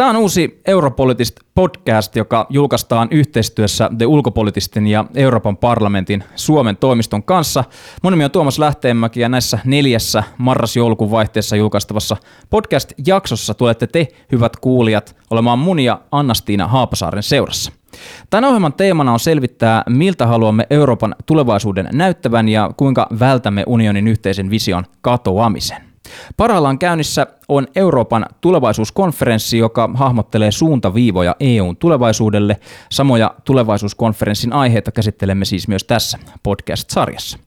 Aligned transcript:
Tämä 0.00 0.10
on 0.10 0.16
uusi 0.16 0.60
Europolitist 0.66 1.36
podcast, 1.54 2.16
joka 2.16 2.46
julkaistaan 2.50 3.08
yhteistyössä 3.10 3.90
The 3.98 4.06
Ulkopolitisten 4.06 4.86
ja 4.86 5.04
Euroopan 5.14 5.56
parlamentin 5.56 6.24
Suomen 6.36 6.76
toimiston 6.76 7.22
kanssa. 7.22 7.64
Mun 8.02 8.12
nimi 8.12 8.24
on 8.24 8.30
Tuomas 8.30 8.58
Lähteenmäki 8.58 9.20
ja 9.20 9.28
näissä 9.28 9.58
neljässä 9.64 10.22
marras-joulukuun 10.38 11.10
vaihteessa 11.10 11.56
julkaistavassa 11.56 12.16
podcast-jaksossa 12.50 13.54
tulette 13.54 13.86
te, 13.86 14.08
hyvät 14.32 14.56
kuulijat, 14.56 15.16
olemaan 15.30 15.58
mun 15.58 15.80
ja 15.80 16.00
Annastiina 16.12 16.68
Haapasaaren 16.68 17.22
seurassa. 17.22 17.72
Tämän 18.30 18.44
ohjelman 18.44 18.72
teemana 18.72 19.12
on 19.12 19.20
selvittää, 19.20 19.82
miltä 19.88 20.26
haluamme 20.26 20.66
Euroopan 20.70 21.14
tulevaisuuden 21.26 21.88
näyttävän 21.92 22.48
ja 22.48 22.70
kuinka 22.76 23.06
vältämme 23.18 23.64
unionin 23.66 24.08
yhteisen 24.08 24.50
vision 24.50 24.84
katoamisen. 25.00 25.89
Parhaillaan 26.36 26.78
käynnissä 26.78 27.26
on 27.48 27.66
Euroopan 27.76 28.26
tulevaisuuskonferenssi, 28.40 29.58
joka 29.58 29.90
hahmottelee 29.94 30.50
suuntaviivoja 30.50 31.36
EUn 31.40 31.76
tulevaisuudelle. 31.76 32.56
Samoja 32.90 33.34
tulevaisuuskonferenssin 33.44 34.52
aiheita 34.52 34.92
käsittelemme 34.92 35.44
siis 35.44 35.68
myös 35.68 35.84
tässä 35.84 36.18
podcast-sarjassa. 36.42 37.38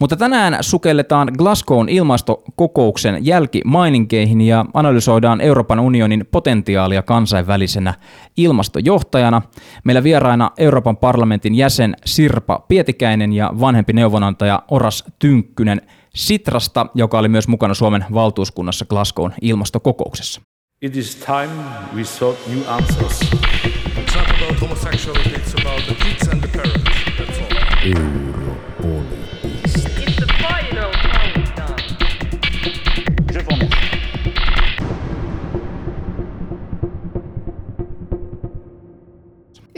Mutta 0.00 0.16
tänään 0.16 0.56
sukelletaan 0.60 1.32
Glasgown 1.38 1.88
ilmastokokouksen 1.88 3.26
jälkimaininkeihin 3.26 4.40
ja 4.40 4.64
analysoidaan 4.74 5.40
Euroopan 5.40 5.80
unionin 5.80 6.28
potentiaalia 6.30 7.02
kansainvälisenä 7.02 7.94
ilmastojohtajana. 8.36 9.42
Meillä 9.84 10.02
vieraina 10.02 10.50
Euroopan 10.58 10.96
parlamentin 10.96 11.54
jäsen 11.54 11.96
Sirpa 12.04 12.64
Pietikäinen 12.68 13.32
ja 13.32 13.50
vanhempi 13.60 13.92
neuvonantaja 13.92 14.62
Oras 14.70 15.04
Tynkkynen 15.18 15.82
Sitrasta, 16.16 16.86
joka 16.94 17.18
oli 17.18 17.28
myös 17.28 17.48
mukana 17.48 17.74
Suomen 17.74 18.04
valtuuskunnassa 18.14 18.84
Glasgown 18.84 19.32
ilmastokokouksessa. 19.42 20.40
It 20.82 20.96
is 20.96 21.16
time 21.16 21.52
we 21.94 22.04
sought 22.04 22.46
new 22.48 22.62
answers. 22.68 23.20
It's 23.96 24.16
not 24.16 24.26
about 24.28 24.60
homosexuality, 24.60 25.30
it's 25.30 25.60
about 25.60 25.84
the 25.86 25.94
kids 25.94 26.28
and 26.28 26.40
the 26.40 26.48
parents. 26.48 26.84
That's 27.18 27.38
all. 27.38 29.25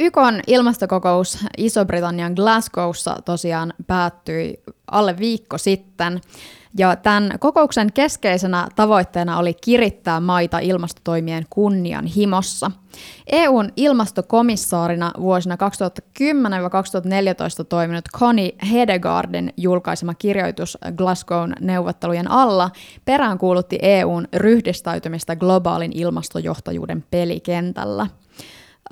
YKn 0.00 0.40
ilmastokokous 0.46 1.38
Iso-Britannian 1.56 2.32
Glasgowssa 2.32 3.16
tosiaan 3.24 3.74
päättyi 3.86 4.62
alle 4.90 5.18
viikko 5.18 5.58
sitten. 5.58 6.20
Ja 6.78 6.96
tämän 6.96 7.38
kokouksen 7.40 7.92
keskeisenä 7.92 8.68
tavoitteena 8.76 9.38
oli 9.38 9.54
kirittää 9.54 10.20
maita 10.20 10.58
ilmastotoimien 10.58 11.46
kunnianhimossa. 11.50 12.70
EUn 13.26 13.72
ilmastokomissaarina 13.76 15.12
vuosina 15.20 15.56
2010-2014 15.56 15.58
toiminut 17.68 18.04
Connie 18.16 18.52
Hedegaardin 18.72 19.52
julkaisema 19.56 20.14
kirjoitus 20.14 20.78
Glasgown 20.96 21.52
neuvottelujen 21.60 22.30
alla 22.30 22.70
peräänkuulutti 23.04 23.78
EUn 23.82 24.28
ryhdistäytymistä 24.34 25.36
globaalin 25.36 25.92
ilmastojohtajuuden 25.94 27.04
pelikentällä– 27.10 28.06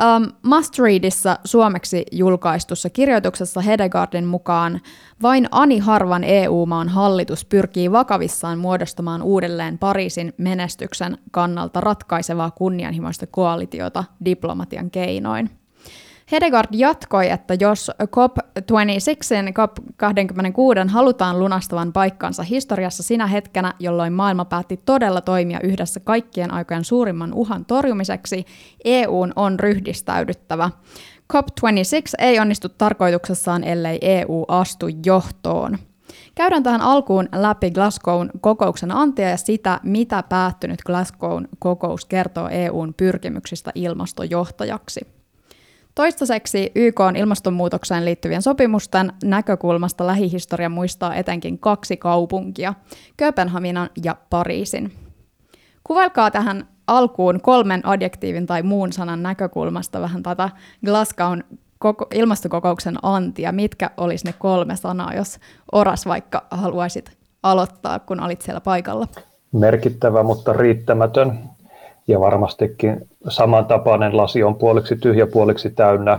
Um, 0.03 0.33
Must 0.43 0.79
Readissa 0.79 1.39
suomeksi 1.45 2.05
julkaistussa 2.13 2.91
kirjoituksessa 2.91 3.61
Hedegaardin 3.61 4.25
mukaan 4.25 4.81
vain 5.23 5.49
ani 5.51 5.79
harvan 5.79 6.25
EU-maan 6.25 6.89
hallitus 6.89 7.45
pyrkii 7.45 7.93
vakavissaan 7.93 8.59
muodostamaan 8.59 9.23
uudelleen 9.23 9.79
Pariisin 9.79 10.35
menestyksen 10.39 11.19
kannalta 11.31 11.81
ratkaisevaa 11.81 12.51
kunnianhimoista 12.51 13.27
koalitiota 13.27 14.05
diplomatian 14.25 14.91
keinoin. 14.91 15.51
Hedegaard 16.33 16.69
jatkoi, 16.73 17.31
että 17.31 17.55
jos 17.61 17.91
COP26 18.03 19.53
COP26 19.53 20.89
halutaan 20.89 21.39
lunastavan 21.39 21.93
paikkansa 21.93 22.43
historiassa 22.43 23.03
sinä 23.03 23.27
hetkenä, 23.27 23.75
jolloin 23.79 24.13
maailma 24.13 24.45
päätti 24.45 24.81
todella 24.85 25.21
toimia 25.21 25.61
yhdessä 25.63 26.01
kaikkien 26.01 26.53
aikojen 26.53 26.85
suurimman 26.85 27.35
uhan 27.35 27.65
torjumiseksi, 27.65 28.45
EUn 28.85 29.33
on 29.37 29.61
ryhdistäydyttävä. 29.61 30.71
COP26 31.33 32.15
ei 32.19 32.39
onnistu 32.39 32.69
tarkoituksessaan, 32.69 33.65
ellei 33.65 33.99
EU 34.03 34.45
astu 34.49 34.87
johtoon. 35.07 35.79
Käydään 36.35 36.63
tähän 36.63 36.81
alkuun 36.81 37.29
läpi 37.35 37.71
Glasgown 37.71 38.31
kokouksen 38.41 38.91
antia 38.93 39.31
ja 39.31 39.37
sitä, 39.37 39.81
mitä 39.83 40.23
päättynyt 40.29 40.83
Glasgown 40.87 41.49
kokous 41.59 42.05
kertoo 42.05 42.49
EUn 42.49 42.95
pyrkimyksistä 42.95 43.73
ilmastojohtajaksi. 43.75 45.16
Toistaiseksi 45.97 46.73
YK 46.75 47.01
on 47.01 47.17
ilmastonmuutokseen 47.17 48.05
liittyvien 48.05 48.43
sopimusten 48.43 49.13
näkökulmasta 49.25 50.07
lähihistoria 50.07 50.69
muistaa 50.69 51.15
etenkin 51.15 51.59
kaksi 51.59 51.97
kaupunkia, 51.97 52.75
Kööpenhaminan 53.17 53.91
ja 54.05 54.17
Pariisin. 54.31 54.93
Kuvailkaa 55.85 56.31
tähän 56.31 56.69
alkuun 56.87 57.41
kolmen 57.41 57.87
adjektiivin 57.87 58.47
tai 58.47 58.63
muun 58.63 58.93
sanan 58.93 59.23
näkökulmasta 59.23 60.01
vähän 60.01 60.23
tätä 60.23 60.51
Glasgown 60.85 61.45
koko, 61.79 62.07
ilmastokokouksen 62.15 62.97
antia. 63.03 63.53
Mitkä 63.53 63.91
olisi 63.97 64.27
ne 64.27 64.35
kolme 64.39 64.77
sanaa, 64.77 65.15
jos 65.15 65.39
Oras 65.73 66.07
vaikka 66.07 66.47
haluaisit 66.51 67.17
aloittaa, 67.43 67.99
kun 67.99 68.21
olit 68.21 68.43
siellä 68.43 68.61
paikalla? 68.61 69.07
Merkittävä, 69.53 70.23
mutta 70.23 70.53
riittämätön 70.53 71.39
ja 72.09 72.21
varmastikin 72.21 73.09
samantapainen 73.29 74.17
lasi 74.17 74.43
on 74.43 74.55
puoliksi 74.55 74.97
tyhjä, 74.97 75.27
puoliksi 75.27 75.71
täynnä. 75.71 76.19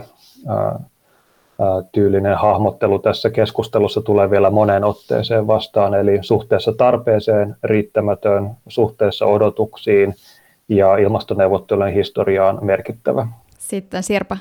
Tyylinen 1.91 2.37
hahmottelu 2.37 2.99
tässä 2.99 3.29
keskustelussa 3.29 4.01
tulee 4.01 4.29
vielä 4.31 4.49
moneen 4.49 4.83
otteeseen 4.83 5.47
vastaan, 5.47 5.93
eli 5.93 6.17
suhteessa 6.21 6.73
tarpeeseen 6.73 7.55
riittämätön, 7.63 8.49
suhteessa 8.67 9.25
odotuksiin 9.25 10.15
ja 10.69 10.97
ilmastoneuvottelujen 10.97 11.93
historiaan 11.93 12.65
merkittävä. 12.65 13.27
Sitten 13.57 14.03
Sirpa. 14.03 14.37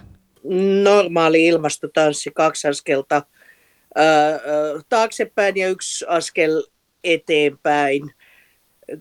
Normaali 0.82 1.46
ilmastotanssi, 1.46 2.30
kaksi 2.34 2.68
askelta 2.68 3.22
taaksepäin 4.88 5.56
ja 5.56 5.68
yksi 5.68 6.04
askel 6.08 6.62
eteenpäin. 7.04 8.02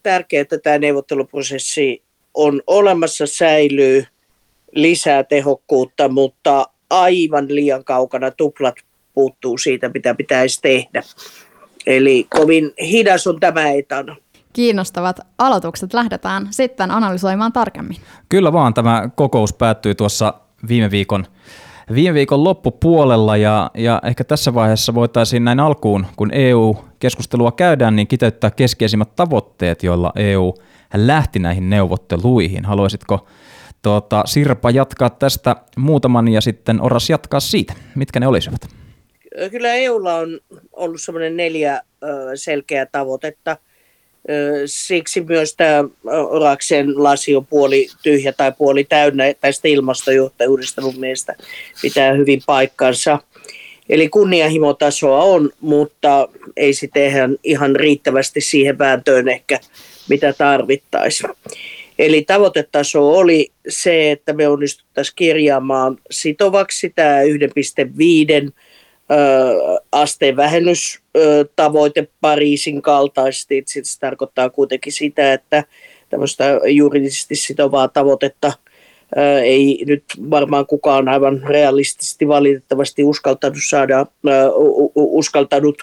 Tärkeää, 0.03 0.41
että 0.41 0.57
tämä 0.57 0.77
neuvotteluprosessi 0.77 2.03
on 2.35 2.61
olemassa, 2.67 3.25
säilyy, 3.25 4.05
lisää 4.71 5.23
tehokkuutta, 5.23 6.09
mutta 6.09 6.65
aivan 6.89 7.45
liian 7.49 7.83
kaukana 7.83 8.31
tuplat 8.31 8.75
puuttuu 9.13 9.57
siitä, 9.57 9.89
mitä 9.93 10.15
pitäisi 10.15 10.61
tehdä. 10.61 11.03
Eli 11.87 12.27
kovin 12.29 12.71
hidas 12.81 13.27
on 13.27 13.39
tämä 13.39 13.71
etana. 13.71 14.15
Kiinnostavat 14.53 15.19
aloitukset 15.37 15.93
lähdetään 15.93 16.47
sitten 16.51 16.91
analysoimaan 16.91 17.53
tarkemmin. 17.53 17.97
Kyllä 18.29 18.53
vaan, 18.53 18.73
tämä 18.73 19.09
kokous 19.15 19.53
päättyi 19.53 19.95
tuossa 19.95 20.33
viime 20.67 20.91
viikon 20.91 21.25
viime 21.93 22.13
viikon 22.13 22.43
loppupuolella 22.43 23.37
ja, 23.37 23.71
ja 23.73 24.01
ehkä 24.03 24.23
tässä 24.23 24.53
vaiheessa 24.53 24.95
voitaisiin 24.95 25.43
näin 25.43 25.59
alkuun, 25.59 26.05
kun 26.15 26.33
EU-keskustelua 26.33 27.51
käydään, 27.51 27.95
niin 27.95 28.07
kiteyttää 28.07 28.51
keskeisimmät 28.51 29.15
tavoitteet, 29.15 29.83
joilla 29.83 30.11
EU 30.15 30.53
hän 30.95 31.07
lähti 31.07 31.39
näihin 31.39 31.69
neuvotteluihin. 31.69 32.65
Haluaisitko 32.65 33.27
tuota, 33.81 34.23
Sirpa 34.25 34.71
jatkaa 34.71 35.09
tästä 35.09 35.55
muutaman 35.77 36.27
ja 36.27 36.41
sitten 36.41 36.81
Oras 36.81 37.09
jatkaa 37.09 37.39
siitä? 37.39 37.73
Mitkä 37.95 38.19
ne 38.19 38.27
olisivat? 38.27 38.61
Kyllä 39.51 39.73
EUlla 39.73 40.15
on 40.15 40.39
ollut 40.73 41.01
semmoinen 41.01 41.37
neljä 41.37 41.81
selkeää 42.35 42.85
tavoitetta. 42.85 43.57
Siksi 44.65 45.21
myös 45.21 45.55
tämä 45.55 45.83
Oraksen 46.29 47.03
lasi 47.03 47.35
on 47.35 47.45
puoli 47.45 47.87
tyhjä 48.03 48.33
tai 48.33 48.51
puoli 48.57 48.83
täynnä 48.83 49.23
tästä 49.41 49.67
ilmastojohtajuudesta 49.67 50.81
mun 50.81 50.99
mielestä 50.99 51.35
pitää 51.81 52.13
hyvin 52.13 52.41
paikkansa. 52.45 53.19
Eli 53.89 54.09
kunnianhimotasoa 54.09 55.23
on, 55.23 55.49
mutta 55.61 56.29
ei 56.57 56.73
sitten 56.73 57.37
ihan 57.43 57.75
riittävästi 57.75 58.41
siihen 58.41 58.77
vääntöön 58.77 59.27
ehkä 59.29 59.59
mitä 60.09 60.33
tarvittaisiin. 60.33 61.31
Eli 61.99 62.21
tavoitetaso 62.21 63.09
oli 63.17 63.51
se, 63.69 64.11
että 64.11 64.33
me 64.33 64.47
onnistuttaisiin 64.47 65.15
kirjaamaan 65.15 65.97
sitovaksi 66.11 66.93
tämä 66.95 67.21
1,5 68.45 68.51
asteen 69.91 70.35
vähennystavoite 70.35 72.07
Pariisin 72.21 72.81
kaltaisesti. 72.81 73.63
Se 73.67 73.99
tarkoittaa 73.99 74.49
kuitenkin 74.49 74.93
sitä, 74.93 75.33
että 75.33 75.63
tämmöistä 76.09 76.59
juridisesti 76.67 77.35
sitovaa 77.35 77.87
tavoitetta 77.87 78.53
ei 79.43 79.83
nyt 79.87 80.03
varmaan 80.29 80.65
kukaan 80.65 81.07
aivan 81.09 81.43
realistisesti 81.47 82.27
valitettavasti 82.27 83.03
uskaltanut 83.03 83.57
saada, 83.69 84.05
uskaltanut 84.95 85.75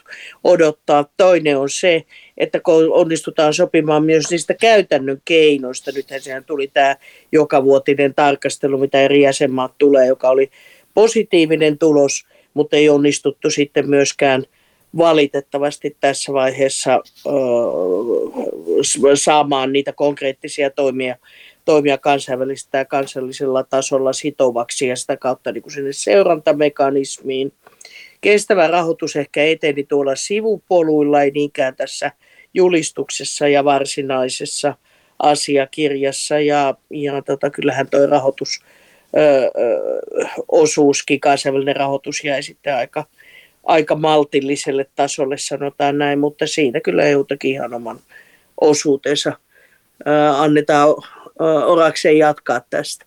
odottaa. 0.44 1.04
Toinen 1.16 1.58
on 1.58 1.70
se, 1.70 2.04
että 2.38 2.60
kun 2.60 2.92
onnistutaan 2.92 3.54
sopimaan 3.54 4.04
myös 4.04 4.24
niistä 4.30 4.54
käytännön 4.54 5.22
keinoista, 5.24 5.90
nythän 5.94 6.20
sehän 6.20 6.44
tuli 6.44 6.68
tämä 6.68 6.96
jokavuotinen 7.32 8.14
tarkastelu, 8.14 8.78
mitä 8.78 9.02
eri 9.02 9.22
jäsenmaat 9.22 9.72
tulee, 9.78 10.06
joka 10.06 10.30
oli 10.30 10.50
positiivinen 10.94 11.78
tulos, 11.78 12.26
mutta 12.54 12.76
ei 12.76 12.88
onnistuttu 12.88 13.50
sitten 13.50 13.90
myöskään 13.90 14.44
valitettavasti 14.96 15.96
tässä 16.00 16.32
vaiheessa 16.32 17.00
saamaan 19.14 19.72
niitä 19.72 19.92
konkreettisia 19.92 20.70
toimia 20.70 21.16
toimia 21.64 21.98
kansainvälistä 21.98 22.78
ja 22.78 22.84
kansallisella 22.84 23.62
tasolla 23.62 24.12
sitovaksi 24.12 24.86
ja 24.86 24.96
sitä 24.96 25.16
kautta 25.16 25.52
niin 25.52 25.62
kuin 25.62 25.72
sinne 25.72 25.92
seurantamekanismiin. 25.92 27.52
Kestävä 28.20 28.66
rahoitus 28.66 29.16
ehkä 29.16 29.44
eteni 29.44 29.84
tuolla 29.84 30.16
sivupoluilla, 30.16 31.22
ei 31.22 31.30
niinkään 31.30 31.76
tässä 31.76 32.12
julistuksessa 32.54 33.48
ja 33.48 33.64
varsinaisessa 33.64 34.74
asiakirjassa. 35.18 36.40
Ja, 36.40 36.74
ja 36.90 37.22
tota, 37.22 37.50
kyllähän 37.50 37.90
tuo 37.90 38.06
rahoitus, 38.06 38.60
ö, 39.16 39.44
ö, 39.44 40.26
osuuskin, 40.48 41.20
kansainvälinen 41.20 41.76
rahoitus 41.76 42.24
jäi 42.24 42.42
sitten 42.42 42.76
aika, 42.76 43.04
aika 43.64 43.94
maltilliselle 43.94 44.86
tasolle, 44.96 45.38
sanotaan 45.38 45.98
näin, 45.98 46.18
mutta 46.18 46.46
siinä 46.46 46.80
kyllä 46.80 47.02
EUtakin 47.02 47.50
ihan 47.50 47.74
oman 47.74 47.98
osuutensa 48.60 49.32
annetaan 50.36 50.94
orakseen 51.66 52.18
jatkaa 52.18 52.60
tästä? 52.70 53.04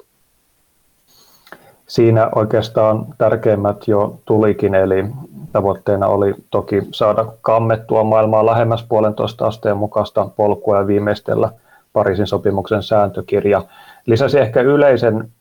Siinä 1.88 2.30
oikeastaan 2.36 3.06
tärkeimmät 3.18 3.88
jo 3.88 4.20
tulikin, 4.26 4.76
eli 4.76 5.06
tavoitteena 5.52 6.08
oli 6.08 6.34
toki 6.52 6.82
saada 6.92 7.26
kammettua 7.42 8.04
maailmaa 8.04 8.46
lähemmäs 8.46 8.86
puolentoista 8.90 9.48
asteen 9.48 9.78
mukaista 9.78 10.30
polkua 10.36 10.78
ja 10.78 10.88
viimeistellä 10.88 11.50
Pariisin 11.94 12.28
sopimuksen 12.28 12.84
sääntökirja. 12.84 13.62
Lisäsi 14.06 14.40
ehkä 14.40 14.62
yleisen 14.62 15.32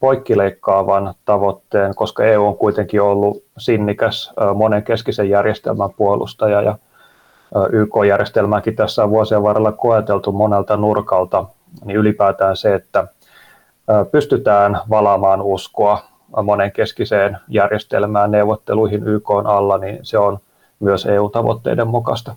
poikkileikkaavan 0.00 1.14
tavoitteen, 1.24 1.94
koska 1.94 2.24
EU 2.24 2.46
on 2.46 2.56
kuitenkin 2.56 3.02
ollut 3.02 3.44
sinnikäs 3.58 4.32
monenkeskisen 4.54 5.30
järjestelmän 5.30 5.90
puolustaja 5.96 6.62
ja 6.62 6.78
YK-järjestelmääkin 7.72 8.76
tässä 8.76 9.04
on 9.04 9.10
vuosien 9.10 9.42
varrella 9.42 9.72
koeteltu 9.72 10.32
monelta 10.32 10.76
nurkalta 10.76 11.46
niin 11.84 11.96
ylipäätään 11.96 12.56
se, 12.56 12.74
että 12.74 13.06
pystytään 14.12 14.78
valaamaan 14.90 15.42
uskoa 15.42 16.04
monenkeskiseen 16.42 17.36
järjestelmään 17.48 18.30
neuvotteluihin 18.30 19.08
YK 19.08 19.30
alla, 19.44 19.78
niin 19.78 19.98
se 20.02 20.18
on 20.18 20.38
myös 20.80 21.06
EU-tavoitteiden 21.06 21.88
mukaista. 21.88 22.36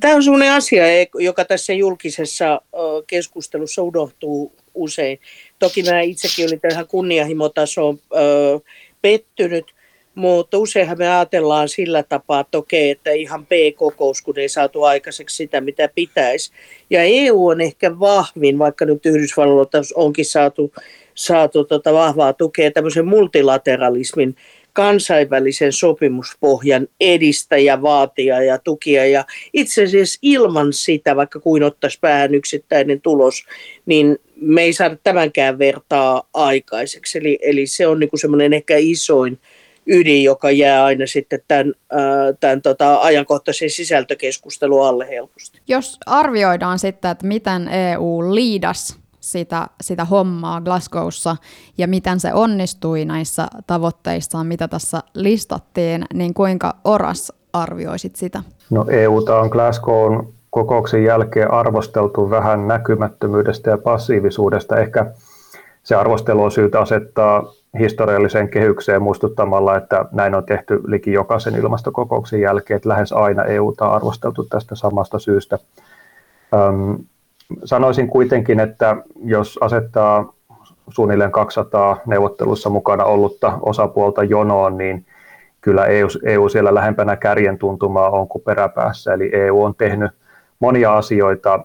Tämä 0.00 0.14
on 0.14 0.22
sellainen 0.22 0.52
asia, 0.52 0.84
joka 1.14 1.44
tässä 1.44 1.72
julkisessa 1.72 2.60
keskustelussa 3.06 3.82
unohtuu 3.82 4.52
usein. 4.74 5.20
Toki 5.58 5.82
mä 5.82 6.00
itsekin 6.00 6.46
olin 6.46 6.60
tähän 6.60 6.86
kunnianhimotasoon 6.86 7.98
pettynyt, 9.02 9.74
mutta 10.18 10.58
useinhan 10.58 10.98
me 10.98 11.08
ajatellaan 11.08 11.68
sillä 11.68 12.02
tapaa, 12.02 12.40
että 12.40 12.58
okei, 12.58 12.90
että 12.90 13.10
ihan 13.10 13.46
P-kokous, 13.46 14.22
kun 14.22 14.38
ei 14.38 14.48
saatu 14.48 14.82
aikaiseksi 14.82 15.36
sitä, 15.36 15.60
mitä 15.60 15.88
pitäisi. 15.94 16.52
Ja 16.90 17.02
EU 17.02 17.46
on 17.46 17.60
ehkä 17.60 17.98
vahvin, 17.98 18.58
vaikka 18.58 18.84
nyt 18.84 19.06
Yhdysvalloilta 19.06 19.78
onkin 19.94 20.24
saatu, 20.24 20.72
saatu 21.14 21.64
tota 21.64 21.92
vahvaa 21.92 22.32
tukea 22.32 22.70
tämmöisen 22.70 23.06
multilateralismin 23.06 24.36
kansainvälisen 24.72 25.72
sopimuspohjan 25.72 26.88
edistäjä, 27.00 27.82
vaatia 27.82 28.42
ja 28.42 28.58
tukia. 28.58 29.06
Ja 29.06 29.24
itse 29.52 29.84
asiassa 29.84 30.18
ilman 30.22 30.72
sitä, 30.72 31.16
vaikka 31.16 31.40
kuin 31.40 31.62
ottaisi 31.62 31.98
päähän 32.00 32.34
yksittäinen 32.34 33.00
tulos, 33.00 33.44
niin 33.86 34.18
me 34.36 34.62
ei 34.62 34.72
saada 34.72 34.96
tämänkään 35.04 35.58
vertaa 35.58 36.28
aikaiseksi. 36.34 37.18
Eli, 37.18 37.38
eli 37.42 37.66
se 37.66 37.86
on 37.86 38.00
niin 38.00 38.10
semmoinen 38.14 38.52
ehkä 38.52 38.76
isoin 38.76 39.38
ydin, 39.88 40.24
joka 40.24 40.50
jää 40.50 40.84
aina 40.84 41.06
sitten 41.06 41.40
tämän, 41.48 41.74
tämän 42.40 42.62
tota, 42.62 42.98
ajankohtaisen 43.00 43.70
sisältökeskustelun 43.70 44.86
alle 44.86 45.08
helposti. 45.08 45.60
Jos 45.68 45.98
arvioidaan 46.06 46.78
sitten, 46.78 47.10
että 47.10 47.26
miten 47.26 47.68
EU 47.68 48.34
liidas 48.34 48.98
sitä, 49.20 49.66
sitä 49.80 50.04
hommaa 50.04 50.60
Glasgowssa 50.60 51.36
ja 51.78 51.88
miten 51.88 52.20
se 52.20 52.34
onnistui 52.34 53.04
näissä 53.04 53.46
tavoitteissaan, 53.66 54.46
mitä 54.46 54.68
tässä 54.68 55.00
listattiin, 55.14 56.04
niin 56.14 56.34
kuinka 56.34 56.76
Oras 56.84 57.32
arvioisit 57.52 58.16
sitä? 58.16 58.42
No 58.70 58.86
EUta 58.90 59.40
on 59.40 59.48
Glasgown 59.48 60.32
kokouksen 60.50 61.04
jälkeen 61.04 61.50
arvosteltu 61.50 62.30
vähän 62.30 62.68
näkymättömyydestä 62.68 63.70
ja 63.70 63.78
passiivisuudesta. 63.78 64.76
Ehkä 64.76 65.06
se 65.82 65.94
arvostelu 65.94 66.42
on 66.42 66.50
syytä 66.50 66.80
asettaa 66.80 67.52
historialliseen 67.78 68.48
kehykseen 68.48 69.02
muistuttamalla, 69.02 69.76
että 69.76 70.04
näin 70.12 70.34
on 70.34 70.44
tehty 70.44 70.80
liki 70.86 71.12
jokaisen 71.12 71.54
ilmastokokouksen 71.54 72.40
jälkeen, 72.40 72.76
että 72.76 72.88
lähes 72.88 73.12
aina 73.12 73.44
EUta 73.44 73.88
on 73.88 73.94
arvosteltu 73.94 74.44
tästä 74.44 74.74
samasta 74.74 75.18
syystä. 75.18 75.58
Öm, 76.54 76.98
sanoisin 77.64 78.08
kuitenkin, 78.08 78.60
että 78.60 78.96
jos 79.24 79.58
asettaa 79.62 80.32
suunnilleen 80.88 81.32
200 81.32 82.00
neuvottelussa 82.06 82.70
mukana 82.70 83.04
ollutta 83.04 83.58
osapuolta 83.62 84.22
jonoon, 84.22 84.78
niin 84.78 85.06
kyllä 85.60 85.86
EU, 85.86 86.08
EU 86.24 86.48
siellä 86.48 86.74
lähempänä 86.74 87.16
kärjen 87.16 87.58
tuntumaa 87.58 88.10
on 88.10 88.28
kuin 88.28 88.42
peräpäässä. 88.42 89.14
Eli 89.14 89.30
EU 89.32 89.62
on 89.62 89.74
tehnyt 89.74 90.10
monia 90.60 90.96
asioita 90.96 91.60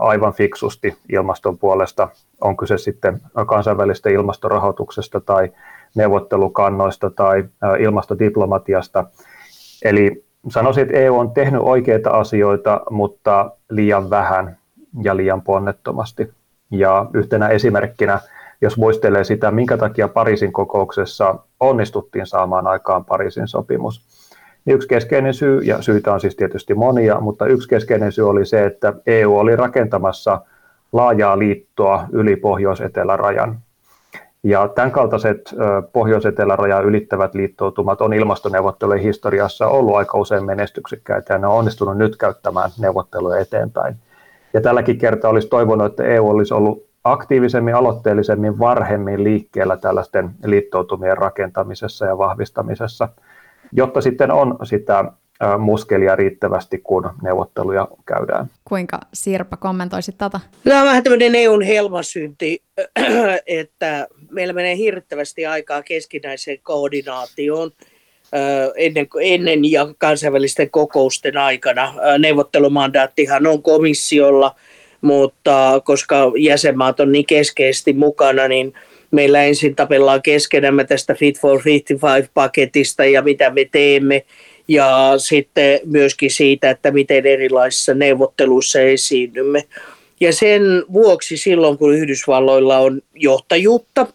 aivan 0.00 0.32
fiksusti 0.32 0.98
ilmaston 1.12 1.58
puolesta, 1.58 2.08
on 2.40 2.56
kyse 2.56 2.78
sitten 2.78 3.20
kansainvälisestä 3.46 4.10
ilmastorahoituksesta 4.10 5.20
tai 5.20 5.52
neuvottelukannoista 5.94 7.10
tai 7.10 7.44
ilmastodiplomatiasta. 7.78 9.04
Eli 9.84 10.24
sanoisin, 10.48 10.82
että 10.82 10.96
EU 10.96 11.18
on 11.18 11.30
tehnyt 11.30 11.60
oikeita 11.64 12.10
asioita, 12.10 12.80
mutta 12.90 13.50
liian 13.70 14.10
vähän 14.10 14.56
ja 15.02 15.16
liian 15.16 15.42
ponnettomasti. 15.42 16.32
Ja 16.70 17.06
yhtenä 17.14 17.48
esimerkkinä, 17.48 18.20
jos 18.60 18.76
muistelee 18.76 19.24
sitä, 19.24 19.50
minkä 19.50 19.76
takia 19.76 20.08
Pariisin 20.08 20.52
kokouksessa 20.52 21.38
onnistuttiin 21.60 22.26
saamaan 22.26 22.66
aikaan 22.66 23.04
Pariisin 23.04 23.48
sopimus, 23.48 24.00
Yksi 24.66 24.88
keskeinen 24.88 25.34
syy, 25.34 25.60
ja 25.60 25.82
syitä 25.82 26.12
on 26.12 26.20
siis 26.20 26.36
tietysti 26.36 26.74
monia, 26.74 27.20
mutta 27.20 27.46
yksi 27.46 27.68
keskeinen 27.68 28.12
syy 28.12 28.28
oli 28.28 28.46
se, 28.46 28.64
että 28.64 28.92
EU 29.06 29.36
oli 29.36 29.56
rakentamassa 29.56 30.40
laajaa 30.92 31.38
liittoa 31.38 32.06
yli 32.12 32.36
pohjois-etelärajan. 32.36 33.58
Ja 34.42 34.68
tämän 34.68 34.90
kaltaiset 34.90 35.54
pohjois-etelärajan 35.92 36.84
ylittävät 36.84 37.34
liittoutumat 37.34 38.00
on 38.00 38.12
ilmastoneuvottelujen 38.12 39.02
historiassa 39.02 39.68
ollut 39.68 39.96
aika 39.96 40.18
usein 40.18 40.44
menestyksekkäitä 40.44 41.34
ja 41.34 41.38
ne 41.38 41.46
on 41.46 41.58
onnistunut 41.58 41.98
nyt 41.98 42.16
käyttämään 42.16 42.70
neuvotteluja 42.78 43.40
eteenpäin. 43.40 43.96
Ja 44.54 44.60
tälläkin 44.60 44.98
kertaa 44.98 45.30
olisi 45.30 45.48
toivonut, 45.48 45.86
että 45.86 46.04
EU 46.04 46.28
olisi 46.28 46.54
ollut 46.54 46.86
aktiivisemmin, 47.04 47.74
aloitteellisemmin, 47.74 48.58
varhemmin 48.58 49.24
liikkeellä 49.24 49.76
tällaisten 49.76 50.30
liittoutumien 50.44 51.18
rakentamisessa 51.18 52.06
ja 52.06 52.18
vahvistamisessa– 52.18 53.08
jotta 53.72 54.00
sitten 54.00 54.30
on 54.30 54.58
sitä 54.64 55.04
muskelia 55.58 56.16
riittävästi, 56.16 56.78
kun 56.78 57.10
neuvotteluja 57.22 57.88
käydään. 58.06 58.46
Kuinka 58.64 59.00
Sirpa 59.14 59.56
kommentoisit 59.56 60.18
tätä? 60.18 60.40
Tämä 60.64 60.80
on 60.80 60.86
vähän 60.86 61.02
tämmöinen 61.02 61.34
EUn 61.34 61.62
helmasynti, 61.62 62.62
että 63.46 64.06
meillä 64.30 64.52
menee 64.52 64.76
hirvittävästi 64.76 65.46
aikaa 65.46 65.82
keskinäiseen 65.82 66.58
koordinaatioon 66.62 67.70
ennen, 68.76 69.06
ennen 69.20 69.70
ja 69.70 69.88
kansainvälisten 69.98 70.70
kokousten 70.70 71.36
aikana. 71.36 71.94
Neuvottelumandaattihan 72.18 73.46
on 73.46 73.62
komissiolla, 73.62 74.54
mutta 75.00 75.80
koska 75.84 76.32
jäsenmaat 76.38 77.00
on 77.00 77.12
niin 77.12 77.26
keskeisesti 77.26 77.92
mukana, 77.92 78.48
niin– 78.48 78.74
meillä 79.10 79.44
ensin 79.44 79.76
tapellaan 79.76 80.22
keskenämme 80.22 80.84
tästä 80.84 81.14
Fit 81.14 81.40
for 81.40 81.60
55-paketista 81.60 83.04
ja 83.04 83.22
mitä 83.22 83.50
me 83.50 83.68
teemme 83.72 84.24
ja 84.68 85.12
sitten 85.16 85.80
myöskin 85.84 86.30
siitä, 86.30 86.70
että 86.70 86.90
miten 86.90 87.26
erilaisissa 87.26 87.94
neuvotteluissa 87.94 88.80
esiinnymme. 88.80 89.64
Ja 90.20 90.32
sen 90.32 90.62
vuoksi 90.92 91.36
silloin, 91.36 91.78
kun 91.78 91.94
Yhdysvalloilla 91.94 92.78
on 92.78 93.02
johtajuutta, 93.14 94.06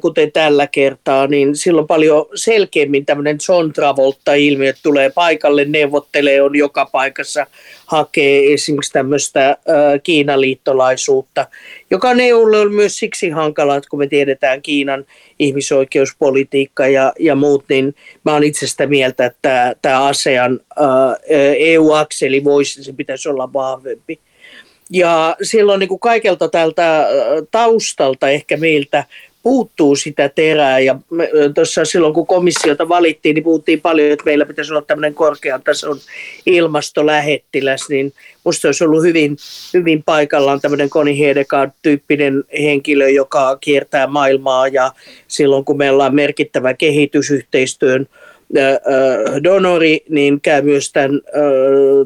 kuten 0.00 0.32
tällä 0.32 0.66
kertaa, 0.66 1.26
niin 1.26 1.56
silloin 1.56 1.86
paljon 1.86 2.26
selkeämmin 2.34 3.06
tämmöinen 3.06 3.38
John 3.48 3.72
Travolta-ilmiö 3.72 4.72
tulee 4.82 5.10
paikalle, 5.10 5.64
neuvottelee, 5.64 6.42
on 6.42 6.56
joka 6.56 6.86
paikassa, 6.86 7.46
hakee 7.86 8.52
esimerkiksi 8.52 8.92
tämmöistä 8.92 9.56
Kiinan 10.02 10.40
liittolaisuutta, 10.40 11.46
joka 11.90 12.12
EUlle 12.12 12.58
on 12.58 12.74
myös 12.74 12.98
siksi 12.98 13.30
hankala, 13.30 13.76
että 13.76 13.88
kun 13.90 13.98
me 13.98 14.06
tiedetään 14.06 14.62
Kiinan 14.62 15.04
ihmisoikeuspolitiikka 15.38 16.86
ja, 16.86 17.12
ja 17.18 17.34
muut, 17.34 17.64
niin 17.68 17.94
mä 18.24 18.32
oon 18.32 18.44
itse 18.44 18.66
sitä 18.66 18.86
mieltä, 18.86 19.26
että 19.26 19.76
tämä 19.82 20.06
ASEAN 20.06 20.60
EU-akseli 21.58 22.44
voisi, 22.44 22.84
se 22.84 22.92
pitäisi 22.92 23.28
olla 23.28 23.52
vahvempi. 23.52 24.18
Ja 24.90 25.36
silloin 25.42 25.80
niin 25.80 25.88
kuin 25.88 26.00
kaikelta 26.00 26.48
tältä 26.48 27.08
taustalta 27.50 28.28
ehkä 28.28 28.56
meiltä 28.56 29.04
puuttuu 29.44 29.96
sitä 29.96 30.28
terää. 30.28 30.78
Ja 30.78 30.98
tuossa 31.54 31.84
silloin 31.84 32.14
kun 32.14 32.26
komissiota 32.26 32.88
valittiin, 32.88 33.34
niin 33.34 33.44
puhuttiin 33.44 33.80
paljon, 33.80 34.12
että 34.12 34.24
meillä 34.24 34.46
pitäisi 34.46 34.72
olla 34.72 34.82
tämmöinen 34.82 35.14
korkean 35.14 35.62
tason 35.62 35.98
ilmastolähettiläs, 36.46 37.88
niin 37.88 38.12
musta 38.44 38.68
olisi 38.68 38.84
ollut 38.84 39.02
hyvin, 39.02 39.36
hyvin 39.74 40.02
paikallaan 40.02 40.60
tämmöinen 40.60 40.90
Koni 40.90 41.18
Hedegaard-tyyppinen 41.18 42.44
henkilö, 42.62 43.08
joka 43.08 43.58
kiertää 43.60 44.06
maailmaa. 44.06 44.68
Ja 44.68 44.92
silloin 45.28 45.64
kun 45.64 45.78
meillä 45.78 46.04
on 46.04 46.14
merkittävä 46.14 46.74
kehitysyhteistyön 46.74 48.06
donori, 49.44 50.04
niin 50.08 50.40
käy 50.40 50.62
myös 50.62 50.92
tämän, 50.92 51.20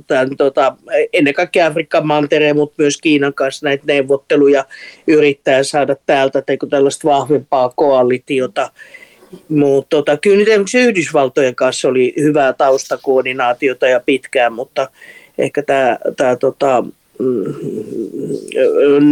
tämän 0.06 0.36
tota, 0.36 0.76
ennen 1.12 1.34
kaikkea 1.34 1.66
Afrikan 1.66 2.06
mantereen, 2.06 2.56
mutta 2.56 2.74
myös 2.78 2.98
Kiinan 3.00 3.34
kanssa 3.34 3.66
näitä 3.66 3.84
neuvotteluja 3.86 4.64
yrittää 5.06 5.62
saada 5.62 5.96
täältä 6.06 6.42
tällaista 6.70 7.08
vahvempaa 7.08 7.72
koalitiota. 7.76 8.70
Mutta 9.48 9.96
tota, 9.96 10.16
kyllä 10.16 10.36
nyt 10.36 10.48
esimerkiksi 10.48 10.78
Yhdysvaltojen 10.78 11.54
kanssa 11.54 11.88
oli 11.88 12.14
hyvää 12.20 12.52
taustakoordinaatiota 12.52 13.88
ja 13.88 14.00
pitkään, 14.00 14.52
mutta 14.52 14.88
ehkä 15.38 15.62
tämä, 15.62 15.98
tämä 16.16 16.36
tota, 16.36 16.84
mm, 17.18 17.54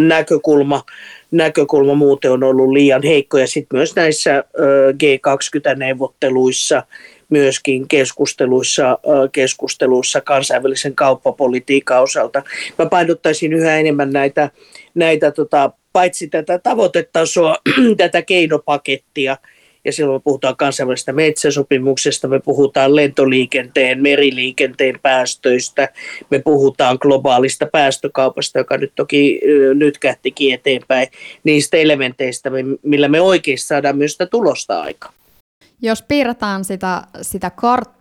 näkökulma, 0.08 0.82
näkökulma 1.30 1.94
muuten 1.94 2.32
on 2.32 2.44
ollut 2.44 2.72
liian 2.72 3.02
heikko. 3.02 3.38
Ja 3.38 3.46
sitten 3.46 3.78
myös 3.78 3.96
näissä 3.96 4.44
G20-neuvotteluissa 4.92 6.82
myöskin 7.28 7.88
keskusteluissa, 7.88 8.98
keskusteluissa 9.32 10.20
kansainvälisen 10.20 10.94
kauppapolitiikan 10.94 12.02
osalta. 12.02 12.42
Mä 12.78 12.86
painottaisin 12.86 13.52
yhä 13.52 13.78
enemmän 13.78 14.10
näitä, 14.10 14.50
näitä 14.94 15.30
tota, 15.30 15.70
paitsi 15.92 16.28
tätä 16.28 16.58
tavoitetasoa, 16.58 17.56
tätä 17.96 18.22
keinopakettia, 18.22 19.36
ja 19.86 19.92
silloin 19.92 20.16
me 20.16 20.22
puhutaan 20.24 20.56
kansainvälisestä 20.56 21.12
metsäsopimuksesta, 21.12 22.28
me 22.28 22.40
puhutaan 22.40 22.96
lentoliikenteen, 22.96 24.02
meriliikenteen 24.02 24.98
päästöistä, 25.02 25.88
me 26.30 26.38
puhutaan 26.38 26.98
globaalista 27.00 27.66
päästökaupasta, 27.66 28.58
joka 28.58 28.76
nyt 28.76 28.92
toki 28.94 29.40
nyt 29.74 29.98
kähtikin 29.98 30.54
eteenpäin, 30.54 31.08
niistä 31.44 31.76
elementeistä, 31.76 32.50
millä 32.82 33.08
me 33.08 33.20
oikeasti 33.20 33.66
saadaan 33.66 33.98
myös 33.98 34.12
sitä 34.12 34.26
tulosta 34.26 34.82
aikaan. 34.82 35.14
Jos 35.82 36.02
piirretään 36.02 36.64
sitä, 36.64 37.06
sitä 37.22 37.50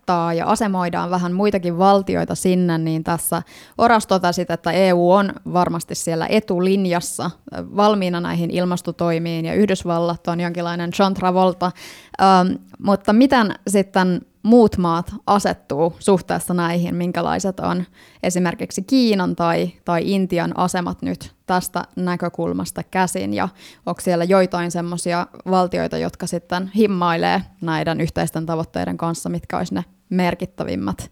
karttaa 0.05 0.33
ja 0.33 0.45
asemoidaan 0.45 1.09
vähän 1.09 1.33
muitakin 1.33 1.77
valtioita 1.77 2.35
sinne, 2.35 2.77
niin 2.77 3.03
tässä 3.03 3.41
Oras 3.77 4.07
totesi, 4.07 4.45
että 4.49 4.71
EU 4.71 5.11
on 5.11 5.33
varmasti 5.53 5.95
siellä 5.95 6.27
etulinjassa 6.29 7.31
valmiina 7.75 8.21
näihin 8.21 8.51
ilmastotoimiin 8.51 9.45
ja 9.45 9.53
Yhdysvallat 9.53 10.27
on 10.27 10.39
jonkinlainen 10.39 10.91
John 10.99 11.13
Travolta. 11.13 11.71
Ähm, 12.21 12.53
mutta 12.79 13.13
miten 13.13 13.55
sitten 13.67 14.21
muut 14.43 14.77
maat 14.77 15.13
asettuu 15.27 15.95
suhteessa 15.99 16.53
näihin, 16.53 16.95
minkälaiset 16.95 17.59
on 17.59 17.83
esimerkiksi 18.23 18.81
Kiinan 18.81 19.35
tai, 19.35 19.71
tai 19.85 20.01
Intian 20.05 20.57
asemat 20.57 21.01
nyt 21.01 21.35
tästä 21.45 21.83
näkökulmasta 21.95 22.83
käsin, 22.83 23.33
ja 23.33 23.49
onko 23.85 24.01
siellä 24.01 24.23
joitain 24.23 24.71
semmoisia 24.71 25.27
valtioita, 25.49 25.97
jotka 25.97 26.27
sitten 26.27 26.71
himmailee 26.75 27.41
näiden 27.61 28.01
yhteisten 28.01 28.45
tavoitteiden 28.45 28.97
kanssa, 28.97 29.29
mitkä 29.29 29.57
olisi 29.57 29.73
ne 29.73 29.85
merkittävimmät 30.09 31.11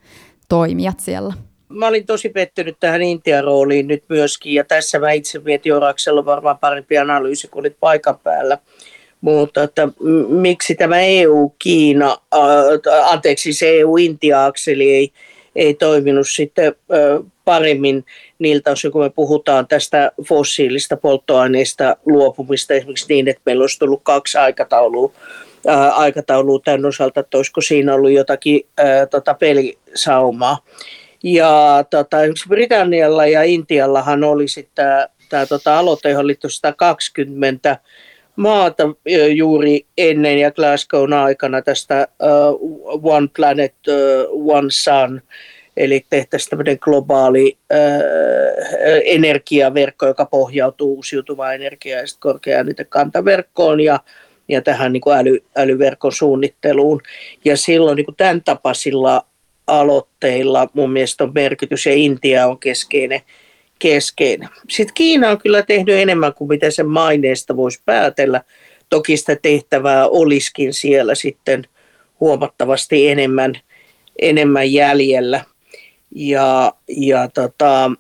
toimijat 0.50 1.00
siellä? 1.00 1.34
Mä 1.70 1.88
olin 1.88 2.06
tosi 2.06 2.30
pettynyt 2.30 2.76
tähän 2.80 3.02
Intian 3.02 3.44
rooliin 3.44 3.88
nyt 3.88 4.04
myöskin, 4.10 4.54
ja 4.54 4.64
tässä 4.64 5.00
mä 5.00 5.12
itse 5.12 5.40
mietin 5.40 5.74
Oraksella 5.74 6.26
varmaan 6.26 6.58
parempi 6.58 6.98
analyysi, 6.98 7.48
kun 7.48 7.60
olit 7.60 7.78
paikan 7.80 8.20
päällä 8.20 8.58
mutta 9.24 9.64
että 9.64 9.88
miksi 10.30 10.76
tämä 10.76 11.00
EU-Kiina, 11.00 12.18
äh, 12.36 13.12
anteeksi 13.12 13.54
se 13.54 13.80
EU-Intia-akseli 13.80 14.92
ei, 14.92 15.12
ei 15.56 15.74
toiminut 15.74 16.28
sitten 16.30 16.68
äh, 16.68 17.32
paremmin 17.46 18.06
niiltä 18.40 18.72
osin, 18.72 18.92
kun 18.92 19.02
me 19.02 19.10
puhutaan 19.10 19.68
tästä 19.68 20.12
fossiilista 20.30 20.98
polttoaineista 20.98 21.96
luopumista 22.06 22.74
esimerkiksi 22.74 23.06
niin, 23.10 23.28
että 23.28 23.42
meillä 23.46 23.64
olisi 23.64 23.80
tullut 23.80 24.02
kaksi 24.04 24.38
aikataulua, 24.38 25.12
aikataulua 25.94 26.60
tämän 26.60 26.86
osalta, 26.86 27.20
että 27.20 27.38
olisiko 27.38 27.62
siinä 27.62 27.94
ollut 27.94 28.12
jotakin 28.12 28.62
tota 29.12 29.34
pelisaumaa. 29.34 30.58
Ja 31.24 31.84
tota, 31.90 32.18
Britannialla 32.48 33.26
ja 33.26 33.44
Intiallahan 33.44 34.24
oli 34.24 34.48
sitten 34.48 34.86
tämä 35.30 35.46
tota, 35.46 35.80
aloite, 35.80 36.10
johon 36.10 36.28
liittyi 36.28 36.50
120 36.50 37.78
maata 38.36 38.84
juuri 39.36 39.86
ennen 39.98 40.40
ja 40.40 40.52
Glasgown 40.52 41.14
aikana 41.14 41.62
tästä 41.62 42.08
uh, 42.52 43.14
One 43.16 43.28
Planet, 43.36 43.76
uh, 43.88 44.56
One 44.56 44.68
Sun, 44.72 45.22
eli 45.78 46.06
tehtäisiin 46.10 46.50
tämmöinen 46.50 46.78
globaali 46.82 47.58
uh, 47.74 49.02
energiaverkko, 49.06 50.08
joka 50.08 50.26
pohjautuu 50.26 50.96
uusiutuvaan 50.96 51.56
energiaan 51.56 52.02
ja 52.02 52.06
korkeaan 52.20 52.68
kantaverkkoon 52.90 53.82
ja, 53.82 54.00
ja 54.48 54.62
tähän 54.62 54.94
niin 54.94 55.02
kuin 55.02 55.18
äly, 55.18 55.40
älyverkon 55.56 56.12
suunnitteluun. 56.12 57.02
Ja 57.46 57.58
silloin 57.58 57.96
niin 57.96 58.06
kuin 58.06 58.16
tämän 58.16 58.42
tapaisilla 58.46 59.26
aloitteilla 59.68 60.70
mun 60.74 60.92
mielestä 60.92 61.24
on 61.24 61.32
merkitys 61.36 61.86
ja 61.86 61.94
Intia 61.94 62.48
on 62.48 62.60
keskeinen 62.60 63.22
keskeinen. 63.84 64.50
Sitten 64.70 64.94
Kiina 64.94 65.30
on 65.30 65.38
kyllä 65.38 65.62
tehnyt 65.62 65.96
enemmän 65.96 66.34
kuin 66.34 66.48
mitä 66.48 66.72
sen 66.72 66.88
maineesta 66.88 67.56
voisi 67.56 67.82
päätellä. 67.86 68.42
Toki 68.90 69.18
sitä 69.18 69.36
tehtävää 69.42 70.08
olisikin 70.08 70.74
siellä 70.74 71.16
sitten 71.16 71.64
huomattavasti 72.20 73.08
enemmän, 73.08 73.54
enemmän 74.20 74.74
jäljellä. 74.74 75.46
Ja, 76.16 76.74
ja 76.88 77.28
tota, 77.28 77.92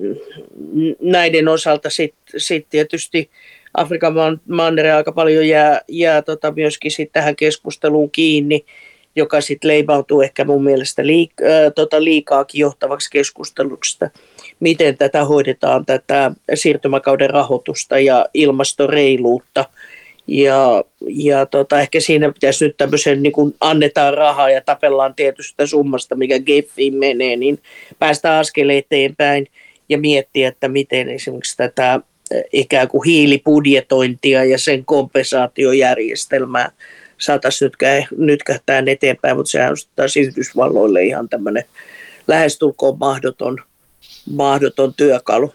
näiden 1.00 1.48
osalta 1.48 1.90
sitten 1.90 2.40
sit 2.40 2.66
tietysti 2.70 3.30
Afrikan 3.74 4.14
manner 4.48 4.86
aika 4.86 5.12
paljon 5.12 5.48
jää, 5.48 5.80
jää 5.88 6.22
tota 6.22 6.52
myöskin 6.56 6.90
sit 6.90 7.12
tähän 7.12 7.36
keskusteluun 7.36 8.10
kiinni, 8.10 8.64
joka 9.16 9.40
sitten 9.40 9.68
leimautuu 9.68 10.22
ehkä 10.22 10.44
mun 10.44 10.64
mielestä 10.64 11.02
liik- 11.02 11.46
äh, 11.46 11.72
tota 11.74 12.04
liikaakin 12.04 12.60
johtavaksi 12.60 13.10
keskustelusta 13.10 14.10
miten 14.62 14.98
tätä 14.98 15.24
hoidetaan, 15.24 15.86
tätä 15.86 16.32
siirtymäkauden 16.54 17.30
rahoitusta 17.30 17.98
ja 17.98 18.26
ilmastoreiluutta. 18.34 19.64
Ja, 20.26 20.84
ja 21.08 21.46
tota, 21.46 21.80
ehkä 21.80 22.00
siinä 22.00 22.32
pitäisi 22.32 22.64
nyt 22.64 22.76
tämmöisen, 22.76 23.22
niin 23.22 23.32
kun 23.32 23.54
annetaan 23.60 24.14
rahaa 24.14 24.50
ja 24.50 24.60
tapellaan 24.60 25.14
tietystä 25.14 25.66
summasta, 25.66 26.14
mikä 26.14 26.38
Geffiin 26.38 26.94
menee, 26.94 27.36
niin 27.36 27.58
päästään 27.98 28.40
askel 28.40 28.68
eteenpäin 28.68 29.46
ja 29.88 29.98
miettiä, 29.98 30.48
että 30.48 30.68
miten 30.68 31.08
esimerkiksi 31.08 31.56
tätä 31.56 32.00
ikään 32.52 32.88
kuin 32.88 33.04
hiilibudjetointia 33.04 34.44
ja 34.44 34.58
sen 34.58 34.84
kompensaatiojärjestelmää 34.84 36.70
saataisiin 37.18 37.70
nyt 38.18 38.42
kähtää 38.42 38.82
eteenpäin, 38.86 39.36
mutta 39.36 39.50
sehän 39.50 39.70
on 39.70 39.76
taas 39.96 40.16
Yhdysvalloille 40.16 41.02
ihan 41.04 41.28
tämmöinen 41.28 41.64
lähestulkoon 42.26 42.98
mahdoton– 42.98 43.58
mahdoton 44.30 44.94
työkalu. 44.94 45.52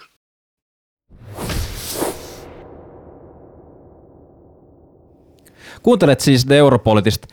Kuuntelet 5.84 6.20
siis 6.20 6.46
The 6.46 6.58
Europolitista 6.58 7.28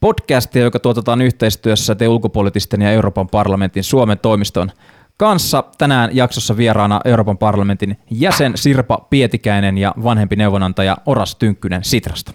podcastia, 0.00 0.62
joka 0.62 0.78
tuotetaan 0.78 1.22
yhteistyössä 1.22 1.94
The 1.94 2.08
Ulkopolitisten 2.08 2.82
ja 2.82 2.92
Euroopan 2.92 3.28
parlamentin 3.28 3.84
Suomen 3.84 4.18
toimiston 4.18 4.70
kanssa. 5.18 5.64
Tänään 5.78 6.16
jaksossa 6.16 6.56
vieraana 6.56 7.00
Euroopan 7.04 7.38
parlamentin 7.38 7.96
jäsen 8.10 8.52
Sirpa 8.54 9.06
Pietikäinen 9.10 9.78
ja 9.78 9.94
vanhempi 10.02 10.36
neuvonantaja 10.36 10.96
Oras 11.06 11.34
Tynkkynen 11.34 11.84
Sitrasta. 11.84 12.32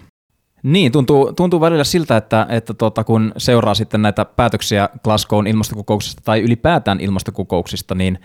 Niin, 0.62 0.92
tuntuu, 0.92 1.32
tuntuu 1.32 1.60
välillä 1.60 1.84
siltä, 1.84 2.16
että, 2.16 2.46
että 2.48 2.74
tota, 2.74 3.04
kun 3.04 3.32
seuraa 3.36 3.74
sitten 3.74 4.02
näitä 4.02 4.24
päätöksiä 4.24 4.88
Glasgown 5.04 5.46
ilmastokokouksista 5.46 6.22
tai 6.24 6.40
ylipäätään 6.40 7.00
ilmastokokouksista, 7.00 7.94
niin 7.94 8.18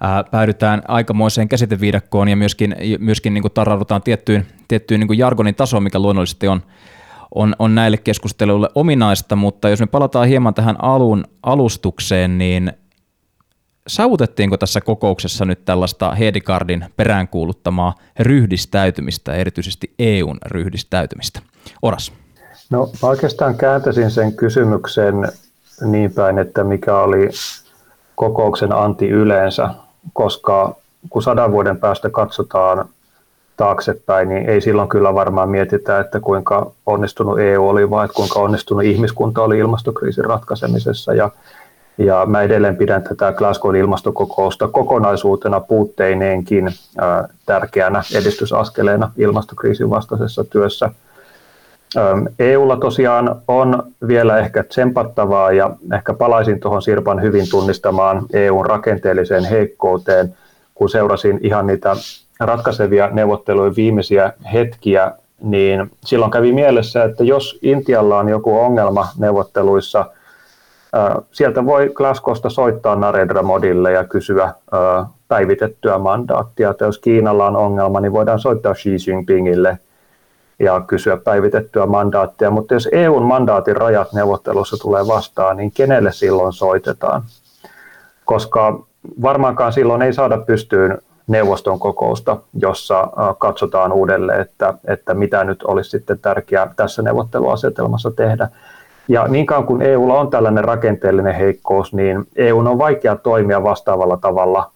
ää, 0.00 0.24
päädytään 0.24 0.82
aikamoiseen 0.88 1.48
käsiteviidakkoon 1.48 2.28
ja 2.28 2.36
myöskin, 2.36 2.76
myöskin 2.98 3.34
niin 3.34 3.44
tarraudutaan 3.54 4.02
tiettyyn, 4.02 4.46
tiettyyn 4.68 5.00
niin 5.00 5.18
jargonin 5.18 5.54
tasoon, 5.54 5.82
mikä 5.82 5.98
luonnollisesti 5.98 6.48
on, 6.48 6.62
on, 7.34 7.54
on 7.58 7.74
näille 7.74 7.96
keskusteluille 7.96 8.68
ominaista, 8.74 9.36
mutta 9.36 9.68
jos 9.68 9.80
me 9.80 9.86
palataan 9.86 10.28
hieman 10.28 10.54
tähän 10.54 10.76
alun 10.84 11.24
alustukseen, 11.42 12.38
niin 12.38 12.72
saavutettiinko 13.86 14.56
tässä 14.56 14.80
kokouksessa 14.80 15.44
nyt 15.44 15.64
tällaista 15.64 16.14
Hedegardin 16.14 16.84
peräänkuuluttamaa 16.96 17.94
ryhdistäytymistä, 18.20 19.34
erityisesti 19.34 19.94
EUn 19.98 20.38
ryhdistäytymistä? 20.46 21.40
Oras. 21.82 22.12
No 22.70 22.90
mä 23.02 23.08
oikeastaan 23.08 23.54
kääntäisin 23.54 24.10
sen 24.10 24.32
kysymyksen 24.32 25.28
niin 25.84 26.12
päin, 26.12 26.38
että 26.38 26.64
mikä 26.64 26.98
oli 26.98 27.28
kokouksen 28.14 28.72
anti 28.72 29.08
yleensä, 29.08 29.70
koska 30.12 30.76
kun 31.10 31.22
sadan 31.22 31.52
vuoden 31.52 31.76
päästä 31.76 32.10
katsotaan 32.10 32.88
taaksepäin, 33.56 34.28
niin 34.28 34.48
ei 34.48 34.60
silloin 34.60 34.88
kyllä 34.88 35.14
varmaan 35.14 35.48
mietitä, 35.48 36.00
että 36.00 36.20
kuinka 36.20 36.72
onnistunut 36.86 37.38
EU 37.38 37.68
oli, 37.68 37.90
vaan 37.90 38.04
että 38.04 38.14
kuinka 38.14 38.40
onnistunut 38.40 38.84
ihmiskunta 38.84 39.42
oli 39.42 39.58
ilmastokriisin 39.58 40.24
ratkaisemisessa. 40.24 41.14
Ja, 41.14 41.30
ja 42.00 42.26
mä 42.26 42.42
edelleen 42.42 42.76
pidän 42.76 43.02
tätä 43.02 43.32
Glasgow 43.32 43.76
ilmastokokousta 43.76 44.68
kokonaisuutena 44.68 45.60
puutteineenkin 45.60 46.70
ää, 46.98 47.28
tärkeänä 47.46 48.02
edistysaskeleena 48.14 49.12
ilmastokriisin 49.16 49.90
vastaisessa 49.90 50.44
työssä. 50.44 50.90
EUlla 52.38 52.76
tosiaan 52.76 53.42
on 53.48 53.82
vielä 54.06 54.38
ehkä 54.38 54.62
tsempattavaa 54.62 55.52
ja 55.52 55.70
ehkä 55.94 56.14
palaisin 56.14 56.60
tuohon 56.60 56.82
Sirpan 56.82 57.22
hyvin 57.22 57.50
tunnistamaan 57.50 58.22
EUn 58.32 58.66
rakenteelliseen 58.66 59.44
heikkouteen, 59.44 60.34
kun 60.74 60.90
seurasin 60.90 61.40
ihan 61.42 61.66
niitä 61.66 61.96
ratkaisevia 62.40 63.10
neuvottelujen 63.12 63.76
viimeisiä 63.76 64.32
hetkiä, 64.52 65.12
niin 65.42 65.90
silloin 66.04 66.30
kävi 66.30 66.52
mielessä, 66.52 67.04
että 67.04 67.24
jos 67.24 67.58
Intialla 67.62 68.18
on 68.18 68.28
joku 68.28 68.58
ongelma 68.58 69.08
neuvotteluissa, 69.18 70.06
sieltä 71.32 71.66
voi 71.66 71.90
Glasgowsta 71.94 72.50
soittaa 72.50 72.96
Narendra 72.96 73.42
Modille 73.42 73.92
ja 73.92 74.04
kysyä 74.04 74.54
päivitettyä 75.28 75.98
mandaattia. 75.98 76.70
Että 76.70 76.84
jos 76.84 76.98
Kiinalla 76.98 77.46
on 77.46 77.56
ongelma, 77.56 78.00
niin 78.00 78.12
voidaan 78.12 78.38
soittaa 78.38 78.74
Xi 78.74 78.96
Jinpingille 79.06 79.78
ja 80.58 80.80
kysyä 80.86 81.16
päivitettyä 81.16 81.86
mandaattia. 81.86 82.50
Mutta 82.50 82.74
jos 82.74 82.88
EUn 82.92 83.22
mandaatin 83.22 83.76
rajat 83.76 84.12
neuvottelussa 84.12 84.76
tulee 84.82 85.06
vastaan, 85.06 85.56
niin 85.56 85.72
kenelle 85.72 86.12
silloin 86.12 86.52
soitetaan? 86.52 87.22
Koska 88.24 88.82
varmaankaan 89.22 89.72
silloin 89.72 90.02
ei 90.02 90.12
saada 90.12 90.38
pystyyn 90.38 90.98
neuvoston 91.26 91.78
kokousta, 91.78 92.36
jossa 92.54 93.08
katsotaan 93.38 93.92
uudelleen, 93.92 94.40
että, 94.40 94.74
että 94.84 95.14
mitä 95.14 95.44
nyt 95.44 95.62
olisi 95.62 95.90
sitten 95.90 96.18
tärkeää 96.18 96.72
tässä 96.76 97.02
neuvotteluasetelmassa 97.02 98.10
tehdä. 98.10 98.48
Ja 99.10 99.28
niin 99.28 99.46
kauan 99.46 99.66
kuin 99.66 99.82
EUlla 99.82 100.20
on 100.20 100.30
tällainen 100.30 100.64
rakenteellinen 100.64 101.34
heikkous, 101.34 101.92
niin 101.94 102.24
EU 102.36 102.58
on 102.58 102.78
vaikea 102.78 103.16
toimia 103.16 103.62
vastaavalla 103.62 104.16
tavalla 104.16 104.70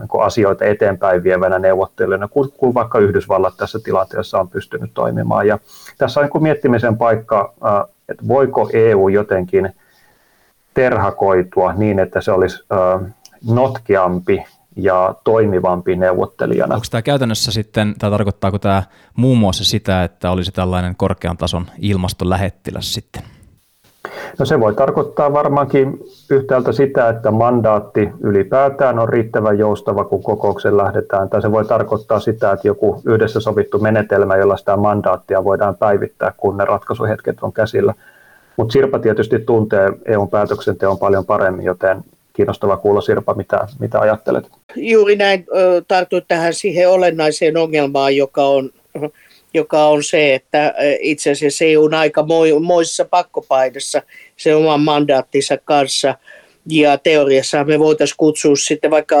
niin 0.00 0.22
asioita 0.22 0.64
eteenpäin 0.64 1.22
vievänä 1.22 1.58
neuvottelijana, 1.58 2.28
kuin 2.28 2.74
vaikka 2.74 2.98
Yhdysvallat 2.98 3.56
tässä 3.56 3.78
tilanteessa 3.84 4.40
on 4.40 4.48
pystynyt 4.48 4.90
toimimaan. 4.94 5.46
Ja 5.46 5.58
tässä 5.98 6.20
on 6.20 6.28
niin 6.34 6.42
miettimisen 6.42 6.96
paikka, 6.96 7.52
että 8.08 8.28
voiko 8.28 8.70
EU 8.72 9.08
jotenkin 9.08 9.72
terhakoitua 10.74 11.72
niin, 11.72 11.98
että 11.98 12.20
se 12.20 12.32
olisi 12.32 12.64
notkeampi 13.48 14.44
ja 14.76 15.14
toimivampi 15.24 15.96
neuvottelijana. 15.96 16.74
Onko 16.74 16.86
tämä 16.90 17.02
käytännössä 17.02 17.52
sitten, 17.52 17.94
tai 17.98 18.10
tarkoittaako 18.10 18.58
tämä 18.58 18.82
muun 19.16 19.38
muassa 19.38 19.64
sitä, 19.64 20.04
että 20.04 20.30
olisi 20.30 20.52
tällainen 20.52 20.96
korkean 20.96 21.36
tason 21.36 21.66
ilmastolähettiläs 21.78 22.94
sitten? 22.94 23.22
No 24.38 24.44
se 24.44 24.60
voi 24.60 24.74
tarkoittaa 24.74 25.32
varmaankin 25.32 25.98
yhtäältä 26.30 26.72
sitä, 26.72 27.08
että 27.08 27.30
mandaatti 27.30 28.08
ylipäätään 28.20 28.98
on 28.98 29.08
riittävän 29.08 29.58
joustava, 29.58 30.04
kun 30.04 30.22
kokouksen 30.22 30.76
lähdetään, 30.76 31.28
tai 31.28 31.42
se 31.42 31.52
voi 31.52 31.64
tarkoittaa 31.64 32.20
sitä, 32.20 32.52
että 32.52 32.68
joku 32.68 33.02
yhdessä 33.06 33.40
sovittu 33.40 33.78
menetelmä, 33.78 34.36
jolla 34.36 34.56
sitä 34.56 34.76
mandaattia 34.76 35.44
voidaan 35.44 35.76
päivittää, 35.76 36.32
kun 36.36 36.56
ne 36.56 36.64
ratkaisuhetket 36.64 37.36
on 37.42 37.52
käsillä. 37.52 37.94
Mutta 38.56 38.72
Sirpa 38.72 38.98
tietysti 38.98 39.38
tuntee 39.38 39.92
EUn 40.06 40.30
päätöksenteon 40.30 40.98
paljon 40.98 41.26
paremmin, 41.26 41.64
joten 41.64 42.04
kiinnostava 42.32 42.76
kuulla 42.76 43.00
Sirpa, 43.00 43.34
mitä, 43.34 43.66
mitä 43.78 44.00
ajattelet. 44.00 44.50
Juuri 44.76 45.16
näin 45.16 45.46
tartuit 45.88 46.24
tähän 46.28 46.54
siihen 46.54 46.90
olennaiseen 46.90 47.56
ongelmaan, 47.56 48.16
joka 48.16 48.44
on, 48.44 48.70
joka 49.54 49.86
on 49.86 50.02
se, 50.02 50.34
että 50.34 50.74
itse 51.00 51.30
asiassa 51.30 51.64
EU 51.64 51.84
on 51.84 51.94
aika 51.94 52.24
moissa 52.60 53.04
pakkopaidassa 53.04 54.02
se 54.36 54.54
oman 54.54 54.80
mandaattinsa 54.80 55.56
kanssa. 55.64 56.14
Ja 56.70 56.98
teoriassa 56.98 57.64
me 57.64 57.78
voitaisiin 57.78 58.16
kutsua 58.16 58.56
sitten 58.56 58.90
vaikka 58.90 59.16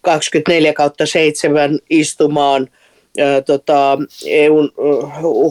24 0.00 0.72
kautta 0.72 1.06
7 1.06 1.78
istumaan 1.90 2.68
ää, 3.18 3.40
tota, 3.40 3.98
EUn 4.26 4.72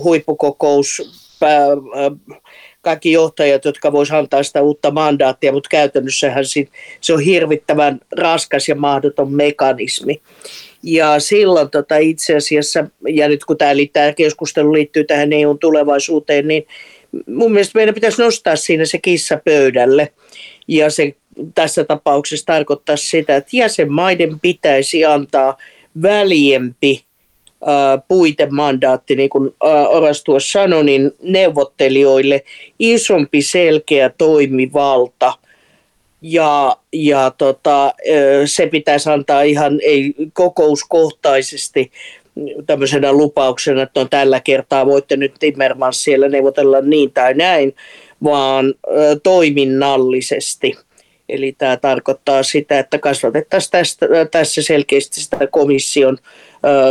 huippukokous 0.03 1.01
pää, 1.39 1.67
kaikki 2.81 3.11
johtajat, 3.11 3.65
jotka 3.65 3.91
voisivat 3.91 4.19
antaa 4.19 4.43
sitä 4.43 4.61
uutta 4.61 4.91
mandaattia, 4.91 5.51
mutta 5.51 5.69
käytännössähän 5.69 6.43
se 7.01 7.13
on 7.13 7.19
hirvittävän 7.19 7.99
raskas 8.17 8.69
ja 8.69 8.75
mahdoton 8.75 9.33
mekanismi. 9.33 10.21
Ja 10.83 11.19
silloin 11.19 11.69
tota 11.69 11.97
itse 11.97 12.35
asiassa, 12.35 12.87
ja 13.09 13.27
nyt 13.27 13.45
kun 13.45 13.57
tämä, 13.57 13.71
tämä 13.93 14.13
keskustelu 14.13 14.73
liittyy 14.73 15.03
tähän 15.03 15.33
EUn 15.33 15.59
tulevaisuuteen, 15.59 16.47
niin 16.47 16.67
mun 17.27 17.51
mielestä 17.51 17.79
meidän 17.79 17.95
pitäisi 17.95 18.21
nostaa 18.21 18.55
siinä 18.55 18.85
se 18.85 18.97
kissa 18.97 19.39
pöydälle. 19.45 20.11
Ja 20.67 20.89
se 20.89 21.15
tässä 21.55 21.83
tapauksessa 21.83 22.45
tarkoittaa 22.45 22.97
sitä, 22.97 23.35
että 23.35 23.49
jäsenmaiden 23.53 24.39
pitäisi 24.39 25.05
antaa 25.05 25.57
väljempi 26.01 27.03
puitemandaatti, 28.07 29.15
niin 29.15 29.29
kuin 29.29 29.55
Oras 29.89 30.23
tuossa 30.23 30.51
sanoi, 30.51 30.83
niin 30.83 31.11
neuvottelijoille 31.21 32.43
isompi 32.79 33.41
selkeä 33.41 34.09
toimivalta. 34.17 35.33
Ja, 36.31 36.77
ja 36.93 37.31
tota, 37.37 37.93
se 38.45 38.67
pitäisi 38.67 39.09
antaa 39.09 39.41
ihan 39.41 39.79
ei 39.83 40.13
kokouskohtaisesti 40.33 41.91
tämmöisenä 42.65 43.11
lupauksena, 43.11 43.81
että 43.81 43.99
on 43.99 44.09
tällä 44.09 44.39
kertaa 44.39 44.85
voitte 44.85 45.17
nyt 45.17 45.33
Timmermans 45.39 46.03
siellä 46.03 46.29
neuvotella 46.29 46.81
niin 46.81 47.11
tai 47.13 47.33
näin, 47.33 47.75
vaan 48.23 48.73
toiminnallisesti. 49.23 50.77
Eli 51.29 51.55
tämä 51.57 51.77
tarkoittaa 51.77 52.43
sitä, 52.43 52.79
että 52.79 52.99
kasvatettaisiin 52.99 53.71
tästä, 53.71 54.07
tässä 54.31 54.61
selkeästi 54.61 55.21
sitä 55.21 55.47
komission 55.47 56.17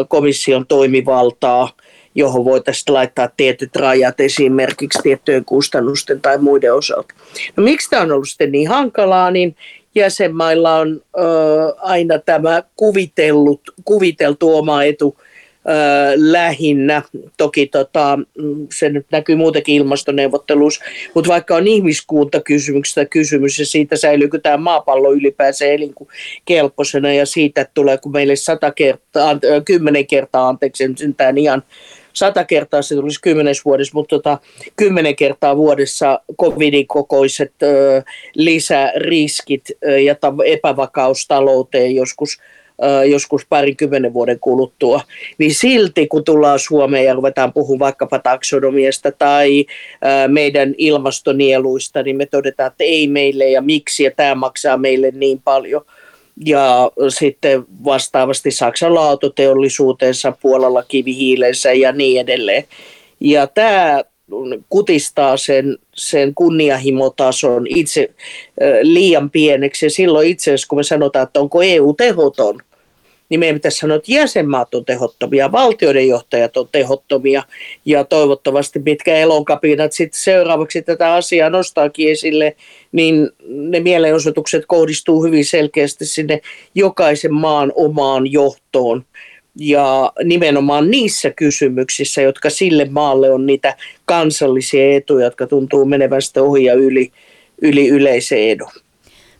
komission 0.08 0.66
toimivaltaa, 0.66 1.70
johon 2.16 2.44
voitaisiin 2.44 2.94
laittaa 2.94 3.28
tietyt 3.36 3.76
rajat 3.76 4.20
esimerkiksi 4.20 4.98
tiettyjen 5.02 5.44
kustannusten 5.44 6.20
tai 6.20 6.38
muiden 6.38 6.74
osalta. 6.74 7.14
No 7.56 7.62
miksi 7.62 7.90
tämä 7.90 8.02
on 8.02 8.12
ollut 8.12 8.28
sitten 8.28 8.52
niin 8.52 8.68
hankalaa, 8.68 9.30
niin 9.30 9.56
jäsenmailla 9.94 10.76
on 10.76 11.02
ö, 11.18 11.20
aina 11.78 12.18
tämä 12.18 12.62
kuvitellut, 12.76 13.60
kuviteltu 13.84 14.56
oma 14.56 14.82
etu 14.82 15.16
lähinnä. 16.16 17.02
Toki 17.36 17.66
tota, 17.66 18.18
se 18.74 18.88
nyt 18.88 19.06
näkyy 19.10 19.36
muutenkin 19.36 19.74
ilmastoneuvottelussa, 19.74 20.84
mutta 21.14 21.28
vaikka 21.28 21.56
on 21.56 21.68
ihmiskuntakysymyksestä 21.68 23.04
kysymys 23.04 23.58
ja 23.58 23.66
siitä 23.66 23.96
säilyykö 23.96 24.38
tämä 24.38 24.56
maapallo 24.56 25.12
ylipäänsä 25.12 25.64
elinkelpoisena 25.64 27.12
ja 27.12 27.26
siitä 27.26 27.60
että 27.60 27.74
tuleeko 27.74 28.08
meille 28.08 28.36
sata 28.36 28.70
kertaa, 28.70 29.38
kymmenen 29.64 30.06
kertaa, 30.06 30.48
anteeksi, 30.48 30.84
tämä 31.16 31.32
ihan 31.36 31.62
sata 32.16 32.44
kertaa 32.44 32.82
se 32.82 32.94
tulisi 32.94 33.22
kymmenes 33.22 33.64
vuodessa, 33.64 33.94
mutta 33.94 34.16
tota, 34.16 34.38
kymmenen 34.76 35.16
kertaa 35.16 35.56
vuodessa 35.56 36.20
covidin 36.40 36.86
kokoiset 36.86 37.52
ö, 37.62 38.02
lisäriskit 38.34 39.64
ö, 39.84 40.00
ja 40.00 40.16
epävakaus 40.46 41.26
talouteen 41.26 41.94
joskus 41.94 42.38
joskus 43.10 43.46
parinkymmenen 43.48 44.12
vuoden 44.12 44.40
kuluttua, 44.40 45.00
niin 45.38 45.54
silti 45.54 46.06
kun 46.06 46.24
tullaan 46.24 46.58
Suomeen 46.58 47.04
ja 47.04 47.14
ruvetaan 47.14 47.52
puhumaan 47.52 47.78
vaikkapa 47.78 48.18
taksonomiasta 48.18 49.12
tai 49.12 49.64
meidän 50.28 50.74
ilmastonieluista, 50.78 52.02
niin 52.02 52.16
me 52.16 52.26
todetaan, 52.26 52.66
että 52.66 52.84
ei 52.84 53.06
meille 53.06 53.50
ja 53.50 53.62
miksi 53.62 54.04
ja 54.04 54.10
tämä 54.16 54.34
maksaa 54.34 54.76
meille 54.76 55.10
niin 55.10 55.40
paljon. 55.44 55.84
Ja 56.44 56.90
sitten 57.08 57.64
vastaavasti 57.84 58.50
Saksan 58.50 58.98
autoteollisuutensa, 58.98 60.32
Puolalla 60.42 60.82
kivihiilensä 60.82 61.72
ja 61.72 61.92
niin 61.92 62.20
edelleen. 62.20 62.64
Ja 63.20 63.46
tämä 63.46 64.04
kutistaa 64.68 65.36
sen, 65.36 65.78
sen 65.94 66.34
kunnianhimotason 66.34 67.66
itse 67.66 68.10
liian 68.82 69.30
pieneksi. 69.30 69.86
Ja 69.86 69.90
silloin 69.90 70.28
itse 70.28 70.50
asiassa, 70.50 70.68
kun 70.68 70.78
me 70.78 70.82
sanotaan, 70.82 71.22
että 71.22 71.40
onko 71.40 71.62
EU 71.62 71.92
tehoton, 71.92 72.60
niin 73.28 73.40
meidän 73.40 73.56
pitäisi 73.56 73.78
sanoa, 73.78 73.96
että 73.96 74.12
jäsenmaat 74.12 74.74
on 74.74 74.84
tehottomia, 74.84 75.52
valtioiden 75.52 76.08
johtajat 76.08 76.56
on 76.56 76.68
tehottomia 76.72 77.42
ja 77.84 78.04
toivottavasti 78.04 78.78
mitkä 78.78 79.16
elonkapinat 79.16 79.92
sitten 79.92 80.20
seuraavaksi 80.20 80.82
tätä 80.82 81.14
asiaa 81.14 81.50
nostaakin 81.50 82.10
esille, 82.10 82.56
niin 82.92 83.30
ne 83.48 83.80
mielenosoitukset 83.80 84.64
kohdistuu 84.66 85.22
hyvin 85.22 85.44
selkeästi 85.44 86.06
sinne 86.06 86.40
jokaisen 86.74 87.34
maan 87.34 87.72
omaan 87.74 88.32
johtoon 88.32 89.04
ja 89.58 90.12
nimenomaan 90.24 90.90
niissä 90.90 91.30
kysymyksissä, 91.30 92.22
jotka 92.22 92.50
sille 92.50 92.86
maalle 92.90 93.30
on 93.30 93.46
niitä 93.46 93.76
kansallisia 94.04 94.96
etuja, 94.96 95.24
jotka 95.24 95.46
tuntuu 95.46 95.84
menevän 95.84 96.22
sitten 96.22 96.42
ohi 96.42 96.64
ja 96.64 96.74
yli, 96.74 97.12
yli 97.62 97.88
yleisen 97.88 98.38
edun. 98.38 98.85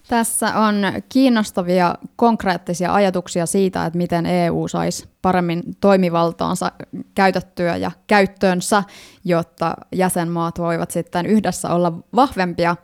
Tässä 0.09 0.55
on 0.59 0.75
kiinnostavia 1.09 1.95
konkreettisia 2.17 2.95
ajatuksia 2.95 3.47
siitä, 3.47 3.87
että 3.87 3.97
miten 3.97 4.27
EU 4.27 4.69
saisi 4.69 5.09
paremmin 5.23 5.63
toimivaltaansa 5.81 6.73
käytettyä 7.15 7.77
ja 7.77 7.91
käyttöönsä, 8.07 8.83
jotta 9.25 9.75
jäsenmaat 9.93 10.59
voivat 10.59 10.91
sitten 10.91 11.27
yhdessä 11.27 11.71
olla 11.71 11.93
vahvempia. 12.15 12.77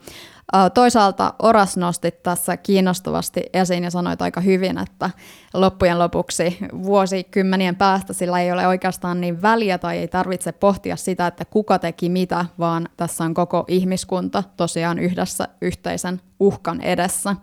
Toisaalta 0.74 1.34
Oras 1.38 1.76
nosti 1.76 2.10
tässä 2.10 2.56
kiinnostavasti 2.56 3.42
esiin 3.52 3.84
ja 3.84 3.90
sanoi 3.90 4.16
aika 4.18 4.40
hyvin, 4.40 4.78
että 4.78 5.10
loppujen 5.54 5.98
lopuksi 5.98 6.58
vuosikymmenien 6.82 7.76
päästä 7.76 8.12
sillä 8.12 8.40
ei 8.40 8.52
ole 8.52 8.66
oikeastaan 8.66 9.20
niin 9.20 9.42
väliä 9.42 9.78
tai 9.78 9.98
ei 9.98 10.08
tarvitse 10.08 10.52
pohtia 10.52 10.96
sitä, 10.96 11.26
että 11.26 11.44
kuka 11.44 11.78
teki 11.78 12.08
mitä, 12.08 12.46
vaan 12.58 12.88
tässä 12.96 13.24
on 13.24 13.34
koko 13.34 13.64
ihmiskunta 13.68 14.42
tosiaan 14.56 14.98
yhdessä 14.98 15.48
yhteisen 15.60 16.20
uhkan 16.40 16.80
edessä. 16.80 17.36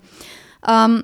Um, 0.68 1.04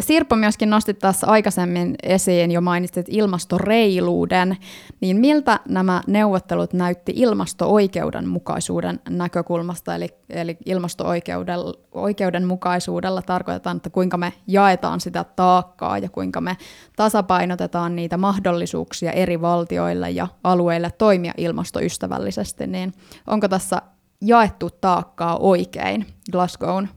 Sirpo 0.00 0.36
myöskin 0.36 0.70
nosti 0.70 0.94
tässä 0.94 1.26
aikaisemmin 1.26 1.94
esiin, 2.02 2.50
jo 2.50 2.60
mainitsit 2.60 3.06
ilmastoreiluuden, 3.08 4.56
niin 5.00 5.16
miltä 5.16 5.60
nämä 5.68 6.02
neuvottelut 6.06 6.72
näytti 6.72 7.12
ilmasto-oikeudenmukaisuuden 7.16 9.00
näkökulmasta, 9.08 9.94
eli, 9.94 10.08
eli 10.30 10.56
ilmasto-oikeudenmukaisuudella 10.66 13.22
tarkoitetaan, 13.22 13.76
että 13.76 13.90
kuinka 13.90 14.16
me 14.16 14.32
jaetaan 14.46 15.00
sitä 15.00 15.24
taakkaa 15.24 15.98
ja 15.98 16.08
kuinka 16.08 16.40
me 16.40 16.56
tasapainotetaan 16.96 17.96
niitä 17.96 18.16
mahdollisuuksia 18.16 19.12
eri 19.12 19.40
valtioille 19.40 20.10
ja 20.10 20.28
alueille 20.44 20.90
toimia 20.98 21.32
ilmastoystävällisesti, 21.36 22.66
niin 22.66 22.92
onko 23.26 23.48
tässä 23.48 23.82
jaettu 24.20 24.70
taakkaa 24.70 25.38
oikein 25.38 26.06
Glasgown 26.32 26.88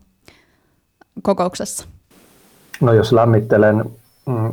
kokouksessa? 1.21 1.98
No 2.81 2.93
jos 2.93 3.13
lämmittelen 3.13 3.85
mm, 4.25 4.51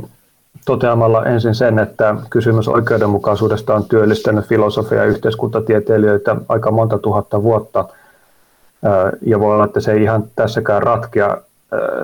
toteamalla 0.64 1.24
ensin 1.24 1.54
sen, 1.54 1.78
että 1.78 2.14
kysymys 2.30 2.68
oikeudenmukaisuudesta 2.68 3.74
on 3.74 3.84
työllistänyt 3.84 4.44
filosofia 4.44 4.98
ja 4.98 5.04
yhteiskuntatieteilijöitä 5.04 6.36
aika 6.48 6.70
monta 6.70 6.98
tuhatta 6.98 7.42
vuotta, 7.42 7.88
ja 9.22 9.40
voi 9.40 9.54
olla, 9.54 9.64
että 9.64 9.80
se 9.80 9.92
ei 9.92 10.02
ihan 10.02 10.24
tässäkään 10.36 10.82
ratkea. 10.82 11.36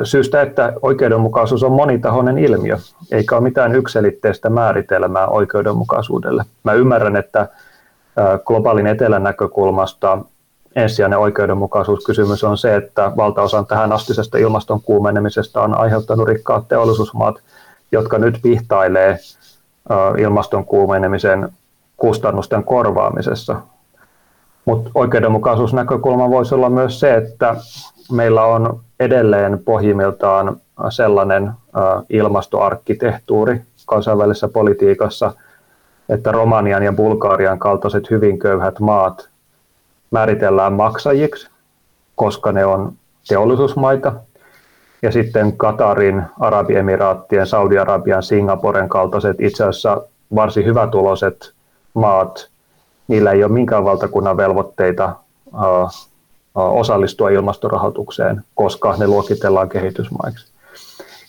Syystä, 0.03 0.43
että 0.43 0.73
oikeudenmukaisuus 0.83 1.63
on 1.63 1.73
monitahoinen 1.73 2.39
ilmiö, 2.39 2.77
eikä 3.11 3.37
ole 3.37 3.43
mitään 3.43 3.75
yksilitteistä 3.75 4.51
määritelmää 4.51 5.27
oikeudenmukaisuudelle. 5.27 6.45
Mä 6.65 6.73
ymmärrän, 6.73 7.17
että 7.17 7.49
globaalin 8.47 8.87
etelän 8.87 9.23
näkökulmasta 9.23 10.19
ensisijainen 10.77 11.19
oikeudenmukaisuuskysymys 11.19 12.45
on 12.45 12.59
se, 12.59 12.77
että 12.77 13.13
valtaosan 13.17 13.67
tähän 13.67 13.93
astisesta 13.93 14.39
ilmaston 14.39 14.81
kuumenemisesta 14.83 15.63
on 15.63 15.79
aiheuttanut 15.79 16.29
rikkaat 16.29 16.69
teollisuusmaat, 16.69 17.35
jotka 17.93 18.19
nyt 18.19 18.39
pihtailee 18.43 19.19
ilmaston 20.19 20.65
kuumenemisen 20.65 21.49
kustannusten 21.97 22.65
korvaamisessa. 22.65 23.57
Mutta 24.65 24.91
oikeudenmukaisuusnäkökulma 24.95 26.31
voisi 26.31 26.55
olla 26.55 26.71
myös 26.71 27.01
se, 27.01 27.15
että 27.15 27.57
meillä 28.13 28.45
on 28.45 28.81
edelleen 29.01 29.61
pohjimmiltaan 29.65 30.57
sellainen 30.91 31.51
ilmastoarkkitehtuuri 32.11 33.61
kansainvälisessä 33.87 34.49
politiikassa, 34.49 35.33
että 36.09 36.33
Romanian 36.33 36.83
ja 36.83 36.93
Bulgarian 36.93 37.59
kaltaiset 37.59 38.11
hyvin 38.11 38.39
köyhät 38.39 38.81
maat 38.81 39.32
määritellään 40.13 40.73
maksajiksi, 40.73 41.51
koska 42.17 42.53
ne 42.53 42.67
on 42.67 42.93
teollisuusmaita. 43.29 44.13
Ja 45.03 45.13
sitten 45.13 45.57
Katarin, 45.57 46.23
Arabiemiraattien, 46.41 47.47
Saudi-Arabian, 47.47 48.23
Singaporen 48.23 48.89
kaltaiset 48.89 49.41
itse 49.41 49.65
asiassa 49.65 50.03
varsin 50.35 50.65
hyvätuloiset 50.65 51.53
maat, 51.95 52.49
niillä 53.09 53.33
ei 53.33 53.45
ole 53.45 53.53
minkään 53.53 53.85
valtakunnan 53.85 54.37
velvoitteita 54.37 55.17
osallistua 56.55 57.31
ilmastorahoitukseen, 57.31 58.43
koska 58.55 58.95
ne 58.99 59.07
luokitellaan 59.07 59.69
kehitysmaiksi. 59.69 60.53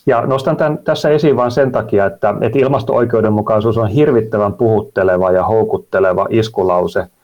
Ja 0.06 0.26
nostan 0.26 0.56
tämän 0.56 0.78
tässä 0.78 1.08
esiin 1.08 1.36
vain 1.36 1.50
sen 1.50 1.72
takia, 1.72 2.06
että, 2.06 2.34
että 2.40 2.58
ilmasto-oikeudenmukaisuus 2.58 3.78
on 3.78 3.88
hirvittävän 3.88 4.52
puhutteleva 4.52 5.30
ja 5.30 5.44
houkutteleva 5.44 6.26
iskulause– 6.30 7.06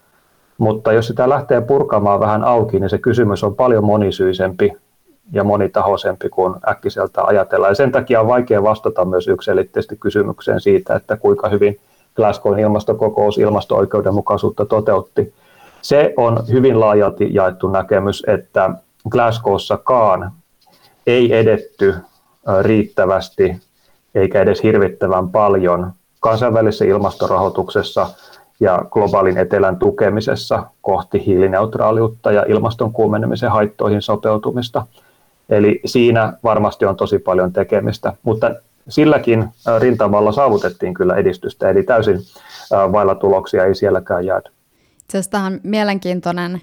mutta 0.60 0.92
jos 0.92 1.06
sitä 1.06 1.28
lähtee 1.28 1.60
purkamaan 1.60 2.20
vähän 2.20 2.44
auki, 2.44 2.80
niin 2.80 2.90
se 2.90 2.98
kysymys 2.98 3.44
on 3.44 3.56
paljon 3.56 3.84
monisyisempi 3.84 4.72
ja 5.32 5.44
monitahoisempi 5.44 6.28
kuin 6.28 6.54
äkkiseltä 6.68 7.22
ajatellaan. 7.24 7.70
Ja 7.70 7.74
sen 7.74 7.92
takia 7.92 8.20
on 8.20 8.26
vaikea 8.26 8.62
vastata 8.62 9.04
myös 9.04 9.28
yksilitteisesti 9.28 9.96
kysymykseen 9.96 10.60
siitä, 10.60 10.94
että 10.94 11.16
kuinka 11.16 11.48
hyvin 11.48 11.80
Glasgown 12.16 12.58
ilmastokokous 12.58 13.38
ilmasto-oikeudenmukaisuutta 13.38 14.66
toteutti. 14.66 15.34
Se 15.82 16.14
on 16.16 16.38
hyvin 16.52 16.80
laajalti 16.80 17.34
jaettu 17.34 17.68
näkemys, 17.68 18.22
että 18.26 18.70
Glasgowssakaan 19.10 20.32
ei 21.06 21.38
edetty 21.38 21.94
riittävästi 22.62 23.56
eikä 24.14 24.40
edes 24.42 24.62
hirvittävän 24.62 25.28
paljon 25.28 25.92
kansainvälisessä 26.20 26.84
ilmastorahoituksessa– 26.84 28.06
ja 28.60 28.84
globaalin 28.90 29.38
etelän 29.38 29.76
tukemisessa 29.76 30.66
kohti 30.82 31.26
hiilineutraaliutta 31.26 32.32
ja 32.32 32.44
ilmaston 32.48 32.92
kuumenemisen 32.92 33.50
haittoihin 33.50 34.02
sopeutumista. 34.02 34.86
Eli 35.48 35.80
siinä 35.84 36.32
varmasti 36.44 36.84
on 36.84 36.96
tosi 36.96 37.18
paljon 37.18 37.52
tekemistä, 37.52 38.12
mutta 38.22 38.50
silläkin 38.88 39.48
rintamalla 39.78 40.32
saavutettiin 40.32 40.94
kyllä 40.94 41.14
edistystä, 41.16 41.70
eli 41.70 41.82
täysin 41.82 42.18
vailla 42.92 43.14
tuloksia 43.14 43.64
ei 43.64 43.74
sielläkään 43.74 44.26
jäädä. 44.26 44.50
Tähän 45.30 45.60
mielenkiintoinen 45.62 46.62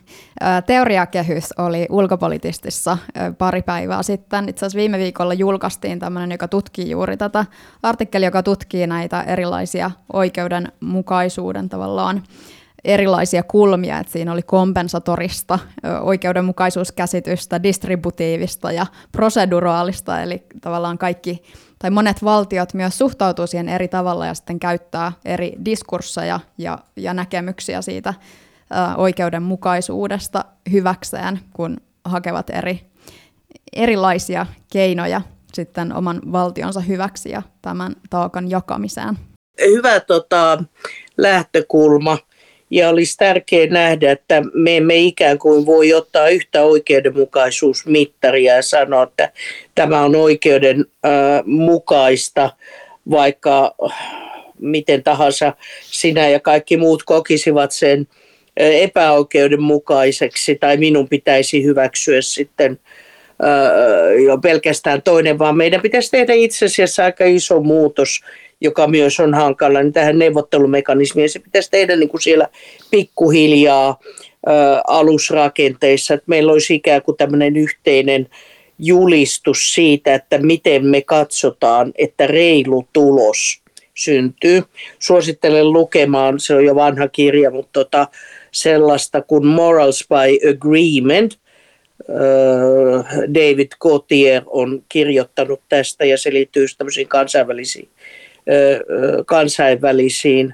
teoriakehys 0.66 1.54
oli 1.58 1.88
ulkopolitistissa 1.90 2.98
pari 3.38 3.62
päivää 3.62 4.04
sitten. 4.04 4.50
Itse 4.50 4.66
asiassa 4.66 4.78
viime 4.78 4.98
viikolla 4.98 5.34
julkaistiin 5.34 6.00
tämmöinen, 6.00 6.32
joka 6.32 6.48
tutkii 6.48 6.90
juuri 6.90 7.18
tätä 7.18 7.46
artikkeli, 7.84 8.26
joka 8.26 8.44
tutkii 8.44 8.88
näitä 8.88 9.22
erilaisia 9.22 9.92
oikeudenmukaisuuden 10.14 11.70
tavallaan 11.70 12.24
erilaisia 12.84 13.44
kulmia, 13.44 14.00
että 14.00 14.12
siinä 14.12 14.32
oli 14.32 14.42
kompensatorista, 14.42 15.60
oikeudenmukaisuuskäsitystä, 16.02 17.64
distributiivista 17.64 18.72
ja 18.72 18.86
proseduraalista, 19.12 20.22
eli 20.22 20.44
tavallaan 20.62 20.98
kaikki 20.98 21.44
tai 21.80 21.90
monet 21.90 22.24
valtiot 22.24 22.74
myös 22.74 22.98
suhtautuu 22.98 23.48
siihen 23.48 23.70
eri 23.70 23.88
tavalla 23.88 24.26
ja 24.26 24.34
sitten 24.34 24.60
käyttää 24.60 25.12
eri 25.26 25.54
diskursseja 25.66 26.40
ja, 26.58 26.80
ja 26.96 27.14
näkemyksiä 27.14 27.82
siitä 27.82 28.10
ä, 28.10 28.96
oikeudenmukaisuudesta 28.96 30.46
hyväkseen, 30.72 31.40
kun 31.54 31.78
hakevat 32.06 32.50
eri, 32.50 32.82
erilaisia 33.74 34.46
keinoja 34.72 35.22
sitten 35.54 35.96
oman 35.96 36.22
valtionsa 36.32 36.80
hyväksi 36.80 37.30
ja 37.30 37.42
tämän 37.62 37.96
taakan 38.10 38.50
jakamiseen. 38.50 39.20
Hyvä 39.62 40.00
tota, 40.00 40.64
lähtökulma 41.18 42.18
ja 42.70 42.90
olisi 42.90 43.18
tärkeää 43.18 43.68
nähdä, 43.68 44.12
että 44.12 44.44
me 44.54 44.78
emme 44.78 44.96
ikään 44.96 45.40
kuin 45.40 45.66
voi 45.66 45.94
ottaa 45.94 46.30
yhtä 46.30 46.64
oikeudenmukaisuusmittaria 46.64 48.56
ja 48.56 48.62
sanoa, 48.62 49.04
että 49.04 49.32
tämä 49.76 50.02
on 50.02 50.16
oikeudenmukaista, 50.16 52.50
vaikka 53.12 53.76
miten 54.60 55.04
tahansa 55.04 55.54
sinä 55.82 56.30
ja 56.30 56.40
kaikki 56.40 56.78
muut 56.78 57.04
kokisivat 57.04 57.72
sen 57.72 58.08
epäoikeudenmukaiseksi 58.58 60.56
tai 60.56 60.78
minun 60.78 61.10
pitäisi 61.10 61.64
hyväksyä 61.64 62.22
sitten 62.22 62.80
jo 64.26 64.38
pelkästään 64.38 65.02
toinen, 65.02 65.40
vaan 65.40 65.58
meidän 65.58 65.82
pitäisi 65.82 66.12
tehdä 66.12 66.34
itse 66.34 66.66
asiassa 66.66 67.04
aika 67.04 67.26
iso 67.26 67.62
muutos 67.62 68.22
joka 68.62 68.88
myös 68.88 69.20
on 69.20 69.34
hankala, 69.34 69.84
niin 69.84 69.94
tähän 69.94 70.20
neuvottelumekanismiin. 70.20 71.30
Se 71.30 71.40
pitäisi 71.40 71.72
tehdä 71.72 71.96
niin 71.96 72.10
kuin 72.10 72.22
siellä 72.22 72.48
pikkuhiljaa 72.92 74.00
ö, 74.02 74.52
alusrakenteissa, 74.88 76.14
että 76.14 76.24
meillä 76.28 76.52
olisi 76.52 76.76
ikään 76.76 77.02
kuin 77.02 77.18
tämmöinen 77.18 77.58
yhteinen 77.58 78.28
julistus 78.80 79.74
siitä, 79.74 80.16
että 80.16 80.38
miten 80.38 80.86
me 80.86 81.02
katsotaan, 81.02 81.92
että 81.96 82.28
reilu 82.28 82.88
tulos 82.94 83.62
syntyy. 83.94 84.64
Suosittelen 85.00 85.74
lukemaan, 85.74 86.40
se 86.40 86.56
on 86.56 86.66
jo 86.66 86.76
vanha 86.76 87.08
kirja, 87.08 87.52
mutta 87.52 87.70
tota, 87.74 88.08
sellaista 88.52 89.22
kuin 89.22 89.46
Morals 89.46 90.06
by 90.10 90.50
Agreement. 90.50 91.40
David 93.34 93.72
Gautier 93.80 94.42
on 94.46 94.84
kirjoittanut 94.90 95.62
tästä 95.70 96.06
ja 96.06 96.18
se 96.18 96.34
liittyy 96.34 96.66
tämmöisiin 96.78 97.08
kansainvälisiin, 97.08 97.90
kansainvälisiin 99.26 100.54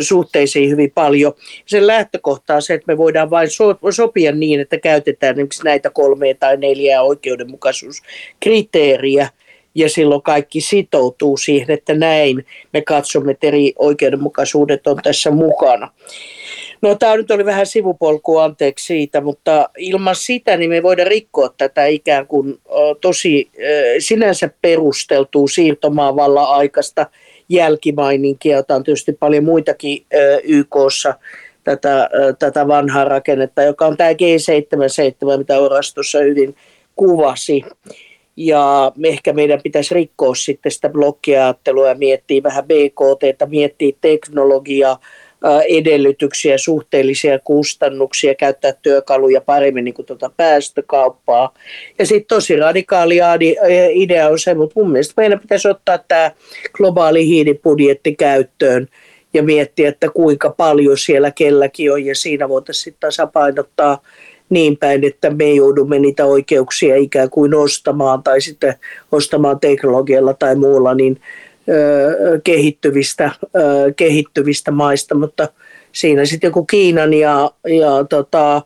suhteisiin 0.00 0.70
hyvin 0.70 0.92
paljon. 0.94 1.32
Sen 1.66 1.86
lähtökohta 1.86 2.54
on 2.54 2.62
se, 2.62 2.74
että 2.74 2.92
me 2.92 2.98
voidaan 2.98 3.30
vain 3.30 3.48
sopia 3.90 4.32
niin, 4.32 4.60
että 4.60 4.78
käytetään 4.78 5.36
näitä 5.64 5.90
kolmea 5.90 6.34
tai 6.34 6.56
neljää 6.56 7.02
oikeudenmukaisuuskriteeriä– 7.02 9.28
ja 9.78 9.88
silloin 9.88 10.22
kaikki 10.22 10.60
sitoutuu 10.60 11.36
siihen, 11.36 11.70
että 11.70 11.94
näin 11.94 12.46
me 12.72 12.82
katsomme, 12.82 13.32
että 13.32 13.46
eri 13.46 13.72
oikeudenmukaisuudet 13.78 14.86
on 14.86 14.96
tässä 15.02 15.30
mukana. 15.30 15.90
No 16.82 16.94
tämä 16.94 17.16
nyt 17.16 17.30
oli 17.30 17.44
vähän 17.44 17.66
sivupolku, 17.66 18.38
anteeksi 18.38 18.84
siitä, 18.84 19.20
mutta 19.20 19.68
ilman 19.78 20.16
sitä 20.16 20.56
niin 20.56 20.70
me 20.70 20.82
voidaan 20.82 21.08
rikkoa 21.08 21.54
tätä 21.56 21.86
ikään 21.86 22.26
kuin 22.26 22.60
tosi 23.00 23.50
sinänsä 23.98 24.50
perusteltua 24.62 25.48
siirtomaavallan 25.48 26.48
aikaista 26.48 27.06
jälkimaininkia, 27.48 28.56
jota 28.56 28.74
on 28.74 28.84
tietysti 28.84 29.12
paljon 29.12 29.44
muitakin 29.44 30.04
YKssa 30.42 31.14
tätä, 31.64 32.10
tätä 32.38 32.68
vanhaa 32.68 33.04
rakennetta, 33.04 33.62
joka 33.62 33.86
on 33.86 33.96
tämä 33.96 34.12
G77, 34.12 35.38
mitä 35.38 35.58
Orastossa 35.58 36.18
hyvin 36.18 36.56
kuvasi. 36.96 37.64
Ja 38.36 38.92
ehkä 39.04 39.32
meidän 39.32 39.60
pitäisi 39.62 39.94
rikkoa 39.94 40.34
sitten 40.34 40.72
sitä 40.72 40.88
blokkiajattelua 40.88 41.88
ja 41.88 41.94
miettiä 41.94 42.42
vähän 42.42 42.64
BKT, 42.64 43.48
miettiä 43.48 43.92
teknologiaa, 44.00 45.00
edellytyksiä, 45.68 46.58
suhteellisia 46.58 47.38
kustannuksia, 47.38 48.34
käyttää 48.34 48.72
työkaluja 48.82 49.40
paremmin 49.40 49.84
niin 49.84 49.94
kuin 49.94 50.06
tuota 50.06 50.30
päästökauppaa. 50.36 51.54
Ja 51.98 52.06
sitten 52.06 52.28
tosi 52.28 52.56
radikaali 52.56 53.18
idea 53.92 54.28
on 54.28 54.38
se, 54.38 54.54
mutta 54.54 54.80
mun 54.80 54.90
mielestä 54.90 55.14
meidän 55.16 55.40
pitäisi 55.40 55.68
ottaa 55.68 55.98
tämä 55.98 56.30
globaali 56.72 57.26
hiilibudjetti 57.26 58.14
käyttöön 58.14 58.88
ja 59.34 59.42
miettiä, 59.42 59.88
että 59.88 60.08
kuinka 60.10 60.50
paljon 60.50 60.98
siellä 60.98 61.30
kelläkin 61.30 61.92
on 61.92 62.04
ja 62.04 62.14
siinä 62.14 62.48
voitaisiin 62.48 62.84
sitten 62.84 63.00
tasapainottaa 63.00 64.02
niin 64.50 64.76
päin, 64.76 65.04
että 65.04 65.30
me 65.30 65.50
joudumme 65.50 65.98
niitä 65.98 66.24
oikeuksia 66.24 66.96
ikään 66.96 67.30
kuin 67.30 67.54
ostamaan 67.54 68.22
tai 68.22 68.40
sitten 68.40 68.74
ostamaan 69.12 69.60
teknologialla 69.60 70.34
tai 70.34 70.54
muulla 70.54 70.94
niin 70.94 71.20
kehittyvistä, 72.44 73.30
kehittyvistä 73.96 74.70
maista, 74.70 75.14
mutta 75.14 75.48
siinä 75.92 76.24
sitten 76.24 76.48
joku 76.48 76.64
Kiinan 76.64 77.14
ja, 77.14 77.50
ja 77.68 78.04
tota, 78.08 78.62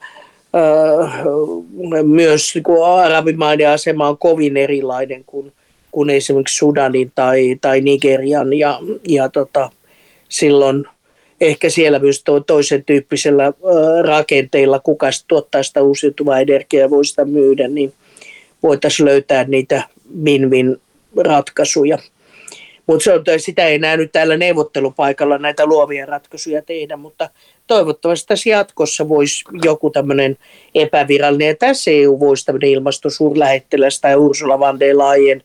myös 2.02 2.54
niin 2.54 2.64
arabimaiden 2.96 3.68
asema 3.68 4.08
on 4.08 4.18
kovin 4.18 4.56
erilainen 4.56 5.24
kuin, 5.24 5.52
kuin 5.90 6.10
esimerkiksi 6.10 6.56
Sudanin 6.56 7.12
tai, 7.14 7.56
tai 7.60 7.80
Nigerian 7.80 8.52
ja, 8.52 8.78
ja 9.08 9.28
tota, 9.28 9.70
silloin– 10.28 10.84
ehkä 11.42 11.70
siellä 11.70 11.98
myös 11.98 12.22
to, 12.24 12.40
toisen 12.40 12.84
tyyppisellä 12.84 13.52
rakenteilla, 14.04 14.80
kuka 14.80 15.06
tuottaa 15.28 15.62
sitä 15.62 15.82
uusiutuvaa 15.82 16.40
energiaa 16.40 16.80
ja 16.80 16.90
voi 16.90 17.04
sitä 17.04 17.24
myydä, 17.24 17.68
niin 17.68 17.92
voitaisiin 18.62 19.06
löytää 19.06 19.44
niitä 19.44 19.82
win-win 20.24 20.80
ratkaisuja. 21.16 21.98
Mutta 22.86 23.10
sitä 23.36 23.66
ei 23.66 23.74
enää 23.74 23.96
nyt 23.96 24.12
täällä 24.12 24.36
neuvottelupaikalla 24.36 25.38
näitä 25.38 25.66
luovia 25.66 26.06
ratkaisuja 26.06 26.62
tehdä, 26.62 26.96
mutta 26.96 27.30
toivottavasti 27.66 28.26
tässä 28.26 28.50
jatkossa 28.50 29.08
voisi 29.08 29.44
joku 29.64 29.90
tämmöinen 29.90 30.36
epävirallinen, 30.74 31.48
ja 31.48 31.54
tässä 31.54 31.90
EU 31.90 32.20
voisi 32.20 32.44
tämmöinen 32.44 32.70
ilmastosuurlähettiläs 32.70 34.00
tai 34.00 34.16
Ursula 34.16 34.58
van 34.58 34.80
der 34.80 34.98
Leyen 34.98 35.42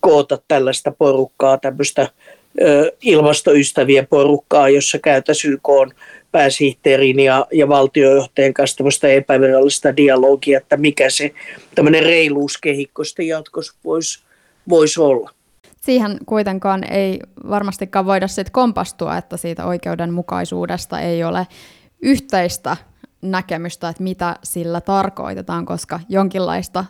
koota 0.00 0.38
tällaista 0.48 0.92
porukkaa, 0.98 1.58
tämmöistä 1.58 2.08
ilmastoystävien 3.02 4.06
porukkaa, 4.06 4.68
jossa 4.68 4.98
käytäisiin 4.98 5.52
YK 5.52 5.94
pääsihteerin 6.32 7.20
ja, 7.20 7.46
ja 7.52 7.68
valtiojohtajan 7.68 8.54
kanssa 8.54 8.76
tämmöistä 8.76 9.08
epävirallista 9.08 9.96
dialogia, 9.96 10.58
että 10.58 10.76
mikä 10.76 11.10
se 11.10 11.32
tämmöinen 11.74 12.02
reiluuskehikko 12.02 13.04
sitten 13.04 13.26
jatkossa 13.26 13.74
voisi 13.84 14.24
vois 14.68 14.98
olla. 14.98 15.37
Siihen 15.88 16.18
kuitenkaan 16.26 16.84
ei 16.90 17.20
varmastikaan 17.50 18.06
voida 18.06 18.28
sitten 18.28 18.52
kompastua, 18.52 19.16
että 19.16 19.36
siitä 19.36 19.66
oikeudenmukaisuudesta 19.66 21.00
ei 21.00 21.24
ole 21.24 21.46
yhteistä 22.02 22.76
näkemystä, 23.22 23.88
että 23.88 24.02
mitä 24.02 24.36
sillä 24.42 24.80
tarkoitetaan, 24.80 25.66
koska 25.66 26.00
jonkinlaista 26.08 26.84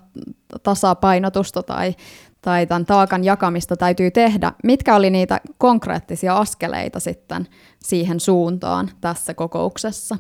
tasapainotusta 0.63 1.63
tai 1.63 1.95
tai 2.43 2.67
tämän 2.67 2.87
taakan 2.87 3.25
jakamista 3.25 3.77
täytyy 3.77 4.11
tehdä. 4.11 4.53
Mitkä 4.65 4.97
oli 4.97 5.11
niitä 5.11 5.41
konkreettisia 5.59 6.37
askeleita 6.37 7.01
sitten 7.01 7.47
siihen 7.79 8.21
suuntaan 8.21 8.91
tässä 9.01 9.35
kokouksessa? 9.35 10.17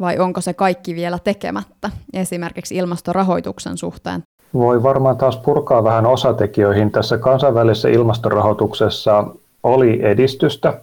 Vai 0.00 0.18
onko 0.18 0.40
se 0.40 0.54
kaikki 0.54 0.94
vielä 0.94 1.18
tekemättä, 1.18 1.90
esimerkiksi 2.12 2.76
ilmastorahoituksen 2.76 3.78
suhteen? 3.78 4.22
Voi 4.54 4.82
varmaan 4.82 5.16
taas 5.16 5.36
purkaa 5.36 5.84
vähän 5.84 6.06
osatekijöihin. 6.06 6.92
Tässä 6.92 7.18
kansainvälisessä 7.18 7.88
ilmastorahoituksessa 7.88 9.24
oli 9.62 10.00
edistystä. 10.02 10.74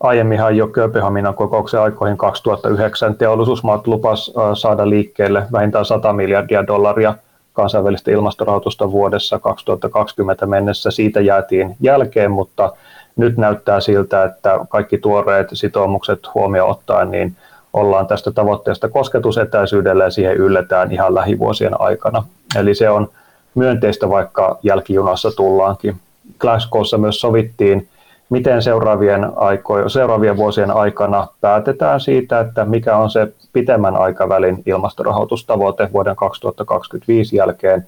Aiemminhan 0.00 0.56
jo 0.56 0.66
Kööpenhaminan 0.66 1.34
kokouksen 1.34 1.80
aikoihin 1.80 2.16
2009 2.16 3.14
teollisuusmaat 3.14 3.86
lupas 3.86 4.32
saada 4.54 4.90
liikkeelle 4.90 5.46
vähintään 5.52 5.84
100 5.84 6.12
miljardia 6.12 6.66
dollaria– 6.66 7.14
kansainvälistä 7.52 8.10
ilmastorahoitusta 8.10 8.92
vuodessa 8.92 9.38
2020 9.38 10.46
mennessä. 10.46 10.90
Siitä 10.90 11.20
jäätiin 11.20 11.76
jälkeen, 11.80 12.30
mutta 12.30 12.72
nyt 13.16 13.36
näyttää 13.36 13.80
siltä, 13.80 14.24
että 14.24 14.58
kaikki 14.68 14.98
tuoreet 14.98 15.48
sitoumukset 15.52 16.34
huomioon 16.34 16.70
ottaen, 16.70 17.10
niin 17.10 17.36
ollaan 17.72 18.06
tästä 18.06 18.30
tavoitteesta 18.30 18.88
kosketusetäisyydellä 18.88 20.04
ja 20.04 20.10
siihen 20.10 20.36
ylletään 20.36 20.92
ihan 20.92 21.14
lähivuosien 21.14 21.80
aikana. 21.80 22.24
Eli 22.56 22.74
se 22.74 22.90
on 22.90 23.08
myönteistä, 23.54 24.08
vaikka 24.08 24.58
jälkijunassa 24.62 25.30
tullaankin. 25.36 25.96
Glasgowssa 26.38 26.98
myös 26.98 27.20
sovittiin 27.20 27.88
miten 28.32 28.62
seuraavien, 28.62 29.32
aiko, 29.36 29.88
seuraavien 29.88 30.36
vuosien 30.36 30.70
aikana 30.70 31.26
päätetään 31.40 32.00
siitä, 32.00 32.40
että 32.40 32.64
mikä 32.64 32.96
on 32.96 33.10
se 33.10 33.32
pitemmän 33.52 33.96
aikavälin 33.96 34.62
ilmastorahoitustavoite 34.66 35.88
vuoden 35.92 36.16
2025 36.16 37.36
jälkeen. 37.36 37.86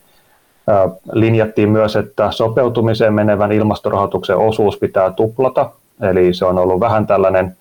Linjattiin 1.12 1.68
myös, 1.68 1.96
että 1.96 2.30
sopeutumiseen 2.30 3.14
menevän 3.14 3.52
ilmastorahoituksen 3.52 4.36
osuus 4.36 4.78
pitää 4.78 5.10
tuplata, 5.10 5.70
eli 6.00 6.34
se 6.34 6.44
on 6.44 6.58
ollut 6.58 6.80
vähän 6.80 7.06
tällainen 7.06 7.56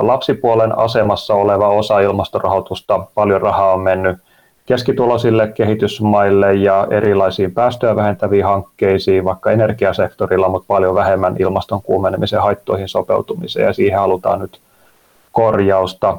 lapsipuolen 0.00 0.78
asemassa 0.78 1.34
oleva 1.34 1.68
osa 1.68 2.00
ilmastorahoitusta. 2.00 3.00
Paljon 3.14 3.42
rahaa 3.42 3.72
on 3.72 3.80
mennyt 3.80 4.18
keskituloisille 4.66 5.48
kehitysmaille 5.48 6.54
ja 6.54 6.86
erilaisiin 6.90 7.52
päästöjä 7.52 7.96
vähentäviin 7.96 8.44
hankkeisiin, 8.44 9.24
vaikka 9.24 9.50
energiasektorilla, 9.50 10.48
mutta 10.48 10.66
paljon 10.68 10.94
vähemmän 10.94 11.36
ilmaston 11.38 11.82
kuumenemisen 11.82 12.42
haittoihin 12.42 12.88
sopeutumiseen, 12.88 13.66
ja 13.66 13.72
siihen 13.72 13.98
halutaan 13.98 14.40
nyt 14.40 14.60
korjausta. 15.32 16.16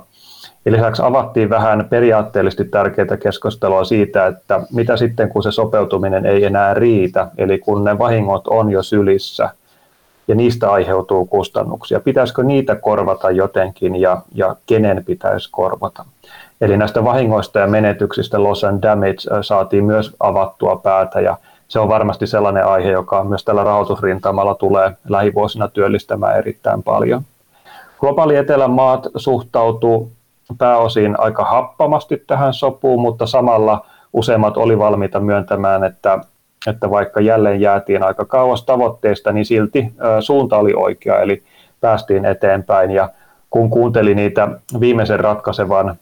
Ja 0.66 0.72
lisäksi 0.72 1.02
avattiin 1.06 1.50
vähän 1.50 1.88
periaatteellisesti 1.90 2.66
tärkeitä 2.66 3.18
keskustelua 3.18 3.84
siitä, 3.84 4.28
että 4.28 4.62
mitä 4.74 4.98
sitten 4.98 5.30
kun 5.30 5.44
se 5.44 5.52
sopeutuminen 5.52 6.26
ei 6.26 6.46
enää 6.46 6.74
riitä, 6.74 7.28
eli 7.38 7.60
kun 7.60 7.84
ne 7.84 7.98
vahingot 7.98 8.48
on 8.48 8.72
jo 8.72 8.84
sylissä 8.84 9.50
ja 10.30 10.36
niistä 10.36 10.72
aiheutuu 10.72 11.26
kustannuksia, 11.26 12.00
pitäisikö 12.00 12.44
niitä 12.44 12.76
korvata 12.76 13.32
jotenkin 13.32 13.96
ja, 13.96 14.22
ja 14.34 14.56
kenen 14.66 15.04
pitäisi 15.06 15.50
korvata. 15.52 16.06
Eli 16.62 16.78
näistä 16.78 17.04
vahingoista 17.04 17.60
ja 17.60 17.68
menetyksistä 17.68 18.44
loss 18.44 18.64
and 18.64 18.84
damage 18.84 19.42
saatiin 19.42 19.86
myös 19.86 20.16
avattua 20.20 20.76
päätä 20.76 21.22
ja 21.22 21.38
se 21.68 21.80
on 21.80 21.90
varmasti 21.90 22.28
sellainen 22.28 22.66
aihe, 22.66 22.92
joka 22.92 23.24
myös 23.24 23.44
tällä 23.44 23.64
rahoitusrintamalla 23.64 24.56
tulee 24.56 24.92
lähivuosina 25.10 25.68
työllistämään 25.68 26.38
erittäin 26.38 26.84
paljon. 26.84 27.22
Globaali 28.00 28.36
etelän 28.36 28.72
maat 28.72 29.08
suhtautuu 29.16 30.12
pääosin 30.58 31.20
aika 31.20 31.44
happamasti 31.44 32.24
tähän 32.28 32.54
sopuun, 32.54 33.02
mutta 33.02 33.26
samalla 33.26 33.86
useimmat 34.14 34.58
oli 34.58 34.80
valmiita 34.80 35.20
myöntämään, 35.20 35.84
että 35.84 36.20
että 36.68 36.90
vaikka 36.90 37.22
jälleen 37.22 37.62
jäätiin 37.62 38.04
aika 38.04 38.26
kauas 38.26 38.64
tavoitteesta, 38.64 39.32
niin 39.32 39.46
silti 39.46 39.94
suunta 40.20 40.58
oli 40.58 40.74
oikea, 40.74 41.20
eli 41.20 41.44
päästiin 41.82 42.26
eteenpäin. 42.26 42.92
Ja 42.92 43.10
kun 43.50 43.70
kuuntelin 43.70 44.18
niitä 44.18 44.48
viimeisen 44.80 45.20
ratkaisevan 45.20 45.96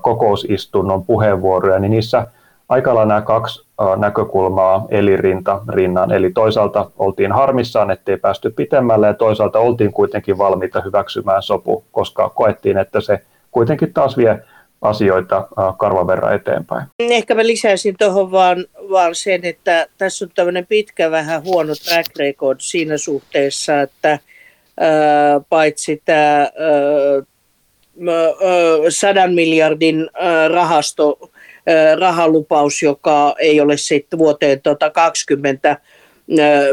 kokousistunnon 0.00 1.04
puheenvuoroja, 1.04 1.78
niin 1.78 1.90
niissä 1.90 2.26
aika 2.68 2.94
lailla 2.94 3.08
nämä 3.08 3.20
kaksi 3.20 3.66
näkökulmaa 3.96 4.86
eli 4.88 5.16
rinta 5.16 5.60
rinnan. 5.68 6.12
Eli 6.12 6.30
toisaalta 6.30 6.90
oltiin 6.98 7.32
harmissaan, 7.32 7.90
ettei 7.90 8.16
päästy 8.16 8.50
pitemmälle 8.50 9.06
ja 9.06 9.14
toisaalta 9.14 9.58
oltiin 9.58 9.92
kuitenkin 9.92 10.38
valmiita 10.38 10.80
hyväksymään 10.80 11.42
sopu, 11.42 11.84
koska 11.92 12.28
koettiin, 12.28 12.78
että 12.78 13.00
se 13.00 13.20
kuitenkin 13.50 13.92
taas 13.92 14.16
vie 14.16 14.42
asioita 14.82 15.48
karvan 15.78 16.06
verran 16.06 16.34
eteenpäin. 16.34 16.86
Ehkä 16.98 17.34
mä 17.34 17.46
lisäisin 17.46 17.94
tuohon 17.98 18.30
vaan, 18.30 18.64
vaan 18.90 19.14
sen, 19.14 19.44
että 19.44 19.86
tässä 19.98 20.24
on 20.24 20.30
tämmöinen 20.34 20.66
pitkä 20.66 21.10
vähän 21.10 21.44
huono 21.44 21.74
track 21.74 22.16
record 22.18 22.58
siinä 22.60 22.98
suhteessa, 22.98 23.80
että 23.80 24.18
paitsi 25.48 26.02
tämä 26.04 26.48
sadan 28.88 29.34
miljardin 29.34 30.10
rahasto, 30.52 31.30
rahalupaus, 31.98 32.82
joka 32.82 33.34
ei 33.38 33.60
ole 33.60 33.76
sitten 33.76 34.18
vuoteen 34.18 34.60
tota 34.60 34.90
20 34.90 35.68
ää, 35.68 35.78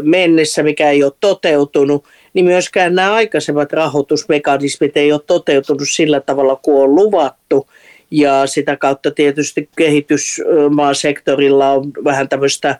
mennessä, 0.01 0.63
mikä 0.63 0.89
ei 0.89 1.03
ole 1.03 1.11
toteutunut, 1.19 2.05
niin 2.33 2.45
myöskään 2.45 2.95
nämä 2.95 3.13
aikaisemmat 3.13 3.73
rahoitusmekanismit 3.73 4.97
ei 4.97 5.11
ole 5.11 5.21
toteutunut 5.27 5.87
sillä 5.91 6.19
tavalla 6.19 6.55
kuin 6.55 6.83
on 6.83 6.95
luvattu 6.95 7.67
ja 8.11 8.47
sitä 8.47 8.77
kautta 8.77 9.11
tietysti 9.11 9.69
kehitysmaasektorilla 9.77 11.71
on 11.71 11.91
vähän 12.03 12.29
tämmöistä 12.29 12.79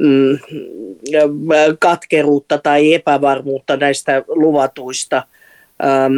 mm, 0.00 0.38
katkeruutta 1.78 2.58
tai 2.58 2.94
epävarmuutta 2.94 3.76
näistä 3.76 4.22
luvatuista, 4.28 5.22
ähm, 5.84 6.12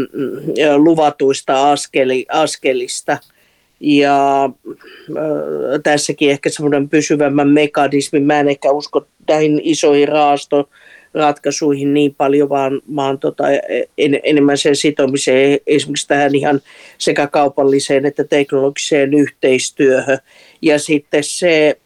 luvatuista 0.76 1.70
askeli, 1.70 2.26
askelista. 2.28 3.18
Ja 3.80 4.44
äh, 4.44 5.80
tässäkin 5.82 6.30
ehkä 6.30 6.50
semmoinen 6.50 6.88
pysyvämmän 6.88 7.48
mekanismi. 7.48 8.20
Mä 8.20 8.40
en 8.40 8.48
ehkä 8.48 8.70
usko 8.70 9.06
näihin 9.28 9.60
isoihin 9.64 10.08
raasto, 10.08 10.68
ratkaisuihin 11.14 11.94
niin 11.94 12.14
paljon, 12.14 12.48
vaan, 12.48 12.80
vaan 12.96 13.18
tota, 13.18 13.44
en, 13.98 14.20
enemmän 14.22 14.58
sen 14.58 14.76
sitomiseen 14.76 15.58
esimerkiksi 15.66 16.08
tähän 16.08 16.34
ihan 16.34 16.60
sekä 16.98 17.26
kaupalliseen 17.26 18.06
että 18.06 18.24
teknologiseen 18.24 19.14
yhteistyöhön. 19.14 20.18
Ja 20.62 20.78
sitten 20.78 21.24
se, 21.24 21.78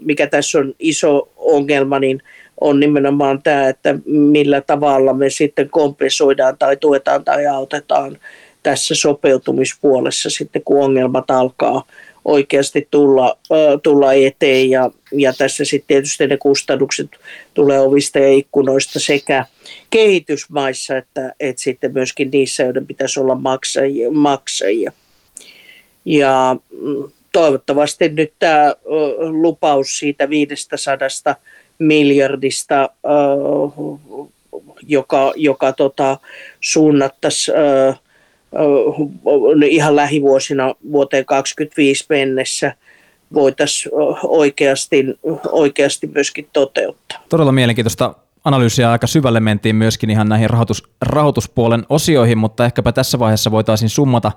mikä 0.00 0.26
tässä 0.26 0.58
on 0.58 0.74
iso 0.78 1.28
ongelma, 1.36 1.98
niin 1.98 2.22
on 2.60 2.80
nimenomaan 2.80 3.42
tämä, 3.42 3.68
että 3.68 3.94
millä 4.06 4.60
tavalla 4.60 5.14
me 5.14 5.30
sitten 5.30 5.70
kompensoidaan 5.70 6.58
tai 6.58 6.76
tuetaan 6.76 7.24
tai 7.24 7.46
autetaan 7.46 8.18
tässä 8.62 8.94
sopeutumispuolessa 8.94 10.30
sitten, 10.30 10.62
kun 10.64 10.84
ongelmat 10.84 11.30
alkaa 11.30 11.86
oikeasti 12.26 12.88
tulla, 12.90 13.38
tulla 13.82 14.12
eteen 14.12 14.70
ja, 14.70 14.90
ja 15.12 15.32
tässä 15.32 15.64
sitten 15.64 15.86
tietysti 15.86 16.26
ne 16.26 16.36
kustannukset 16.36 17.10
tulee 17.54 17.80
ovista 17.80 18.18
ja 18.18 18.32
ikkunoista 18.32 19.00
sekä 19.00 19.46
kehitysmaissa 19.90 20.96
että, 20.96 21.32
että 21.40 21.62
sitten 21.62 21.92
myöskin 21.92 22.30
niissä, 22.30 22.62
joiden 22.62 22.86
pitäisi 22.86 23.20
olla 23.20 23.34
maksajia. 23.34 24.10
maksajia. 24.10 24.92
Ja 26.04 26.56
mm, 26.70 27.10
toivottavasti 27.32 28.08
nyt 28.08 28.32
tämä 28.38 28.74
lupaus 29.18 29.98
siitä 29.98 30.30
500 30.30 30.78
miljardista, 31.78 32.90
joka, 34.86 35.32
joka 35.36 35.72
tota, 35.72 36.18
suunnattaisiin 36.60 37.56
ihan 39.68 39.96
lähivuosina 39.96 40.74
vuoteen 40.92 41.24
2025 41.24 42.06
mennessä 42.08 42.74
voitaisiin 43.34 43.92
oikeasti, 44.22 45.04
oikeasti 45.52 46.06
myöskin 46.06 46.48
toteuttaa. 46.52 47.18
Todella 47.28 47.52
mielenkiintoista 47.52 48.14
analyysiä 48.44 48.90
aika 48.90 49.06
syvälle 49.06 49.40
mentiin 49.40 49.76
myöskin 49.76 50.10
ihan 50.10 50.28
näihin 50.28 50.50
rahoitus, 50.50 50.82
rahoituspuolen 51.02 51.86
osioihin, 51.88 52.38
mutta 52.38 52.64
ehkäpä 52.64 52.92
tässä 52.92 53.18
vaiheessa 53.18 53.50
voitaisiin 53.50 53.88
summata 53.88 54.32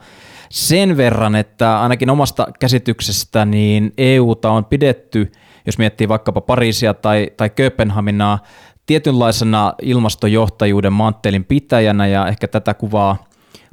sen 0.50 0.98
verran, 0.98 1.36
että 1.36 1.82
ainakin 1.82 2.10
omasta 2.10 2.48
käsityksestä 2.60 3.46
niin 3.46 3.94
EUta 3.98 4.50
on 4.50 4.66
pidetty, 4.66 5.32
jos 5.66 5.78
miettii 5.78 6.08
vaikkapa 6.08 6.42
Pariisia 6.42 6.94
tai, 6.94 7.28
tai 7.38 7.50
Kööpenhaminaa, 7.50 8.40
tietynlaisena 8.86 9.74
ilmastojohtajuuden 9.82 10.94
manttelin 10.94 11.46
pitäjänä 11.46 12.08
ja 12.08 12.28
ehkä 12.28 12.48
tätä 12.48 12.74
kuvaa 12.74 13.29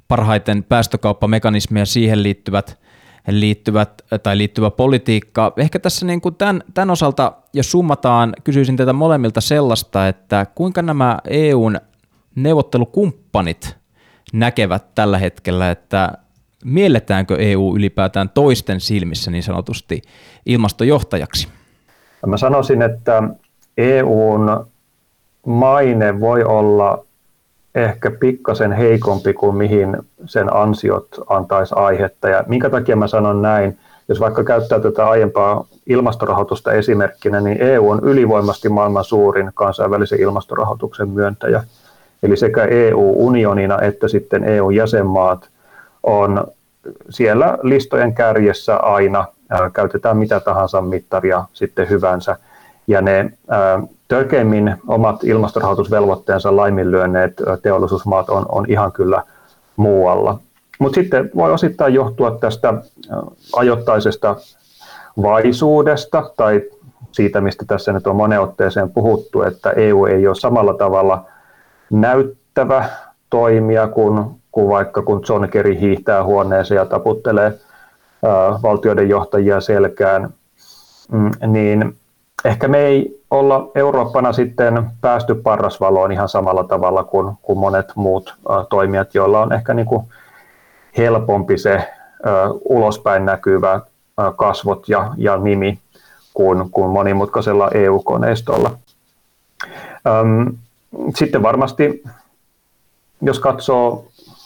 parhaiten 0.08 0.64
päästökauppamekanismeja 0.64 1.86
siihen 1.86 2.22
liittyvät, 2.22 2.78
liittyvät 3.28 4.02
tai 4.22 4.38
liittyvä 4.38 4.70
politiikka. 4.70 5.52
Ehkä 5.56 5.78
tässä 5.78 6.06
niin 6.06 6.20
kuin 6.20 6.34
tämän, 6.34 6.62
tämän 6.74 6.90
osalta, 6.90 7.32
jos 7.52 7.70
summataan, 7.70 8.34
kysyisin 8.44 8.76
teitä 8.76 8.92
molemmilta 8.92 9.40
sellaista, 9.40 10.08
että 10.08 10.46
kuinka 10.54 10.82
nämä 10.82 11.18
EUn 11.30 11.76
neuvottelukumppanit 12.34 13.76
näkevät 14.32 14.94
tällä 14.94 15.18
hetkellä, 15.18 15.70
että 15.70 16.12
mielletäänkö 16.64 17.36
EU 17.38 17.76
ylipäätään 17.76 18.28
toisten 18.28 18.80
silmissä 18.80 19.30
niin 19.30 19.42
sanotusti 19.42 20.02
ilmastojohtajaksi? 20.46 21.48
Mä 22.26 22.36
sanoisin, 22.36 22.82
että 22.82 23.22
EUn 23.78 24.66
maine 25.46 26.20
voi 26.20 26.44
olla 26.44 27.05
ehkä 27.76 28.10
pikkasen 28.10 28.72
heikompi 28.72 29.32
kuin 29.32 29.56
mihin 29.56 29.96
sen 30.26 30.56
ansiot 30.56 31.08
antaisi 31.28 31.74
aihetta. 31.78 32.28
Ja 32.28 32.44
minkä 32.46 32.70
takia 32.70 32.96
mä 32.96 33.06
sanon 33.06 33.42
näin? 33.42 33.78
Jos 34.08 34.20
vaikka 34.20 34.44
käyttää 34.44 34.80
tätä 34.80 35.08
aiempaa 35.08 35.64
ilmastorahoitusta 35.86 36.72
esimerkkinä, 36.72 37.40
niin 37.40 37.62
EU 37.62 37.90
on 37.90 38.00
ylivoimasti 38.02 38.68
maailman 38.68 39.04
suurin 39.04 39.50
kansainvälisen 39.54 40.20
ilmastorahoituksen 40.20 41.08
myöntäjä. 41.08 41.64
Eli 42.22 42.36
sekä 42.36 42.64
EU-unionina 42.64 43.80
että 43.80 44.08
sitten 44.08 44.44
EU-jäsenmaat 44.44 45.48
on 46.02 46.44
siellä 47.10 47.58
listojen 47.62 48.14
kärjessä 48.14 48.76
aina, 48.76 49.24
käytetään 49.72 50.16
mitä 50.16 50.40
tahansa 50.40 50.80
mittaria 50.80 51.44
sitten 51.52 51.88
hyvänsä. 51.88 52.36
Ja 52.86 53.00
ne 53.00 53.32
törkeimmin 54.08 54.76
omat 54.88 55.24
ilmastorahoitusvelvoitteensa 55.24 56.56
laiminlyönneet 56.56 57.42
teollisuusmaat 57.62 58.30
on, 58.30 58.46
on 58.48 58.64
ihan 58.68 58.92
kyllä 58.92 59.22
muualla. 59.76 60.38
Mutta 60.78 60.94
sitten 60.94 61.30
voi 61.36 61.52
osittain 61.52 61.94
johtua 61.94 62.30
tästä 62.30 62.74
ajoittaisesta 63.56 64.36
vaisuudesta 65.22 66.30
tai 66.36 66.62
siitä, 67.12 67.40
mistä 67.40 67.64
tässä 67.68 67.92
nyt 67.92 68.06
on 68.06 68.16
moneen 68.16 68.40
otteeseen 68.40 68.90
puhuttu, 68.90 69.42
että 69.42 69.70
EU 69.70 70.06
ei 70.06 70.26
ole 70.26 70.34
samalla 70.34 70.74
tavalla 70.74 71.24
näyttävä 71.90 72.88
toimija 73.30 73.88
kuin, 73.88 74.24
kuin 74.52 74.68
vaikka 74.68 75.02
kun 75.02 75.22
John 75.28 75.48
Kerry 75.48 75.80
hiihtää 75.80 76.24
huoneeseen 76.24 76.76
ja 76.76 76.86
taputtelee 76.86 77.58
ää, 78.24 78.58
valtioiden 78.62 79.08
johtajia 79.08 79.60
selkään, 79.60 80.30
mm, 81.12 81.30
niin 81.46 81.96
ehkä 82.44 82.68
me 82.68 82.78
ei 82.78 83.15
olla 83.30 83.70
Eurooppana 83.74 84.32
sitten 84.32 84.90
päästy 85.00 85.34
parrasvaloon 85.34 86.12
ihan 86.12 86.28
samalla 86.28 86.64
tavalla 86.64 87.04
kuin, 87.04 87.32
kuin 87.42 87.58
monet 87.58 87.86
muut 87.94 88.34
toimijat, 88.68 89.14
joilla 89.14 89.40
on 89.40 89.52
ehkä 89.52 89.74
niin 89.74 89.86
kuin 89.86 90.06
helpompi 90.96 91.58
se 91.58 91.88
ulospäin 92.64 93.24
näkyvä 93.24 93.80
kasvot 94.36 94.88
ja, 94.88 95.12
ja 95.16 95.36
nimi 95.36 95.78
kuin, 96.34 96.70
kuin 96.70 96.90
monimutkaisella 96.90 97.70
EU-koneistolla. 97.74 98.70
Sitten 101.14 101.42
varmasti, 101.42 102.02
jos 103.20 103.38
katsoo 103.40 104.04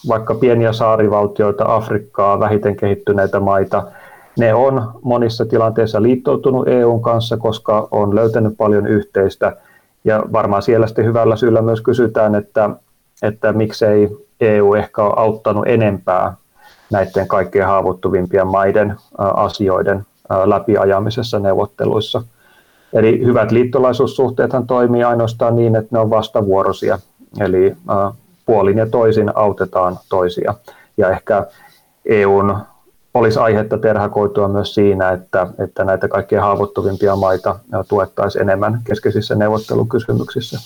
vaikka 0.09 0.35
pieniä 0.35 0.73
saarivaltioita, 0.73 1.75
Afrikkaa, 1.75 2.41
vähiten 2.41 2.77
kehittyneitä 2.77 3.41
maita, 3.41 3.83
ne 4.39 4.55
on 4.55 4.93
monissa 5.03 5.47
tilanteissa 5.47 6.03
liittoutunut 6.03 6.69
EUn 6.69 7.03
kanssa, 7.03 7.37
koska 7.37 7.89
on 7.91 8.15
löytänyt 8.15 8.55
paljon 8.57 8.87
yhteistä. 8.87 9.57
Ja 10.05 10.23
varmaan 10.33 10.63
siellä 10.63 10.87
sitten 10.87 11.05
hyvällä 11.05 11.37
syyllä 11.37 11.63
myös 11.63 11.81
kysytään, 11.81 12.35
että, 12.35 12.71
että 13.23 13.53
miksei 13.53 14.09
EU 14.41 14.75
ehkä 14.75 15.03
ole 15.03 15.15
auttanut 15.17 15.65
enempää 15.69 16.35
näiden 16.93 17.29
kaikkein 17.29 17.67
haavoittuvimpien 17.67 18.47
maiden 18.47 18.97
asioiden 19.19 20.07
läpiajamisessa 20.45 21.39
neuvotteluissa. 21.39 22.23
Eli 22.93 23.25
hyvät 23.25 23.53
liittolaisuussuhteethan 23.53 24.67
toimii 24.67 25.05
ainoastaan 25.05 25.57
niin, 25.57 25.77
että 25.77 25.89
ne 25.93 25.99
on 25.99 26.11
vastavuoroisia. 26.11 26.99
Eli 27.41 27.77
puolin 28.47 28.79
ja 28.79 28.87
toisin 28.87 29.33
autetaan 29.35 29.99
toisia. 30.09 30.55
Ja 30.97 31.11
ehkä 31.11 31.47
EUn 32.07 32.57
olisi 33.15 33.39
aihetta 33.39 33.79
terhakoitua 33.79 34.49
myös 34.49 34.75
siinä, 34.75 35.11
että, 35.11 35.47
että 35.65 35.85
näitä 35.85 36.09
kaikkein 36.09 36.43
haavoittuvimpia 36.43 37.17
maita 37.17 37.59
tuettaisiin 37.89 38.43
enemmän 38.43 38.81
keskeisissä 38.87 39.35
neuvottelukysymyksissä. 39.35 40.59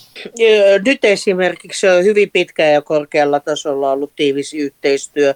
Nyt 0.84 1.04
esimerkiksi 1.04 1.88
on 1.88 2.04
hyvin 2.04 2.30
pitkään 2.32 2.72
ja 2.72 2.82
korkealla 2.82 3.40
tasolla 3.40 3.90
ollut 3.90 4.12
tiivis 4.16 4.54
yhteistyö 4.54 5.34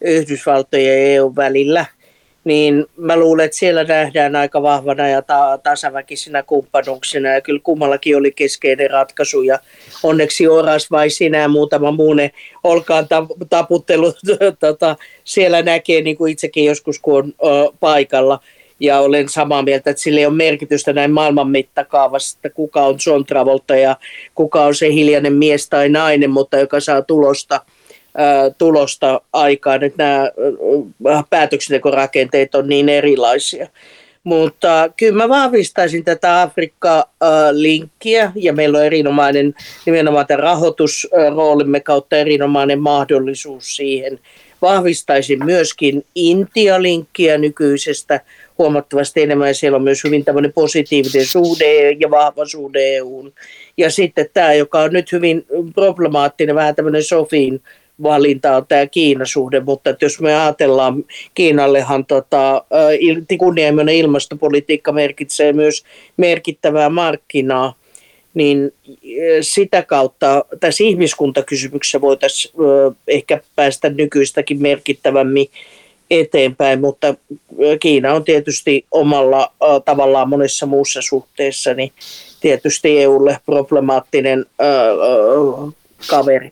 Yhdysvaltojen 0.00 0.86
ja 0.86 1.14
EU 1.14 1.32
välillä– 1.36 1.86
niin 2.44 2.86
mä 2.96 3.16
luulen, 3.16 3.44
että 3.44 3.56
siellä 3.56 3.84
nähdään 3.84 4.36
aika 4.36 4.62
vahvana 4.62 5.08
ja 5.08 5.22
ta- 5.22 5.58
tasaväkisinä 5.62 6.42
kumppanuuksina. 6.42 7.28
Ja 7.28 7.40
kyllä 7.40 7.60
kummallakin 7.62 8.16
oli 8.16 8.32
keskeinen 8.32 8.90
ratkaisu. 8.90 9.42
Ja 9.42 9.58
onneksi 10.02 10.48
Oras 10.48 10.90
vai 10.90 11.10
sinä 11.10 11.38
ja 11.38 11.48
muutama 11.48 11.90
muune 11.90 12.30
olkaan 12.64 13.08
taputtelu 13.50 14.12
tota, 14.60 14.96
siellä 15.24 15.62
näkee 15.62 16.00
niin 16.00 16.16
kuin 16.16 16.32
itsekin 16.32 16.64
joskus 16.64 16.98
kun 16.98 17.18
on 17.18 17.32
ö, 17.50 17.72
paikalla. 17.80 18.40
Ja 18.80 19.00
olen 19.00 19.28
samaa 19.28 19.62
mieltä, 19.62 19.90
että 19.90 20.02
sillä 20.02 20.20
ei 20.20 20.26
ole 20.26 20.34
merkitystä 20.34 20.92
näin 20.92 21.10
maailman 21.10 21.50
mittakaavassa, 21.50 22.38
että 22.38 22.50
kuka 22.50 22.86
on 22.86 22.96
John 23.06 23.24
Travolta 23.24 23.76
ja 23.76 23.96
kuka 24.34 24.64
on 24.64 24.74
se 24.74 24.92
hiljainen 24.92 25.32
mies 25.32 25.68
tai 25.68 25.88
nainen, 25.88 26.30
mutta 26.30 26.58
joka 26.58 26.80
saa 26.80 27.02
tulosta– 27.02 27.60
tulosta 28.58 29.20
aikaan, 29.32 29.84
että 29.84 30.32
nämä 31.04 31.24
päätöksentekorakenteet 31.30 32.54
on 32.54 32.68
niin 32.68 32.88
erilaisia. 32.88 33.66
Mutta 34.24 34.90
kyllä 34.96 35.16
mä 35.16 35.28
vahvistaisin 35.28 36.04
tätä 36.04 36.42
Afrikka-linkkiä 36.42 38.32
ja 38.34 38.52
meillä 38.52 38.78
on 38.78 38.84
erinomainen 38.84 39.54
nimenomaan 39.86 40.26
tämän 40.26 40.42
rahoitusroolimme 40.42 41.80
kautta 41.80 42.16
erinomainen 42.16 42.80
mahdollisuus 42.80 43.76
siihen. 43.76 44.18
Vahvistaisin 44.62 45.44
myöskin 45.44 46.04
Intia-linkkiä 46.14 47.38
nykyisestä 47.38 48.20
huomattavasti 48.58 49.22
enemmän 49.22 49.48
ja 49.48 49.54
siellä 49.54 49.76
on 49.76 49.82
myös 49.82 50.04
hyvin 50.04 50.24
tämmöinen 50.24 50.52
positiivinen 50.52 51.26
suhde 51.26 51.90
ja 51.90 52.10
vahva 52.10 52.46
suhde 52.46 52.96
EUn. 52.96 53.32
Ja 53.76 53.90
sitten 53.90 54.26
tämä, 54.34 54.54
joka 54.54 54.80
on 54.80 54.92
nyt 54.92 55.12
hyvin 55.12 55.46
problemaattinen, 55.74 56.54
vähän 56.54 56.74
tämmöinen 56.74 57.04
Sofiin 57.04 57.60
valinta 58.02 58.56
on 58.56 58.66
tämä 58.66 58.86
Kiinasuhde, 58.86 59.60
mutta 59.60 59.90
että 59.90 60.04
jos 60.04 60.20
me 60.20 60.36
ajatellaan, 60.36 61.04
Kiinallehan 61.34 62.06
tota, 62.06 62.64
kunnianhimoinen 63.38 63.94
ilmastopolitiikka 63.94 64.92
merkitsee 64.92 65.52
myös 65.52 65.84
merkittävää 66.16 66.88
markkinaa, 66.88 67.74
niin 68.34 68.72
sitä 69.40 69.82
kautta 69.82 70.44
tässä 70.60 70.84
ihmiskuntakysymyksessä 70.84 72.00
voitaisiin 72.00 72.54
ehkä 73.08 73.40
päästä 73.56 73.88
nykyistäkin 73.88 74.62
merkittävämmin 74.62 75.46
eteenpäin, 76.10 76.80
mutta 76.80 77.14
Kiina 77.80 78.14
on 78.14 78.24
tietysti 78.24 78.84
omalla 78.90 79.52
tavallaan 79.84 80.28
monessa 80.28 80.66
muussa 80.66 81.02
suhteessa, 81.02 81.74
niin 81.74 81.92
tietysti 82.40 82.98
EUlle 82.98 83.38
problemaattinen 83.46 84.46
kaveri. 86.10 86.50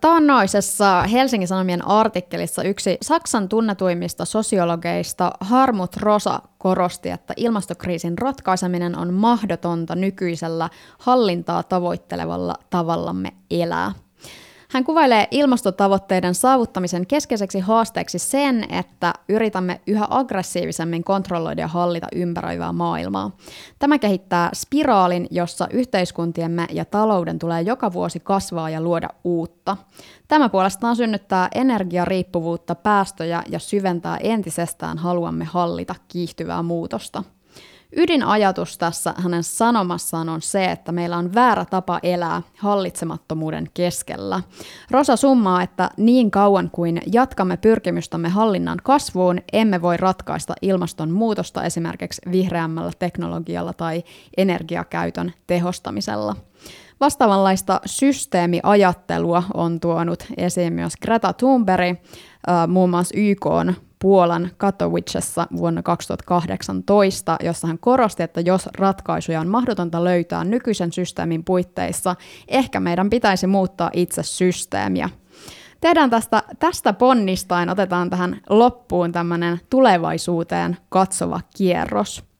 Taannoisessa 0.00 1.02
Helsingin 1.02 1.48
Sanomien 1.48 1.88
artikkelissa 1.88 2.62
yksi 2.62 2.98
Saksan 3.02 3.48
tunnetuimmista 3.48 4.24
sosiologeista 4.24 5.32
Harmut 5.40 5.96
Rosa 5.96 6.40
korosti, 6.58 7.10
että 7.10 7.34
ilmastokriisin 7.36 8.18
ratkaiseminen 8.18 8.98
on 8.98 9.14
mahdotonta 9.14 9.94
nykyisellä 9.94 10.68
hallintaa 10.98 11.62
tavoittelevalla 11.62 12.54
tavallamme 12.70 13.32
elää. 13.50 13.92
Hän 14.72 14.84
kuvailee 14.84 15.28
ilmastotavoitteiden 15.30 16.34
saavuttamisen 16.34 17.06
keskeiseksi 17.06 17.60
haasteeksi 17.60 18.18
sen, 18.18 18.66
että 18.72 19.12
yritämme 19.28 19.80
yhä 19.86 20.06
aggressiivisemmin 20.10 21.04
kontrolloida 21.04 21.60
ja 21.60 21.68
hallita 21.68 22.06
ympäröivää 22.14 22.72
maailmaa. 22.72 23.36
Tämä 23.78 23.98
kehittää 23.98 24.50
spiraalin, 24.54 25.26
jossa 25.30 25.66
yhteiskuntiemme 25.70 26.66
ja 26.70 26.84
talouden 26.84 27.38
tulee 27.38 27.62
joka 27.62 27.92
vuosi 27.92 28.20
kasvaa 28.20 28.70
ja 28.70 28.80
luoda 28.80 29.08
uutta. 29.24 29.76
Tämä 30.28 30.48
puolestaan 30.48 30.96
synnyttää 30.96 31.48
energiariippuvuutta, 31.54 32.74
päästöjä 32.74 33.42
ja 33.48 33.58
syventää 33.58 34.16
entisestään 34.16 34.98
haluamme 34.98 35.44
hallita 35.44 35.94
kiihtyvää 36.08 36.62
muutosta. 36.62 37.24
Ydinajatus 37.96 38.78
tässä 38.78 39.14
hänen 39.16 39.42
sanomassaan 39.42 40.28
on 40.28 40.42
se, 40.42 40.64
että 40.64 40.92
meillä 40.92 41.16
on 41.16 41.34
väärä 41.34 41.64
tapa 41.64 42.00
elää 42.02 42.42
hallitsemattomuuden 42.58 43.68
keskellä. 43.74 44.42
Rosa 44.90 45.16
summaa, 45.16 45.62
että 45.62 45.90
niin 45.96 46.30
kauan 46.30 46.70
kuin 46.70 47.02
jatkamme 47.12 47.56
pyrkimystämme 47.56 48.28
hallinnan 48.28 48.78
kasvuun, 48.82 49.38
emme 49.52 49.82
voi 49.82 49.96
ratkaista 49.96 50.54
ilmastonmuutosta 50.62 51.64
esimerkiksi 51.64 52.22
vihreämmällä 52.30 52.92
teknologialla 52.98 53.72
tai 53.72 54.02
energiakäytön 54.36 55.32
tehostamisella. 55.46 56.36
Vastaavanlaista 57.00 57.80
systeemiajattelua 57.86 59.42
on 59.54 59.80
tuonut 59.80 60.26
esiin 60.36 60.72
myös 60.72 60.92
Greta 61.02 61.32
Thunberg, 61.32 61.98
muun 62.68 62.90
muassa 62.90 63.14
YK 63.18 63.46
on 63.46 63.74
Puolan 64.02 64.50
Katowicessa 64.56 65.46
vuonna 65.56 65.82
2018, 65.82 67.36
jossa 67.44 67.66
hän 67.66 67.78
korosti, 67.78 68.22
että 68.22 68.40
jos 68.40 68.68
ratkaisuja 68.78 69.40
on 69.40 69.48
mahdotonta 69.48 70.04
löytää 70.04 70.44
nykyisen 70.44 70.92
systeemin 70.92 71.44
puitteissa, 71.44 72.16
ehkä 72.48 72.80
meidän 72.80 73.10
pitäisi 73.10 73.46
muuttaa 73.46 73.90
itse 73.92 74.22
systeemiä. 74.22 75.10
Tehdään 75.80 76.10
tästä, 76.10 76.42
tästä 76.58 76.92
ponnistain, 76.92 77.70
otetaan 77.70 78.10
tähän 78.10 78.40
loppuun 78.48 79.12
tämmöinen 79.12 79.60
tulevaisuuteen 79.70 80.76
katsova 80.88 81.40
kierros. 81.56 82.31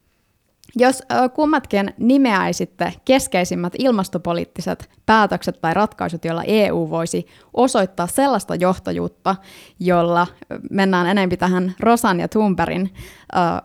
Jos 0.77 1.03
kummatkin 1.35 1.95
nimeäisitte 1.99 2.93
keskeisimmät 3.05 3.73
ilmastopoliittiset 3.79 4.91
päätökset 5.07 5.61
tai 5.61 5.75
ratkaisut, 5.75 6.25
joilla 6.25 6.43
EU 6.47 6.91
voisi 6.91 7.27
osoittaa 7.55 8.07
sellaista 8.07 8.55
johtajuutta, 8.55 9.37
jolla 9.81 10.27
mennään 10.71 11.07
enemmän 11.07 11.39
tähän 11.39 11.75
Rosan 11.81 12.21
ja 12.21 12.29
Thunbergin 12.29 12.95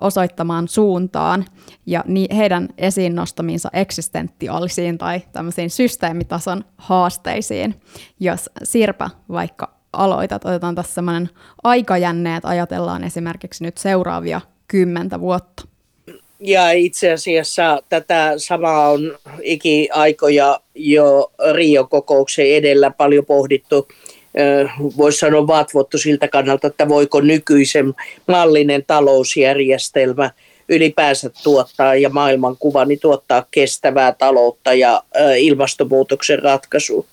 osoittamaan 0.02 0.68
suuntaan 0.68 1.46
ja 1.86 2.04
heidän 2.36 2.70
esiin 2.78 3.16
nostamiinsa 3.16 3.70
eksistentiaalisiin 3.74 4.98
tai 4.98 5.22
tämmöisiin 5.32 5.70
systeemitason 5.70 6.66
haasteisiin. 6.78 7.82
Jos 8.20 8.50
Sirpa 8.64 9.10
vaikka 9.30 9.78
aloitat, 9.94 10.46
otetaan 10.46 10.76
tässä 10.76 10.94
semmoinen 10.94 11.30
aikajänne, 11.64 12.36
että 12.36 12.50
ajatellaan 12.50 13.04
esimerkiksi 13.04 13.64
nyt 13.64 13.78
seuraavia 13.78 14.42
kymmentä 14.68 15.20
vuotta. 15.20 15.77
Ja 16.40 16.72
itse 16.72 17.12
asiassa 17.12 17.84
tätä 17.90 18.34
samaa 18.38 18.90
on 18.90 19.18
ikiaikoja 19.42 20.60
jo 20.76 21.32
Rio-kokouksen 21.54 22.56
edellä 22.56 22.92
paljon 22.92 23.26
pohdittu. 23.26 23.88
Voisi 24.98 25.18
sanoa 25.18 25.48
vatvottu 25.48 25.98
siltä 25.98 26.28
kannalta, 26.28 26.68
että 26.68 26.90
voiko 26.90 27.22
nykyisen 27.22 27.94
mallinen 28.28 28.84
talousjärjestelmä– 28.88 30.32
ylipäänsä 30.70 31.30
tuottaa 31.44 31.96
ja 31.96 32.10
maailmankuva, 32.10 32.86
niin 32.86 33.00
tuottaa 33.00 33.46
kestävää 33.52 34.12
taloutta 34.12 34.74
ja 34.74 35.04
ilmastonmuutoksen 35.38 36.40
ratkaisua. 36.40 37.06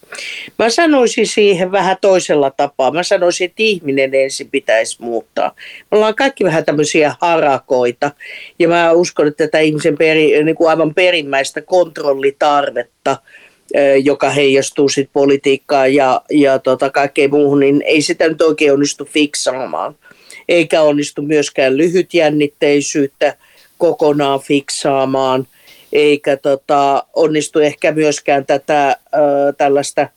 Mä 0.58 0.70
sanoisin 0.70 1.26
siihen 1.26 1.72
vähän 1.72 1.96
toisella 2.00 2.50
tapaa. 2.50 2.90
Mä 2.90 3.02
sanoisin, 3.02 3.44
että 3.44 3.62
ihminen 3.62 4.14
ensin 4.14 4.50
pitäisi 4.50 4.96
muuttaa. 5.02 5.54
Me 5.90 5.96
ollaan 5.96 6.14
kaikki 6.14 6.44
vähän 6.44 6.64
tämmöisiä 6.64 7.14
harakoita 7.20 8.10
ja 8.58 8.68
mä 8.68 8.92
uskon, 8.92 9.28
että 9.28 9.44
tätä 9.44 9.58
ihmisen 9.58 9.98
peri, 9.98 10.44
niin 10.44 10.56
kuin 10.56 10.70
aivan 10.70 10.94
perimmäistä 10.94 11.62
kontrollitarvetta 11.62 13.16
joka 14.02 14.30
heijastuu 14.30 14.88
sitten 14.88 15.12
politiikkaan 15.12 15.94
ja, 15.94 16.22
ja 16.30 16.58
tota 16.58 16.90
kaikkeen 16.90 17.30
muuhun, 17.30 17.60
niin 17.60 17.82
ei 17.82 18.02
sitä 18.02 18.28
nyt 18.28 18.42
oikein 18.42 18.72
onnistu 18.72 19.04
fiksaamaan 19.04 19.96
eikä 20.48 20.82
onnistu 20.82 21.22
myöskään 21.22 21.76
lyhytjännitteisyyttä 21.76 23.36
kokonaan 23.78 24.40
fiksaamaan, 24.40 25.46
eikä 25.92 26.36
tota, 26.36 27.04
onnistu 27.12 27.58
ehkä 27.58 27.92
myöskään 27.92 28.46
tätä 28.46 28.96
ö, 29.14 29.52
tällaista 29.52 30.08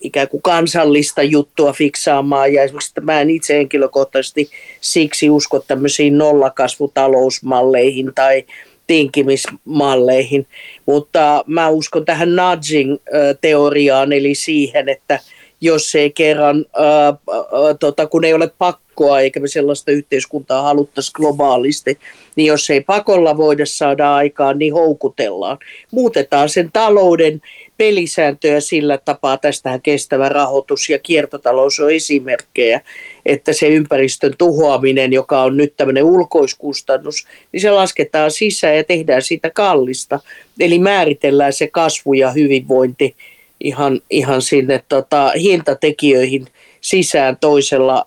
ikään 0.00 0.28
kuin 0.28 0.42
kansallista 0.42 1.22
juttua 1.22 1.72
fiksaamaan. 1.72 2.52
Ja 2.52 2.62
esimerkiksi 2.62 2.92
mä 3.00 3.20
en 3.20 3.30
itse 3.30 3.54
henkilökohtaisesti 3.54 4.50
siksi 4.80 5.30
usko 5.30 5.58
tämmöisiin 5.58 6.18
nollakasvutalousmalleihin 6.18 8.12
tai 8.14 8.44
tinkimismalleihin, 8.86 10.46
mutta 10.86 11.44
mä 11.46 11.68
uskon 11.68 12.04
tähän 12.04 12.36
nudging-teoriaan, 12.36 14.12
eli 14.12 14.34
siihen, 14.34 14.88
että 14.88 15.20
jos 15.60 15.94
ei 15.94 16.10
kerran, 16.10 16.66
ää, 16.76 16.86
ää, 17.06 17.14
tota, 17.80 18.06
kun 18.06 18.24
ei 18.24 18.34
ole 18.34 18.50
pakko 18.58 18.83
pakkoa, 18.94 19.20
eikä 19.20 19.40
me 19.40 19.48
sellaista 19.48 19.90
yhteiskuntaa 19.90 20.62
haluttaisi 20.62 21.12
globaalisti, 21.12 21.98
niin 22.36 22.46
jos 22.46 22.70
ei 22.70 22.80
pakolla 22.80 23.36
voida 23.36 23.66
saada 23.66 24.14
aikaan, 24.14 24.58
niin 24.58 24.72
houkutellaan. 24.72 25.58
Muutetaan 25.90 26.48
sen 26.48 26.70
talouden 26.72 27.42
pelisääntöjä 27.76 28.60
sillä 28.60 28.98
tapaa, 28.98 29.36
tästähän 29.36 29.82
kestävä 29.82 30.28
rahoitus 30.28 30.90
ja 30.90 30.98
kiertotalous 30.98 31.80
on 31.80 31.92
esimerkkejä, 31.92 32.80
että 33.26 33.52
se 33.52 33.68
ympäristön 33.68 34.34
tuhoaminen, 34.38 35.12
joka 35.12 35.42
on 35.42 35.56
nyt 35.56 35.74
tämmöinen 35.76 36.04
ulkoiskustannus, 36.04 37.26
niin 37.52 37.60
se 37.60 37.70
lasketaan 37.70 38.30
sisään 38.30 38.76
ja 38.76 38.84
tehdään 38.84 39.22
siitä 39.22 39.50
kallista. 39.50 40.20
Eli 40.60 40.78
määritellään 40.78 41.52
se 41.52 41.66
kasvu 41.66 42.12
ja 42.12 42.30
hyvinvointi 42.30 43.14
ihan, 43.60 44.00
ihan 44.10 44.42
sinne 44.42 44.84
tota, 44.88 45.32
hintatekijöihin 45.38 46.46
sisään 46.84 47.36
toisella, 47.40 48.06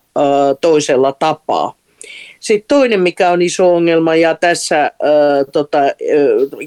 toisella 0.61 1.11
tapaa. 1.11 1.73
Sitten 2.39 2.67
toinen, 2.67 2.99
mikä 2.99 3.31
on 3.31 3.41
iso 3.41 3.75
ongelma, 3.75 4.15
ja 4.15 4.35
tässä, 4.35 4.83
äh, 4.85 4.91
tota, 5.51 5.83
äh, 5.83 5.91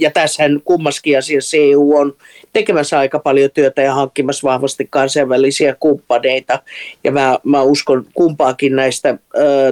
ja 0.01 0.11
tässähän 0.11 0.61
kummaskin 0.65 1.19
asiassa 1.19 1.57
EU 1.57 1.97
on 1.97 2.17
tekemässä 2.53 2.99
aika 2.99 3.19
paljon 3.19 3.51
työtä 3.51 3.83
ja 3.83 3.95
hankkimassa 3.95 4.49
vahvasti 4.49 4.87
kansainvälisiä 4.91 5.77
kumppaneita, 5.81 6.63
ja 7.05 7.13
mä, 7.13 7.39
mä 7.45 7.63
uskon 7.63 8.07
kumpaakin 8.15 8.77
näistä 8.77 9.09
äh, 9.09 9.17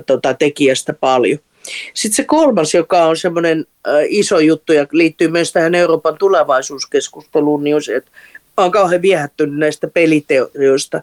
tota, 0.07 0.35
tekijästä 0.35 0.93
paljon. 0.93 1.39
Sitten 1.95 2.17
se 2.17 2.25
kolmas, 2.25 2.75
joka 2.75 3.05
on 3.05 3.17
semmoinen 3.17 3.67
iso 4.09 4.39
juttu 4.39 4.73
ja 4.73 4.87
liittyy 4.93 5.29
myös 5.29 5.53
tähän 5.53 5.75
Euroopan 5.75 6.19
tulevaisuuskeskusteluun, 6.19 7.65
niin 7.65 7.75
on 7.75 7.83
se, 7.83 7.97
että 7.97 8.11
olen 8.59 8.73
kauhean 8.73 9.03
viehättynyt 9.03 9.59
näistä 9.59 9.89
peliteorioista, 9.89 11.03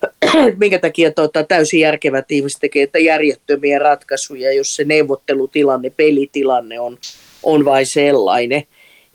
minkä 0.60 0.78
takia 0.78 1.10
tota, 1.10 1.44
täysin 1.44 1.80
järkevät 1.80 2.30
ihmiset 2.30 2.60
tekevät 2.60 2.90
järjettömiä 3.04 3.78
ratkaisuja, 3.78 4.52
jos 4.52 4.76
se 4.76 4.84
neuvottelutilanne, 4.84 5.90
pelitilanne 5.90 6.80
on, 6.80 6.98
on 7.42 7.64
vain 7.64 7.86
sellainen. 7.86 8.62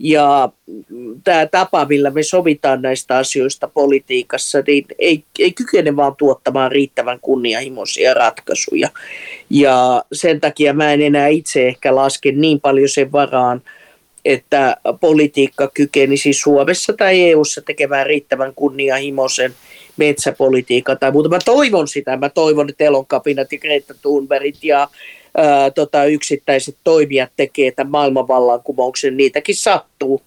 Ja 0.03 0.49
tämä 1.23 1.45
tapa, 1.45 1.85
millä 1.85 2.09
me 2.09 2.23
sovitaan 2.23 2.81
näistä 2.81 3.17
asioista 3.17 3.67
politiikassa, 3.67 4.63
niin 4.67 4.85
ei, 4.99 5.23
ei 5.39 5.51
kykene 5.51 5.95
vaan 5.95 6.15
tuottamaan 6.15 6.71
riittävän 6.71 7.19
kunnianhimoisia 7.19 8.13
ratkaisuja. 8.13 8.89
Ja 9.49 10.03
sen 10.13 10.41
takia 10.41 10.73
mä 10.73 10.93
en 10.93 11.01
enää 11.01 11.27
itse 11.27 11.67
ehkä 11.67 11.95
laske 11.95 12.31
niin 12.31 12.61
paljon 12.61 12.89
sen 12.89 13.11
varaan, 13.11 13.61
että 14.26 14.78
politiikka 14.99 15.67
kykenisi 15.74 16.34
Suomessa 16.34 16.93
tai 16.93 17.22
EU:ssa 17.22 17.61
tekemään 17.61 18.05
riittävän 18.05 18.53
kunnianhimoisen 18.55 19.53
metsäpolitiikan 19.97 20.97
tai 20.99 21.11
muuta. 21.11 21.30
Mä 21.30 21.39
toivon 21.45 21.88
sitä. 21.88 22.17
Mä 22.17 22.30
toivon, 22.30 22.69
että 22.69 22.84
Elon 22.84 23.05
Kapinat 23.05 23.51
ja 23.51 23.59
Greta 23.59 23.93
Thunbergit 24.01 24.63
ja 24.63 24.88
ää, 25.38 25.72
tota, 25.72 26.05
yksittäiset 26.05 26.78
toimijat 26.84 27.32
tekee 27.38 27.72
tämän 27.72 27.91
maailmanvallankumouksen. 27.91 29.17
Niitäkin 29.17 29.55
sattuu 29.55 30.22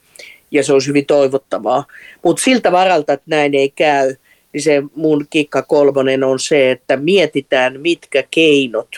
ja 0.51 0.64
se 0.64 0.72
olisi 0.72 0.88
hyvin 0.88 1.07
toivottavaa. 1.07 1.84
Mutta 2.24 2.42
siltä 2.42 2.72
varalta, 2.72 3.12
että 3.12 3.26
näin 3.26 3.55
ei 3.55 3.68
käy, 3.68 4.14
niin 4.53 4.62
se 4.62 4.82
mun 4.95 5.26
kikka 5.30 5.62
kolmonen 5.62 6.24
on 6.24 6.38
se, 6.38 6.70
että 6.70 6.97
mietitään 6.97 7.80
mitkä 7.80 8.24
keinot 8.30 8.88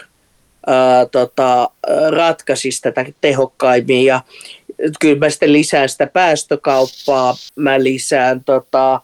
ää, 0.67 1.07
tota, 1.07 1.71
ratkaisisi 2.11 2.83
tätä 2.83 3.07
tehokkaimmin. 3.21 4.05
Ja 4.05 4.21
kyllä 5.01 5.19
mä 5.19 5.31
sitten 5.31 5.53
lisään 5.53 5.89
sitä 5.89 6.07
päästökauppaa, 6.07 7.37
mä 7.57 7.83
lisään 7.83 8.45
tota, 8.45 9.01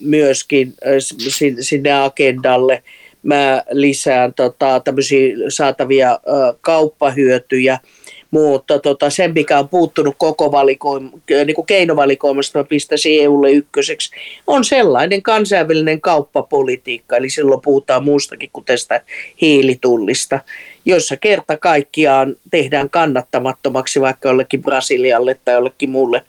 myöskin 0.00 0.74
sinne 1.60 1.92
agendalle, 1.92 2.82
mä 3.22 3.62
lisään 3.70 4.34
tota, 4.34 4.80
tämmöisiä 4.84 5.34
saatavia 5.48 6.20
kauppahyötyjä, 6.60 7.78
mutta 8.30 8.78
tota, 8.78 9.10
sen, 9.10 9.34
mikä 9.34 9.58
on 9.58 9.68
puuttunut 9.68 10.14
koko 10.18 10.52
valikoim, 10.52 11.10
niin 11.44 11.54
kuin 11.54 11.66
keinovalikoimasta, 11.66 12.58
mä 12.58 12.64
pistäisin 12.64 13.22
EUlle 13.22 13.52
ykköseksi, 13.52 14.10
on 14.46 14.64
sellainen 14.64 15.22
kansainvälinen 15.22 16.00
kauppapolitiikka, 16.00 17.16
eli 17.16 17.30
silloin 17.30 17.60
puhutaan 17.60 18.04
muustakin 18.04 18.50
kuin 18.52 18.64
tästä 18.64 19.00
hiilitullista, 19.40 20.40
jossa 20.84 21.16
kerta 21.16 21.56
kaikkiaan 21.56 22.36
tehdään 22.50 22.90
kannattamattomaksi 22.90 24.00
vaikka 24.00 24.28
jollekin 24.28 24.62
Brasilialle 24.62 25.36
tai 25.44 25.54
jollekin 25.54 25.90
muulle 25.90 26.22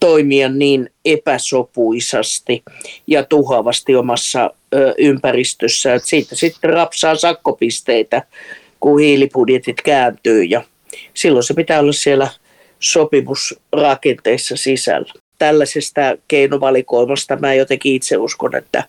toimia 0.00 0.48
niin 0.48 0.90
epäsopuisasti 1.04 2.62
ja 3.06 3.24
tuhoavasti 3.24 3.96
omassa 3.96 4.50
ö, 4.74 4.94
ympäristössä, 4.98 5.94
että 5.94 6.08
siitä 6.08 6.36
sitten 6.36 6.70
rapsaa 6.70 7.14
sakkopisteitä, 7.14 8.22
kun 8.80 9.00
hiilibudjetit 9.00 9.82
kääntyy 9.82 10.42
ja 10.42 10.62
silloin 11.14 11.42
se 11.44 11.54
pitää 11.54 11.80
olla 11.80 11.92
siellä 11.92 12.28
sopimusrakenteissa 12.78 14.56
sisällä. 14.56 15.12
Tällaisesta 15.38 16.00
keinovalikoimasta 16.28 17.36
mä 17.36 17.54
jotenkin 17.54 17.94
itse 17.94 18.16
uskon, 18.16 18.56
että 18.56 18.84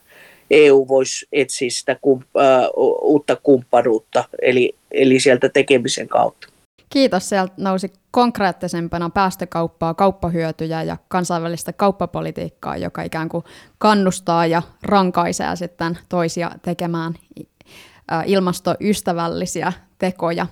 EU 0.51 0.87
voisi 0.87 1.27
etsiä 1.31 1.69
sitä 1.69 1.93
kump- 1.93 2.41
uh, 2.75 3.11
uutta 3.11 3.35
kumppanuutta, 3.43 4.23
eli, 4.41 4.75
eli 4.91 5.19
sieltä 5.19 5.49
tekemisen 5.49 6.07
kautta. 6.07 6.47
Kiitos. 6.89 7.29
Sieltä 7.29 7.53
nousi 7.57 7.93
konkreettisempana 8.11 9.09
päästökauppaa, 9.09 9.93
kauppahyötyjä 9.93 10.83
ja 10.83 10.97
kansainvälistä 11.07 11.73
kauppapolitiikkaa, 11.73 12.77
joka 12.77 13.01
ikään 13.01 13.29
kuin 13.29 13.43
kannustaa 13.77 14.45
ja 14.45 14.61
rankaisee 14.83 15.55
sitten 15.55 15.97
toisia 16.09 16.51
tekemään 16.61 17.13
ilmastoystävällisiä 18.25 19.73
tekoja. 19.97 20.47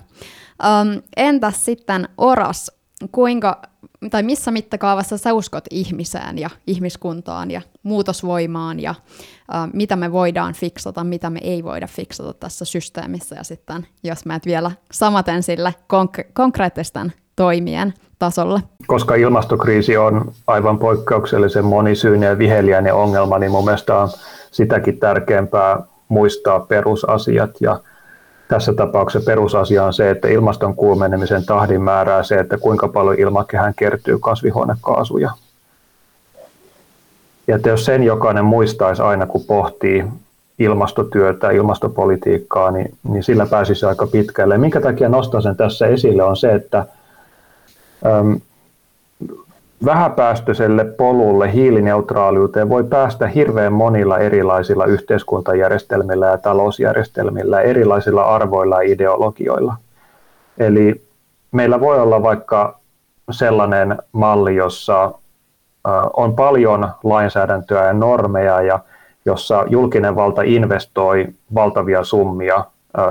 Um, 0.62 1.02
entäs 1.16 1.64
sitten 1.64 2.08
Oras, 2.18 2.70
kuinka, 3.12 3.62
tai 4.10 4.22
missä 4.22 4.50
mittakaavassa 4.50 5.18
sä 5.18 5.32
uskot 5.32 5.64
ihmiseen 5.70 6.38
ja 6.38 6.50
ihmiskuntaan 6.66 7.50
ja 7.50 7.60
muutosvoimaan 7.82 8.80
ja 8.80 8.90
uh, 8.90 9.70
mitä 9.72 9.96
me 9.96 10.12
voidaan 10.12 10.54
fiksata, 10.54 11.04
mitä 11.04 11.30
me 11.30 11.40
ei 11.42 11.64
voida 11.64 11.86
fiksata 11.86 12.32
tässä 12.32 12.64
systeemissä 12.64 13.36
ja 13.36 13.44
sitten 13.44 13.86
jos 14.04 14.26
mä 14.26 14.40
vielä 14.46 14.70
samaten 14.92 15.42
sille 15.42 15.74
konk- 15.92 16.30
konkreettisten 16.32 17.12
toimien 17.36 17.94
tasolle. 18.18 18.60
Koska 18.86 19.14
ilmastokriisi 19.14 19.96
on 19.96 20.32
aivan 20.46 20.78
poikkeuksellisen 20.78 21.64
monisyinen 21.64 22.28
ja 22.28 22.38
viheliäinen 22.38 22.94
ongelma, 22.94 23.38
niin 23.38 23.52
mun 23.52 23.64
mielestä 23.64 23.98
on 23.98 24.08
sitäkin 24.50 24.98
tärkeämpää 24.98 25.80
muistaa 26.08 26.60
perusasiat 26.60 27.50
ja 27.60 27.80
tässä 28.48 28.72
tapauksessa 28.72 29.26
perusasia 29.26 29.84
on 29.84 29.92
se, 29.92 30.10
että 30.10 30.28
ilmaston 30.28 30.76
kuumenemisen 30.76 31.46
tahdin 31.46 31.82
määrää 31.82 32.22
se, 32.22 32.38
että 32.38 32.58
kuinka 32.58 32.88
paljon 32.88 33.18
ilmakehään 33.18 33.74
kertyy 33.76 34.18
kasvihuonekaasuja. 34.18 35.30
Ja 37.46 37.56
että 37.56 37.68
jos 37.68 37.84
sen 37.84 38.02
jokainen 38.02 38.44
muistaisi 38.44 39.02
aina, 39.02 39.26
kun 39.26 39.44
pohtii 39.46 40.04
ilmastotyötä, 40.58 41.50
ilmastopolitiikkaa, 41.50 42.70
niin, 42.70 42.94
niin 43.08 43.22
sillä 43.22 43.46
pääsisi 43.46 43.86
aika 43.86 44.06
pitkälle. 44.06 44.58
Minkä 44.58 44.80
takia 44.80 45.08
nostan 45.08 45.42
sen 45.42 45.56
tässä 45.56 45.86
esille 45.86 46.22
on 46.22 46.36
se, 46.36 46.54
että 46.54 46.86
äm, 48.06 48.40
vähäpäästöiselle 49.84 50.84
polulle 50.84 51.52
hiilineutraaliuteen 51.52 52.68
voi 52.68 52.84
päästä 52.84 53.26
hirveän 53.26 53.72
monilla 53.72 54.18
erilaisilla 54.18 54.84
yhteiskuntajärjestelmillä 54.84 56.26
ja 56.26 56.38
talousjärjestelmillä, 56.38 57.60
erilaisilla 57.60 58.22
arvoilla 58.22 58.82
ja 58.82 58.92
ideologioilla. 58.92 59.76
Eli 60.58 61.04
meillä 61.52 61.80
voi 61.80 62.00
olla 62.00 62.22
vaikka 62.22 62.78
sellainen 63.30 63.98
malli, 64.12 64.56
jossa 64.56 65.12
on 66.16 66.36
paljon 66.36 66.88
lainsäädäntöä 67.04 67.86
ja 67.86 67.92
normeja 67.92 68.62
ja 68.62 68.78
jossa 69.26 69.64
julkinen 69.68 70.16
valta 70.16 70.42
investoi 70.42 71.26
valtavia 71.54 72.04
summia 72.04 72.64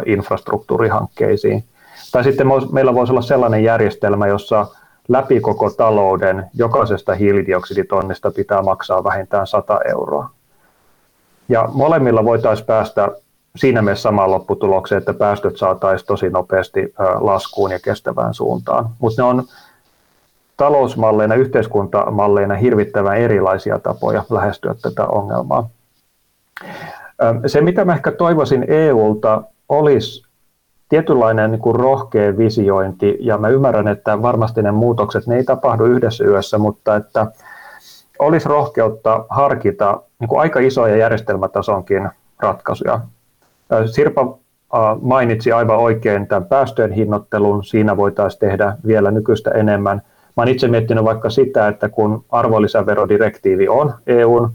infrastruktuurihankkeisiin. 0.06 1.64
Tai 2.12 2.24
sitten 2.24 2.48
meillä 2.72 2.94
voisi 2.94 3.14
olla 3.14 3.22
sellainen 3.22 3.64
järjestelmä, 3.64 4.28
jossa 4.28 4.66
läpi 5.08 5.40
koko 5.40 5.70
talouden 5.70 6.46
jokaisesta 6.54 7.14
hiilidioksiditonnista 7.14 8.32
pitää 8.32 8.62
maksaa 8.62 9.04
vähintään 9.04 9.48
100 9.48 9.80
euroa. 9.90 10.30
Ja 11.50 11.70
molemmilla 11.74 12.26
voitaisiin 12.26 12.66
päästä 12.66 13.10
siinä 13.56 13.82
mielessä 13.82 14.02
samaan 14.02 14.32
lopputulokseen, 14.32 15.00
että 15.00 15.14
päästöt 15.14 15.58
saataisiin 15.58 16.08
tosi 16.08 16.30
nopeasti 16.30 16.94
laskuun 17.20 17.72
ja 17.72 17.80
kestävään 17.80 18.34
suuntaan. 18.34 18.90
Mutta 19.00 19.22
ne 19.22 19.28
on 19.28 19.44
talousmalleina, 20.58 21.36
yhteiskuntamalleina 21.36 22.56
hirvittävän 22.56 23.18
erilaisia 23.18 23.80
tapoja 23.80 24.24
lähestyä 24.30 24.76
tätä 24.82 25.06
ongelmaa. 25.06 25.70
Se, 27.48 27.62
mitä 27.62 27.86
mä 27.86 27.94
ehkä 27.94 28.12
toivoisin 28.12 28.66
EUlta, 28.68 29.44
olisi 29.70 30.24
tietynlainen 30.94 31.52
niin 31.52 31.62
kuin 31.62 31.76
rohkea 31.76 32.38
visiointi, 32.38 33.18
ja 33.20 33.38
mä 33.38 33.48
ymmärrän, 33.48 33.88
että 33.88 34.22
varmasti 34.22 34.62
ne 34.62 34.72
muutokset, 34.72 35.28
ne 35.28 35.36
ei 35.36 35.44
tapahdu 35.44 35.86
yhdessä 35.86 36.24
yössä, 36.24 36.58
mutta 36.58 36.96
että 36.96 37.28
olisi 38.20 38.50
rohkeutta 38.50 39.26
harkita 39.30 40.02
niin 40.20 40.28
kuin 40.28 40.40
aika 40.40 40.60
isoja 40.60 40.96
järjestelmätasonkin 40.96 42.10
ratkaisuja. 42.40 43.00
Sirpa 43.86 44.38
mainitsi 45.02 45.52
aivan 45.52 45.78
oikein 45.78 46.28
tämän 46.28 46.46
päästöjen 46.46 46.92
hinnoittelun. 46.92 47.64
Siinä 47.64 47.98
voitaisiin 47.98 48.40
tehdä 48.40 48.78
vielä 48.88 49.12
nykyistä 49.12 49.52
enemmän. 49.52 49.98
Mä 50.38 50.44
olen 50.44 50.54
itse 50.54 50.68
miettinyt 50.68 51.04
vaikka 51.04 51.30
sitä, 51.30 51.68
että 51.68 51.90
kun 51.90 52.26
arvonlisäverodirektiivi 52.30 53.68
on 53.68 53.94
EUn 54.08 54.52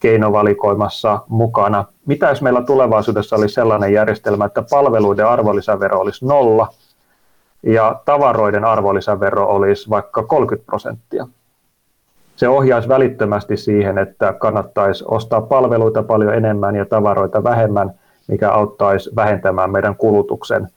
keinovalikoimassa 0.00 1.18
mukana. 1.28 1.84
Mitä 2.06 2.28
jos 2.28 2.42
meillä 2.42 2.62
tulevaisuudessa 2.62 3.36
olisi 3.36 3.54
sellainen 3.54 3.92
järjestelmä, 3.92 4.44
että 4.44 4.64
palveluiden 4.70 5.26
arvonlisävero 5.26 6.00
olisi 6.00 6.26
nolla 6.26 6.68
ja 7.62 8.00
tavaroiden 8.04 8.64
arvonlisävero 8.64 9.46
olisi 9.46 9.90
vaikka 9.90 10.22
30 10.22 10.66
prosenttia? 10.66 11.26
Se 12.36 12.48
ohjaisi 12.48 12.88
välittömästi 12.88 13.56
siihen, 13.56 13.98
että 13.98 14.32
kannattaisi 14.32 15.04
ostaa 15.08 15.40
palveluita 15.40 16.02
paljon 16.02 16.34
enemmän 16.34 16.76
ja 16.76 16.86
tavaroita 16.86 17.44
vähemmän, 17.44 17.94
mikä 18.28 18.50
auttaisi 18.50 19.10
vähentämään 19.16 19.70
meidän 19.70 19.96
kulutuksen 19.96 20.68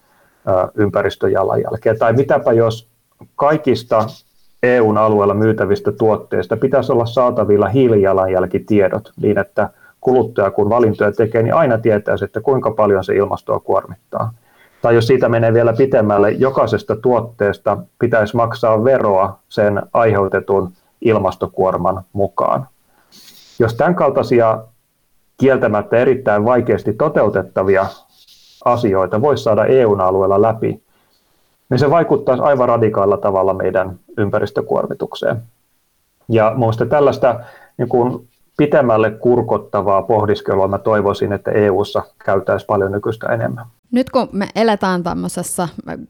ympäristöjalanjälkeä. 0.76 1.96
Tai 1.96 2.14
mitäpä 2.14 2.54
jos 2.54 2.90
kaikista 3.36 4.08
EUn 4.66 4.98
alueella 4.98 5.34
myytävistä 5.34 5.92
tuotteista 5.92 6.58
pitäisi 6.58 6.92
olla 6.92 7.06
saatavilla 7.06 7.68
hiilijalanjälkitiedot 7.68 9.12
niin, 9.22 9.38
että 9.38 9.70
kuluttaja 10.02 10.52
kun 10.52 10.70
valintoja 10.70 11.12
tekee, 11.12 11.44
niin 11.44 11.54
aina 11.54 11.78
tietää, 11.78 12.16
että 12.24 12.42
kuinka 12.42 12.72
paljon 12.72 13.04
se 13.04 13.16
ilmastoa 13.16 13.60
kuormittaa. 13.60 14.34
Tai 14.82 14.96
jos 14.96 15.08
siitä 15.08 15.30
menee 15.30 15.54
vielä 15.54 15.74
pitemmälle, 15.74 16.32
jokaisesta 16.32 16.96
tuotteesta 16.96 17.78
pitäisi 18.00 18.36
maksaa 18.36 18.84
veroa 18.84 19.40
sen 19.50 19.82
aiheutetun 19.94 20.72
ilmastokuorman 21.02 22.04
mukaan. 22.14 22.68
Jos 23.60 23.74
tämän 23.76 23.96
kaltaisia 23.96 24.64
kieltämättä 25.38 25.98
erittäin 25.98 26.46
vaikeasti 26.46 26.94
toteutettavia 26.94 27.86
asioita 28.66 29.22
voisi 29.22 29.44
saada 29.44 29.66
EUn 29.66 30.02
alueella 30.02 30.42
läpi, 30.42 30.85
niin 31.70 31.80
se 31.80 31.90
vaikuttaisi 31.90 32.44
aivan 32.44 32.68
radikaalilla 32.68 33.18
tavalla 33.18 33.54
meidän 33.54 34.00
ympäristökuormitukseen. 34.18 35.42
Ja 36.30 36.54
minusta 36.56 36.86
tällaista 36.86 37.40
niin 37.78 37.90
kuin 37.90 38.28
pitemmälle 38.58 39.12
kurkottavaa 39.12 40.02
pohdiskelua 40.02 40.68
mä 40.68 40.78
toivoisin, 40.78 41.34
että 41.34 41.52
EU:ssa 41.52 42.04
käytäisiin 42.26 42.68
paljon 42.68 42.92
nykyistä 42.92 43.28
enemmän. 43.28 43.66
Nyt 43.96 44.10
kun 44.10 44.30
me 44.32 44.48
eletään 44.56 45.04
tämmöisessä 45.04 45.68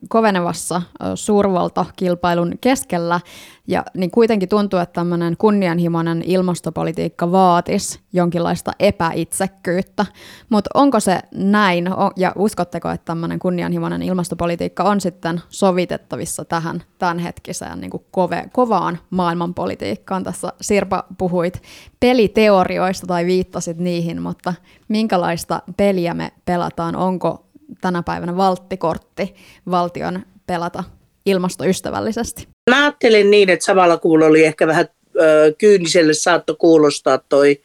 kovenevassa 0.09 0.81
suurvaltakilpailun 1.15 2.53
keskellä, 2.61 3.19
ja 3.67 3.83
niin 3.97 4.11
kuitenkin 4.11 4.49
tuntuu, 4.49 4.79
että 4.79 4.93
tämmöinen 4.93 5.37
kunnianhimoinen 5.37 6.23
ilmastopolitiikka 6.25 7.31
vaatisi 7.31 7.99
jonkinlaista 8.13 8.71
epäitsekkyyttä. 8.79 10.05
Mutta 10.49 10.69
onko 10.73 10.99
se 10.99 11.19
näin, 11.35 11.89
ja 12.15 12.33
uskotteko, 12.35 12.89
että 12.89 13.05
tämmöinen 13.05 13.39
kunnianhimoinen 13.39 14.01
ilmastopolitiikka 14.01 14.83
on 14.83 15.01
sitten 15.01 15.41
sovitettavissa 15.49 16.45
tähän 16.45 16.83
tämänhetkiseen 16.97 17.81
niin 17.81 17.91
kove, 18.11 18.49
kovaan 18.53 18.99
maailmanpolitiikkaan? 19.09 20.23
Tässä 20.23 20.53
Sirpa 20.61 21.03
puhuit 21.17 21.61
peliteorioista 21.99 23.07
tai 23.07 23.25
viittasit 23.25 23.77
niihin, 23.77 24.21
mutta 24.21 24.53
minkälaista 24.87 25.61
peliä 25.77 26.13
me 26.13 26.31
pelataan? 26.45 26.95
Onko 26.95 27.44
tänä 27.81 28.03
päivänä 28.03 28.37
valttikortti 28.37 29.35
valtion 29.71 30.19
pelata 30.47 30.83
ilmastoystävällisesti? 31.25 32.47
Mä 32.69 32.83
ajattelin 32.83 33.31
niin, 33.31 33.49
että 33.49 33.65
samalla 33.65 33.97
kun 33.97 34.23
oli 34.23 34.45
ehkä 34.45 34.67
vähän 34.67 34.85
ö, 35.19 35.53
kyyniselle 35.57 36.13
saatto 36.13 36.55
kuulostaa 36.55 37.17
toi 37.17 37.61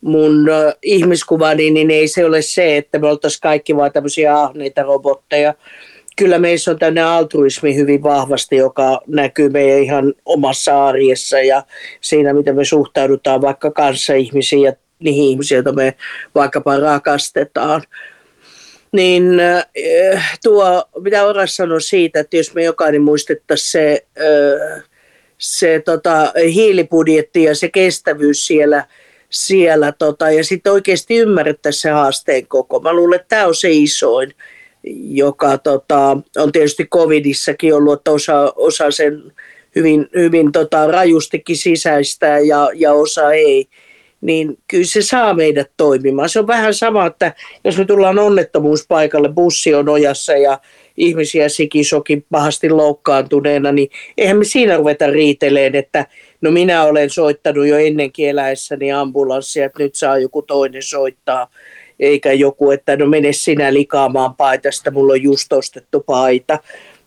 mun 0.00 0.48
ö, 0.48 0.76
ihmiskuvani, 0.82 1.70
niin 1.70 1.90
ei 1.90 2.08
se 2.08 2.24
ole 2.24 2.42
se, 2.42 2.76
että 2.76 2.98
me 2.98 3.08
oltaisiin 3.08 3.40
kaikki 3.40 3.76
vaan 3.76 3.92
tämmöisiä 3.92 4.40
ahneita 4.40 4.82
robotteja. 4.82 5.54
Kyllä 6.16 6.38
meissä 6.38 6.70
on 6.70 6.78
tämmöinen 6.78 7.06
altruismi 7.06 7.76
hyvin 7.76 8.02
vahvasti, 8.02 8.56
joka 8.56 9.00
näkyy 9.06 9.48
meidän 9.48 9.82
ihan 9.82 10.14
omassa 10.24 10.86
arjessa 10.86 11.40
ja 11.40 11.62
siinä, 12.00 12.32
miten 12.32 12.56
me 12.56 12.64
suhtaudutaan 12.64 13.40
vaikka 13.40 13.70
kanssa 13.70 14.14
ihmisiin 14.14 14.62
ja 14.62 14.72
niihin 14.98 15.24
ihmisiin, 15.24 15.56
joita 15.56 15.72
me 15.72 15.94
vaikkapa 16.34 16.76
rakastetaan 16.76 17.82
niin 18.92 19.40
äh, 19.40 20.38
tuo, 20.42 20.84
mitä 21.00 21.26
Oras 21.26 21.56
sanoi 21.56 21.80
siitä, 21.80 22.20
että 22.20 22.36
jos 22.36 22.54
me 22.54 22.62
jokainen 22.62 23.02
muistettaisiin 23.02 23.70
se, 23.70 24.06
äh, 24.20 24.82
se 25.38 25.82
tota, 25.84 26.32
hiilibudjetti 26.54 27.42
ja 27.42 27.54
se 27.54 27.68
kestävyys 27.68 28.46
siellä, 28.46 28.86
siellä 29.30 29.92
tota, 29.92 30.30
ja 30.30 30.44
sitten 30.44 30.72
oikeasti 30.72 31.16
ymmärrettäisiin 31.16 31.82
se 31.82 31.90
haasteen 31.90 32.46
koko. 32.46 32.80
Mä 32.80 32.92
luulen, 32.92 33.20
että 33.20 33.28
tämä 33.28 33.46
on 33.46 33.54
se 33.54 33.70
isoin, 33.70 34.34
joka 35.10 35.58
tota, 35.58 36.16
on 36.36 36.52
tietysti 36.52 36.86
covidissakin 36.86 37.74
ollut, 37.74 37.98
että 37.98 38.10
osa, 38.10 38.52
osa 38.56 38.90
sen 38.90 39.32
hyvin, 39.76 40.08
hyvin 40.14 40.52
tota, 40.52 40.86
rajustikin 40.86 41.56
sisäistää 41.56 42.38
ja, 42.38 42.70
ja 42.74 42.92
osa 42.92 43.32
ei 43.32 43.68
niin 44.22 44.58
kyllä 44.68 44.84
se 44.84 45.02
saa 45.02 45.34
meidät 45.34 45.70
toimimaan. 45.76 46.28
Se 46.28 46.38
on 46.38 46.46
vähän 46.46 46.74
sama, 46.74 47.06
että 47.06 47.32
jos 47.64 47.78
me 47.78 47.84
tullaan 47.84 48.18
onnettomuuspaikalle, 48.18 49.28
bussi 49.28 49.74
on 49.74 49.88
ojassa 49.88 50.32
ja 50.32 50.58
ihmisiä 50.96 51.48
sikisokin 51.48 52.24
pahasti 52.30 52.70
loukkaantuneena, 52.70 53.72
niin 53.72 53.88
eihän 54.18 54.36
me 54.36 54.44
siinä 54.44 54.76
ruveta 54.76 55.06
riiteleen, 55.06 55.74
että 55.74 56.06
no 56.40 56.50
minä 56.50 56.84
olen 56.84 57.10
soittanut 57.10 57.66
jo 57.66 57.78
ennenkin 57.78 58.28
eläessäni 58.28 58.92
ambulanssia, 58.92 59.66
että 59.66 59.82
nyt 59.82 59.94
saa 59.94 60.18
joku 60.18 60.42
toinen 60.42 60.82
soittaa, 60.82 61.50
eikä 62.00 62.32
joku, 62.32 62.70
että 62.70 62.96
no 62.96 63.06
mene 63.06 63.32
sinä 63.32 63.72
likaamaan 63.72 64.36
paitasta, 64.36 64.90
mulla 64.90 65.12
on 65.12 65.22
just 65.22 65.52
ostettu 65.52 66.00
paita 66.00 66.58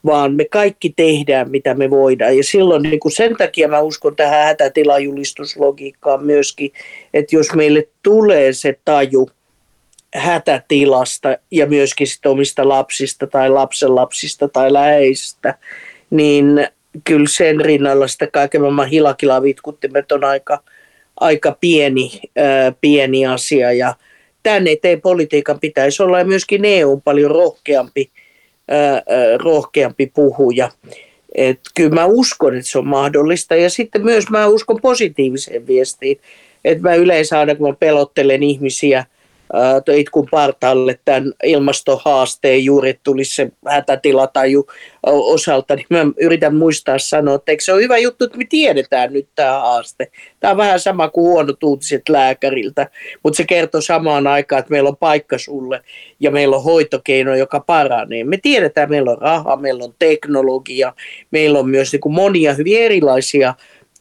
vaan 0.05 0.33
me 0.33 0.45
kaikki 0.45 0.93
tehdään, 0.95 1.51
mitä 1.51 1.73
me 1.73 1.89
voidaan. 1.89 2.37
Ja 2.37 2.43
silloin 2.43 2.83
niin 2.83 2.99
kuin 2.99 3.11
sen 3.11 3.37
takia 3.37 3.67
mä 3.67 3.79
uskon 3.79 4.15
tähän 4.15 4.45
hätätilajulistuslogiikkaan 4.45 6.25
myöskin, 6.25 6.71
että 7.13 7.35
jos 7.35 7.53
meille 7.53 7.87
tulee 8.03 8.53
se 8.53 8.79
taju 8.85 9.29
hätätilasta 10.15 11.37
ja 11.51 11.65
myöskin 11.65 12.07
omista 12.25 12.69
lapsista 12.69 13.27
tai 13.27 13.49
lapsenlapsista 13.49 14.47
tai 14.47 14.73
läheisistä, 14.73 15.57
niin 16.09 16.67
kyllä 17.03 17.27
sen 17.29 17.61
rinnalla 17.61 18.07
sitä 18.07 18.27
kaiken 18.27 18.61
maailman 18.61 18.87
hilakilavitkuttimet 18.87 20.11
on 20.11 20.23
aika, 20.23 20.59
aika 21.19 21.57
pieni, 21.59 22.21
ää, 22.35 22.73
pieni 22.81 23.25
asia. 23.25 23.71
Ja 23.71 23.95
tämän 24.43 24.67
eteen 24.67 25.01
politiikan 25.01 25.59
pitäisi 25.59 26.03
olla 26.03 26.19
ja 26.19 26.25
myöskin 26.25 26.65
EU 26.65 27.01
paljon 27.05 27.31
rohkeampi– 27.31 28.11
rohkeampi 29.43 30.11
puhuja. 30.15 30.69
Et 31.35 31.59
kyllä 31.75 31.95
mä 31.95 32.05
uskon, 32.05 32.57
että 32.57 32.69
se 32.69 32.77
on 32.77 32.87
mahdollista. 32.87 33.55
Ja 33.55 33.69
sitten 33.69 34.05
myös 34.05 34.29
mä 34.29 34.47
uskon 34.47 34.81
positiiviseen 34.81 35.67
viestiin. 35.67 36.19
Että 36.65 36.89
mä 36.89 36.95
yleensä 36.95 37.39
aina 37.39 37.55
kun 37.55 37.69
mä 37.69 37.75
pelottelen 37.79 38.43
ihmisiä– 38.43 39.05
itkun 39.95 40.27
partaalle 40.31 40.99
tämän 41.05 41.33
ilmastohaasteen 41.43 42.65
juuri 42.65 42.99
tulisi 43.03 43.35
se 43.35 43.51
hätätilataju 43.67 44.67
osalta, 45.03 45.75
niin 45.75 45.85
mä 45.89 46.05
yritän 46.19 46.55
muistaa 46.55 46.99
sanoa, 46.99 47.35
että 47.35 47.51
eikö 47.51 47.63
se 47.63 47.73
on 47.73 47.81
hyvä 47.81 47.97
juttu, 47.97 48.25
että 48.25 48.37
me 48.37 48.45
tiedetään 48.49 49.13
nyt 49.13 49.27
tämä 49.35 49.59
haaste. 49.59 50.11
Tämä 50.39 50.51
on 50.51 50.57
vähän 50.57 50.79
sama 50.79 51.09
kuin 51.09 51.23
huonot 51.31 51.63
uutiset 51.63 52.09
lääkäriltä, 52.09 52.89
mutta 53.23 53.37
se 53.37 53.43
kertoo 53.43 53.81
samaan 53.81 54.27
aikaan, 54.27 54.59
että 54.59 54.71
meillä 54.71 54.89
on 54.89 54.97
paikka 54.97 55.37
sulle 55.37 55.81
ja 56.19 56.31
meillä 56.31 56.55
on 56.55 56.63
hoitokeino, 56.63 57.35
joka 57.35 57.59
paranee. 57.59 58.23
Me 58.23 58.37
tiedetään, 58.37 58.89
meillä 58.89 59.11
on 59.11 59.17
raha, 59.17 59.55
meillä 59.55 59.83
on 59.83 59.93
teknologia, 59.99 60.93
meillä 61.31 61.59
on 61.59 61.69
myös 61.69 61.91
niin 61.91 62.01
kuin 62.01 62.15
monia 62.15 62.53
hyvin 62.53 62.81
erilaisia 62.81 63.53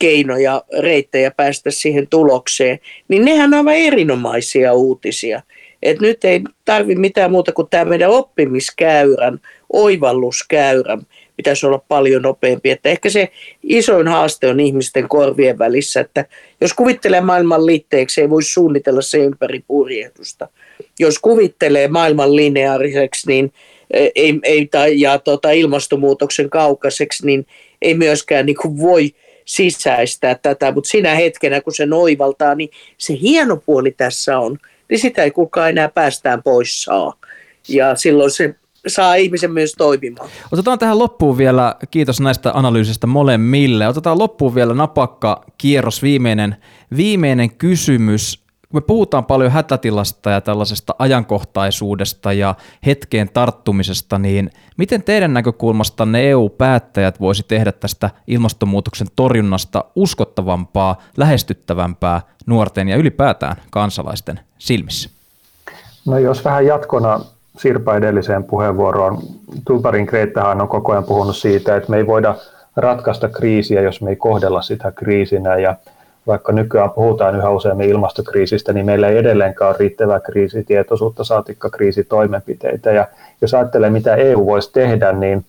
keinoja, 0.05 0.63
reittejä 0.79 1.31
päästä 1.31 1.71
siihen 1.71 2.07
tulokseen, 2.11 2.79
niin 3.09 3.25
nehän 3.25 3.55
on 3.55 3.59
aivan 3.59 3.75
erinomaisia 3.75 4.73
uutisia. 4.73 5.43
Et 5.83 6.01
nyt 6.01 6.25
ei 6.25 6.41
tarvi 6.65 6.95
mitään 6.95 7.31
muuta 7.31 7.53
kuin 7.53 7.69
tämä 7.71 7.85
meidän 7.85 8.11
oppimiskäyrän, 8.11 9.41
oivalluskäyrän 9.73 11.03
pitäisi 11.37 11.67
olla 11.67 11.83
paljon 11.89 12.23
nopeampi. 12.23 12.71
Että 12.71 12.89
ehkä 12.89 13.11
se 13.11 13.29
isoin 13.63 14.09
haaste 14.09 14.49
on 14.49 14.61
ihmisten 14.61 15.09
korvien 15.09 15.59
välissä, 15.59 16.01
että 16.01 16.25
jos 16.61 16.73
kuvittelee 16.73 17.21
maailman 17.21 17.67
liitteeksi, 17.67 18.21
ei 18.21 18.31
voi 18.31 18.43
suunnitella 18.43 19.03
se 19.03 19.19
ympäri 19.19 19.65
purjehdusta. 19.67 20.49
Jos 20.99 21.19
kuvittelee 21.19 21.89
maailman 21.89 22.37
lineaariseksi 22.37 23.27
niin 23.27 23.53
e, 23.91 24.09
ei, 24.15 24.39
ei, 24.43 24.67
tai, 24.67 25.01
ja 25.01 25.19
tota, 25.19 25.51
ilmastonmuutoksen 25.51 26.51
kaukaiseksi, 26.51 27.27
niin 27.27 27.47
ei 27.83 27.95
myöskään 27.95 28.47
niin 28.47 28.57
kuin 28.63 28.79
voi 28.79 29.15
sisäistää 29.45 30.35
tätä, 30.35 30.73
mutta 30.73 30.91
siinä 30.91 31.15
hetkenä, 31.15 31.61
kun 31.61 31.75
se 31.75 31.87
noivaltaa, 31.87 32.55
niin 32.55 32.69
se 32.99 33.19
hieno 33.21 33.57
puoli 33.57 33.91
tässä 33.91 34.39
on, 34.39 34.59
niin 34.91 34.99
sitä 34.99 35.23
ei 35.23 35.31
kukaan 35.31 35.71
enää 35.71 35.89
päästään 35.89 36.43
pois 36.43 36.83
saa. 36.83 37.15
Ja 37.69 37.97
silloin 37.97 38.31
se 38.31 38.55
saa 38.87 39.15
ihmisen 39.15 39.53
myös 39.53 39.73
toimimaan. 39.79 40.31
Otetaan 40.53 40.79
tähän 40.79 40.99
loppuun 40.99 41.39
vielä, 41.39 41.75
kiitos 41.91 42.21
näistä 42.21 42.51
analyysistä 42.55 43.07
molemmille. 43.07 43.89
Otetaan 43.89 44.19
loppuun 44.19 44.55
vielä 44.55 44.75
napakka 44.75 45.45
kierros, 45.59 46.03
viimeinen, 46.03 46.57
viimeinen 46.97 47.55
kysymys. 47.55 48.44
Me 48.75 48.81
puhutaan 48.81 49.25
paljon 49.25 49.51
hätätilasta 49.51 50.31
ja 50.31 50.41
tällaisesta 50.41 50.95
ajankohtaisuudesta 50.99 52.33
ja 52.33 52.55
hetkeen 52.87 53.31
tarttumisesta, 53.35 54.19
niin 54.19 54.51
miten 54.77 55.03
teidän 55.03 55.35
näkökulmastanne 55.35 56.31
EU-päättäjät 56.31 57.21
voisi 57.21 57.45
tehdä 57.49 57.73
tästä 57.73 58.11
ilmastonmuutoksen 58.27 59.07
torjunnasta 59.17 59.85
uskottavampaa, 59.97 61.03
lähestyttävämpää 61.17 62.21
nuorten 62.47 62.89
ja 62.89 62.97
ylipäätään 62.97 63.57
kansalaisten 63.71 64.41
silmissä? 64.59 65.11
No 66.07 66.19
jos 66.19 66.45
vähän 66.45 66.67
jatkona 66.67 67.21
Sirpa 67.59 67.97
edelliseen 67.97 68.45
puheenvuoroon. 68.45 69.19
Tulparin 69.67 70.07
Kreettahan 70.07 70.61
on 70.61 70.69
koko 70.69 70.93
ajan 70.93 71.05
puhunut 71.05 71.37
siitä, 71.37 71.77
että 71.77 71.91
me 71.91 71.97
ei 71.97 72.07
voida 72.07 72.35
ratkaista 72.77 73.29
kriisiä, 73.29 73.81
jos 73.81 74.01
me 74.01 74.11
ei 74.11 74.17
kohdella 74.17 74.63
sitä 74.63 74.93
kriisinä. 74.93 75.57
Ja 75.57 75.77
vaikka 76.27 76.53
nykyään 76.53 76.91
puhutaan 76.91 77.37
yhä 77.37 77.51
useammin 77.51 77.89
ilmastokriisistä, 77.89 78.73
niin 78.73 78.87
meillä 78.87 79.09
ei 79.09 79.19
edelleenkaan 79.19 79.69
ole 79.69 79.77
riittävää 79.79 80.21
kriisitietoisuutta, 80.21 81.25
saatikka 81.25 81.71
kriisitoimenpiteitä. 81.71 82.93
Ja 82.93 83.09
jos 83.41 83.55
ajattelee, 83.55 83.91
mitä 83.91 84.15
EU 84.15 84.47
voisi 84.47 84.73
tehdä, 84.73 85.13
niin 85.13 85.45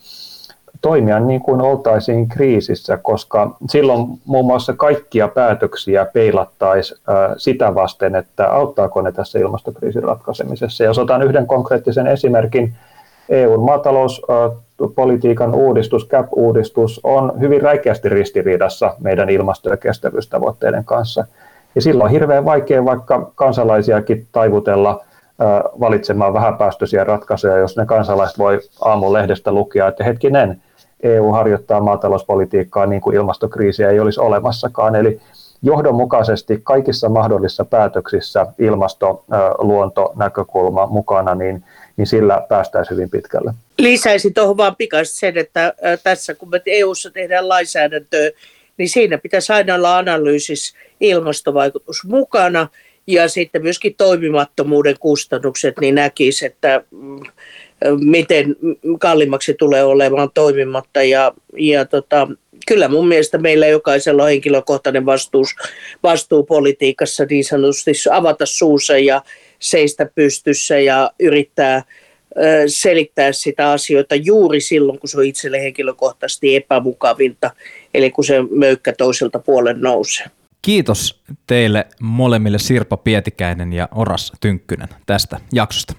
toimia 0.82 1.20
niin 1.20 1.42
kuin 1.42 1.62
oltaisiin 1.62 2.28
kriisissä, 2.28 2.98
koska 2.98 3.56
silloin 3.70 4.08
muun 4.26 4.46
muassa 4.46 4.74
kaikkia 4.74 5.28
päätöksiä 5.28 6.06
peilattaisiin 6.06 7.00
sitä 7.38 7.76
vasten, 7.76 8.16
että 8.16 8.50
auttaako 8.50 9.02
ne 9.02 9.12
tässä 9.12 9.40
ilmastokriisin 9.40 10.04
ratkaisemisessa. 10.04 10.84
Ja 10.84 10.90
jos 10.90 11.00
otan 11.00 11.22
yhden 11.22 11.48
konkreettisen 11.48 12.08
esimerkin, 12.08 12.76
EUn 13.30 13.60
maatalouspolitiikan 14.80 15.56
uudistus, 15.56 16.08
CAP-uudistus, 16.08 17.02
on 17.04 17.34
hyvin 17.40 17.62
räikeästi 17.62 18.10
ristiriidassa 18.10 18.96
meidän 19.00 19.30
ilmasto- 19.30 19.70
ja 19.70 19.78
kestävyystavoitteiden 19.78 20.86
kanssa. 20.86 21.26
Ja 21.76 21.82
silloin 21.82 22.06
on 22.06 22.12
hirveän 22.12 22.46
vaikea 22.46 22.86
vaikka 22.86 23.32
kansalaisiakin 23.36 24.28
taivutella 24.32 25.02
valitsemaan 25.80 26.34
vähäpäästöisiä 26.34 27.04
ratkaisuja, 27.04 27.58
jos 27.58 27.78
ne 27.78 27.86
kansalaiset 27.86 28.38
voi 28.38 28.60
aamun 28.82 29.14
lehdestä 29.14 29.52
lukea, 29.52 29.88
että 29.88 30.04
hetkinen, 30.04 30.62
EU 31.04 31.32
harjoittaa 31.32 31.82
maatalouspolitiikkaa 31.82 32.86
niin 32.86 33.02
kuin 33.02 33.16
ilmastokriisiä 33.16 33.90
ei 33.90 34.00
olisi 34.00 34.20
olemassakaan. 34.20 34.96
Eli 34.96 35.22
johdonmukaisesti 35.62 36.60
kaikissa 36.64 37.10
mahdollisissa 37.10 37.66
päätöksissä 37.66 38.46
ilmasto, 38.60 39.24
luonto, 39.58 40.14
näkökulma 40.16 40.86
mukana, 40.86 41.36
niin, 41.36 41.64
niin 41.98 42.08
sillä 42.08 42.42
päästäisiin 42.50 42.98
hyvin 42.98 43.10
pitkälle. 43.10 43.54
Lisäisin 43.78 44.34
tuohon 44.34 44.58
vaan 44.58 44.76
pikaisesti 44.76 45.20
sen, 45.20 45.38
että 45.38 45.74
tässä 46.04 46.34
kun 46.34 46.50
me 46.50 46.62
EU-ssa 46.66 47.12
tehdään 47.12 47.50
lainsäädäntöä, 47.50 48.32
niin 48.78 48.90
siinä 48.90 49.18
pitäisi 49.18 49.54
aina 49.54 49.76
olla 49.76 49.98
analyysis 49.98 50.74
ilmastovaikutus 51.00 52.04
mukana 52.06 52.68
ja 53.08 53.28
sitten 53.28 53.64
myöskin 53.64 53.96
toimimattomuuden 53.96 54.96
kustannukset, 55.00 55.80
niin 55.82 55.96
näkisi, 55.96 56.46
että 56.46 56.84
mm, 56.92 57.20
miten 58.00 58.56
kalliimmaksi 59.00 59.54
tulee 59.54 59.84
olemaan 59.84 60.30
toimimatta. 60.34 61.04
Ja, 61.04 61.34
ja 61.58 61.86
tota, 61.86 62.28
kyllä 62.68 62.88
mun 62.88 63.08
mielestä 63.08 63.38
meillä 63.38 63.68
jokaisella 63.68 64.24
on 64.24 64.30
henkilökohtainen 64.30 65.06
vastuus, 65.06 65.50
vastuu 66.04 66.44
politiikassa 66.44 67.26
niin 67.30 67.44
sanotusti 67.44 67.92
avata 68.12 68.46
suunsa 68.46 68.98
ja 68.98 69.22
seistä 69.66 70.06
pystyssä 70.16 70.80
ja 70.80 71.12
yrittää 71.20 71.84
selittää 72.68 73.32
sitä 73.32 73.72
asioita 73.72 74.16
juuri 74.16 74.62
silloin, 74.62 75.00
kun 75.00 75.10
se 75.10 75.18
on 75.18 75.26
itselle 75.26 75.62
henkilökohtaisesti 75.62 76.56
epämukavinta, 76.56 77.52
eli 77.94 78.12
kun 78.12 78.24
se 78.24 78.36
möykkä 78.52 78.94
toiselta 78.94 79.40
puolen 79.40 79.82
nousee. 79.82 80.26
Kiitos 80.62 81.22
teille 81.48 81.88
molemmille 82.00 82.60
Sirpa 82.60 82.98
Pietikäinen 82.98 83.74
ja 83.74 83.90
Oras 83.96 84.32
Tynkkynen 84.42 84.90
tästä 85.06 85.40
jaksosta. 85.54 85.94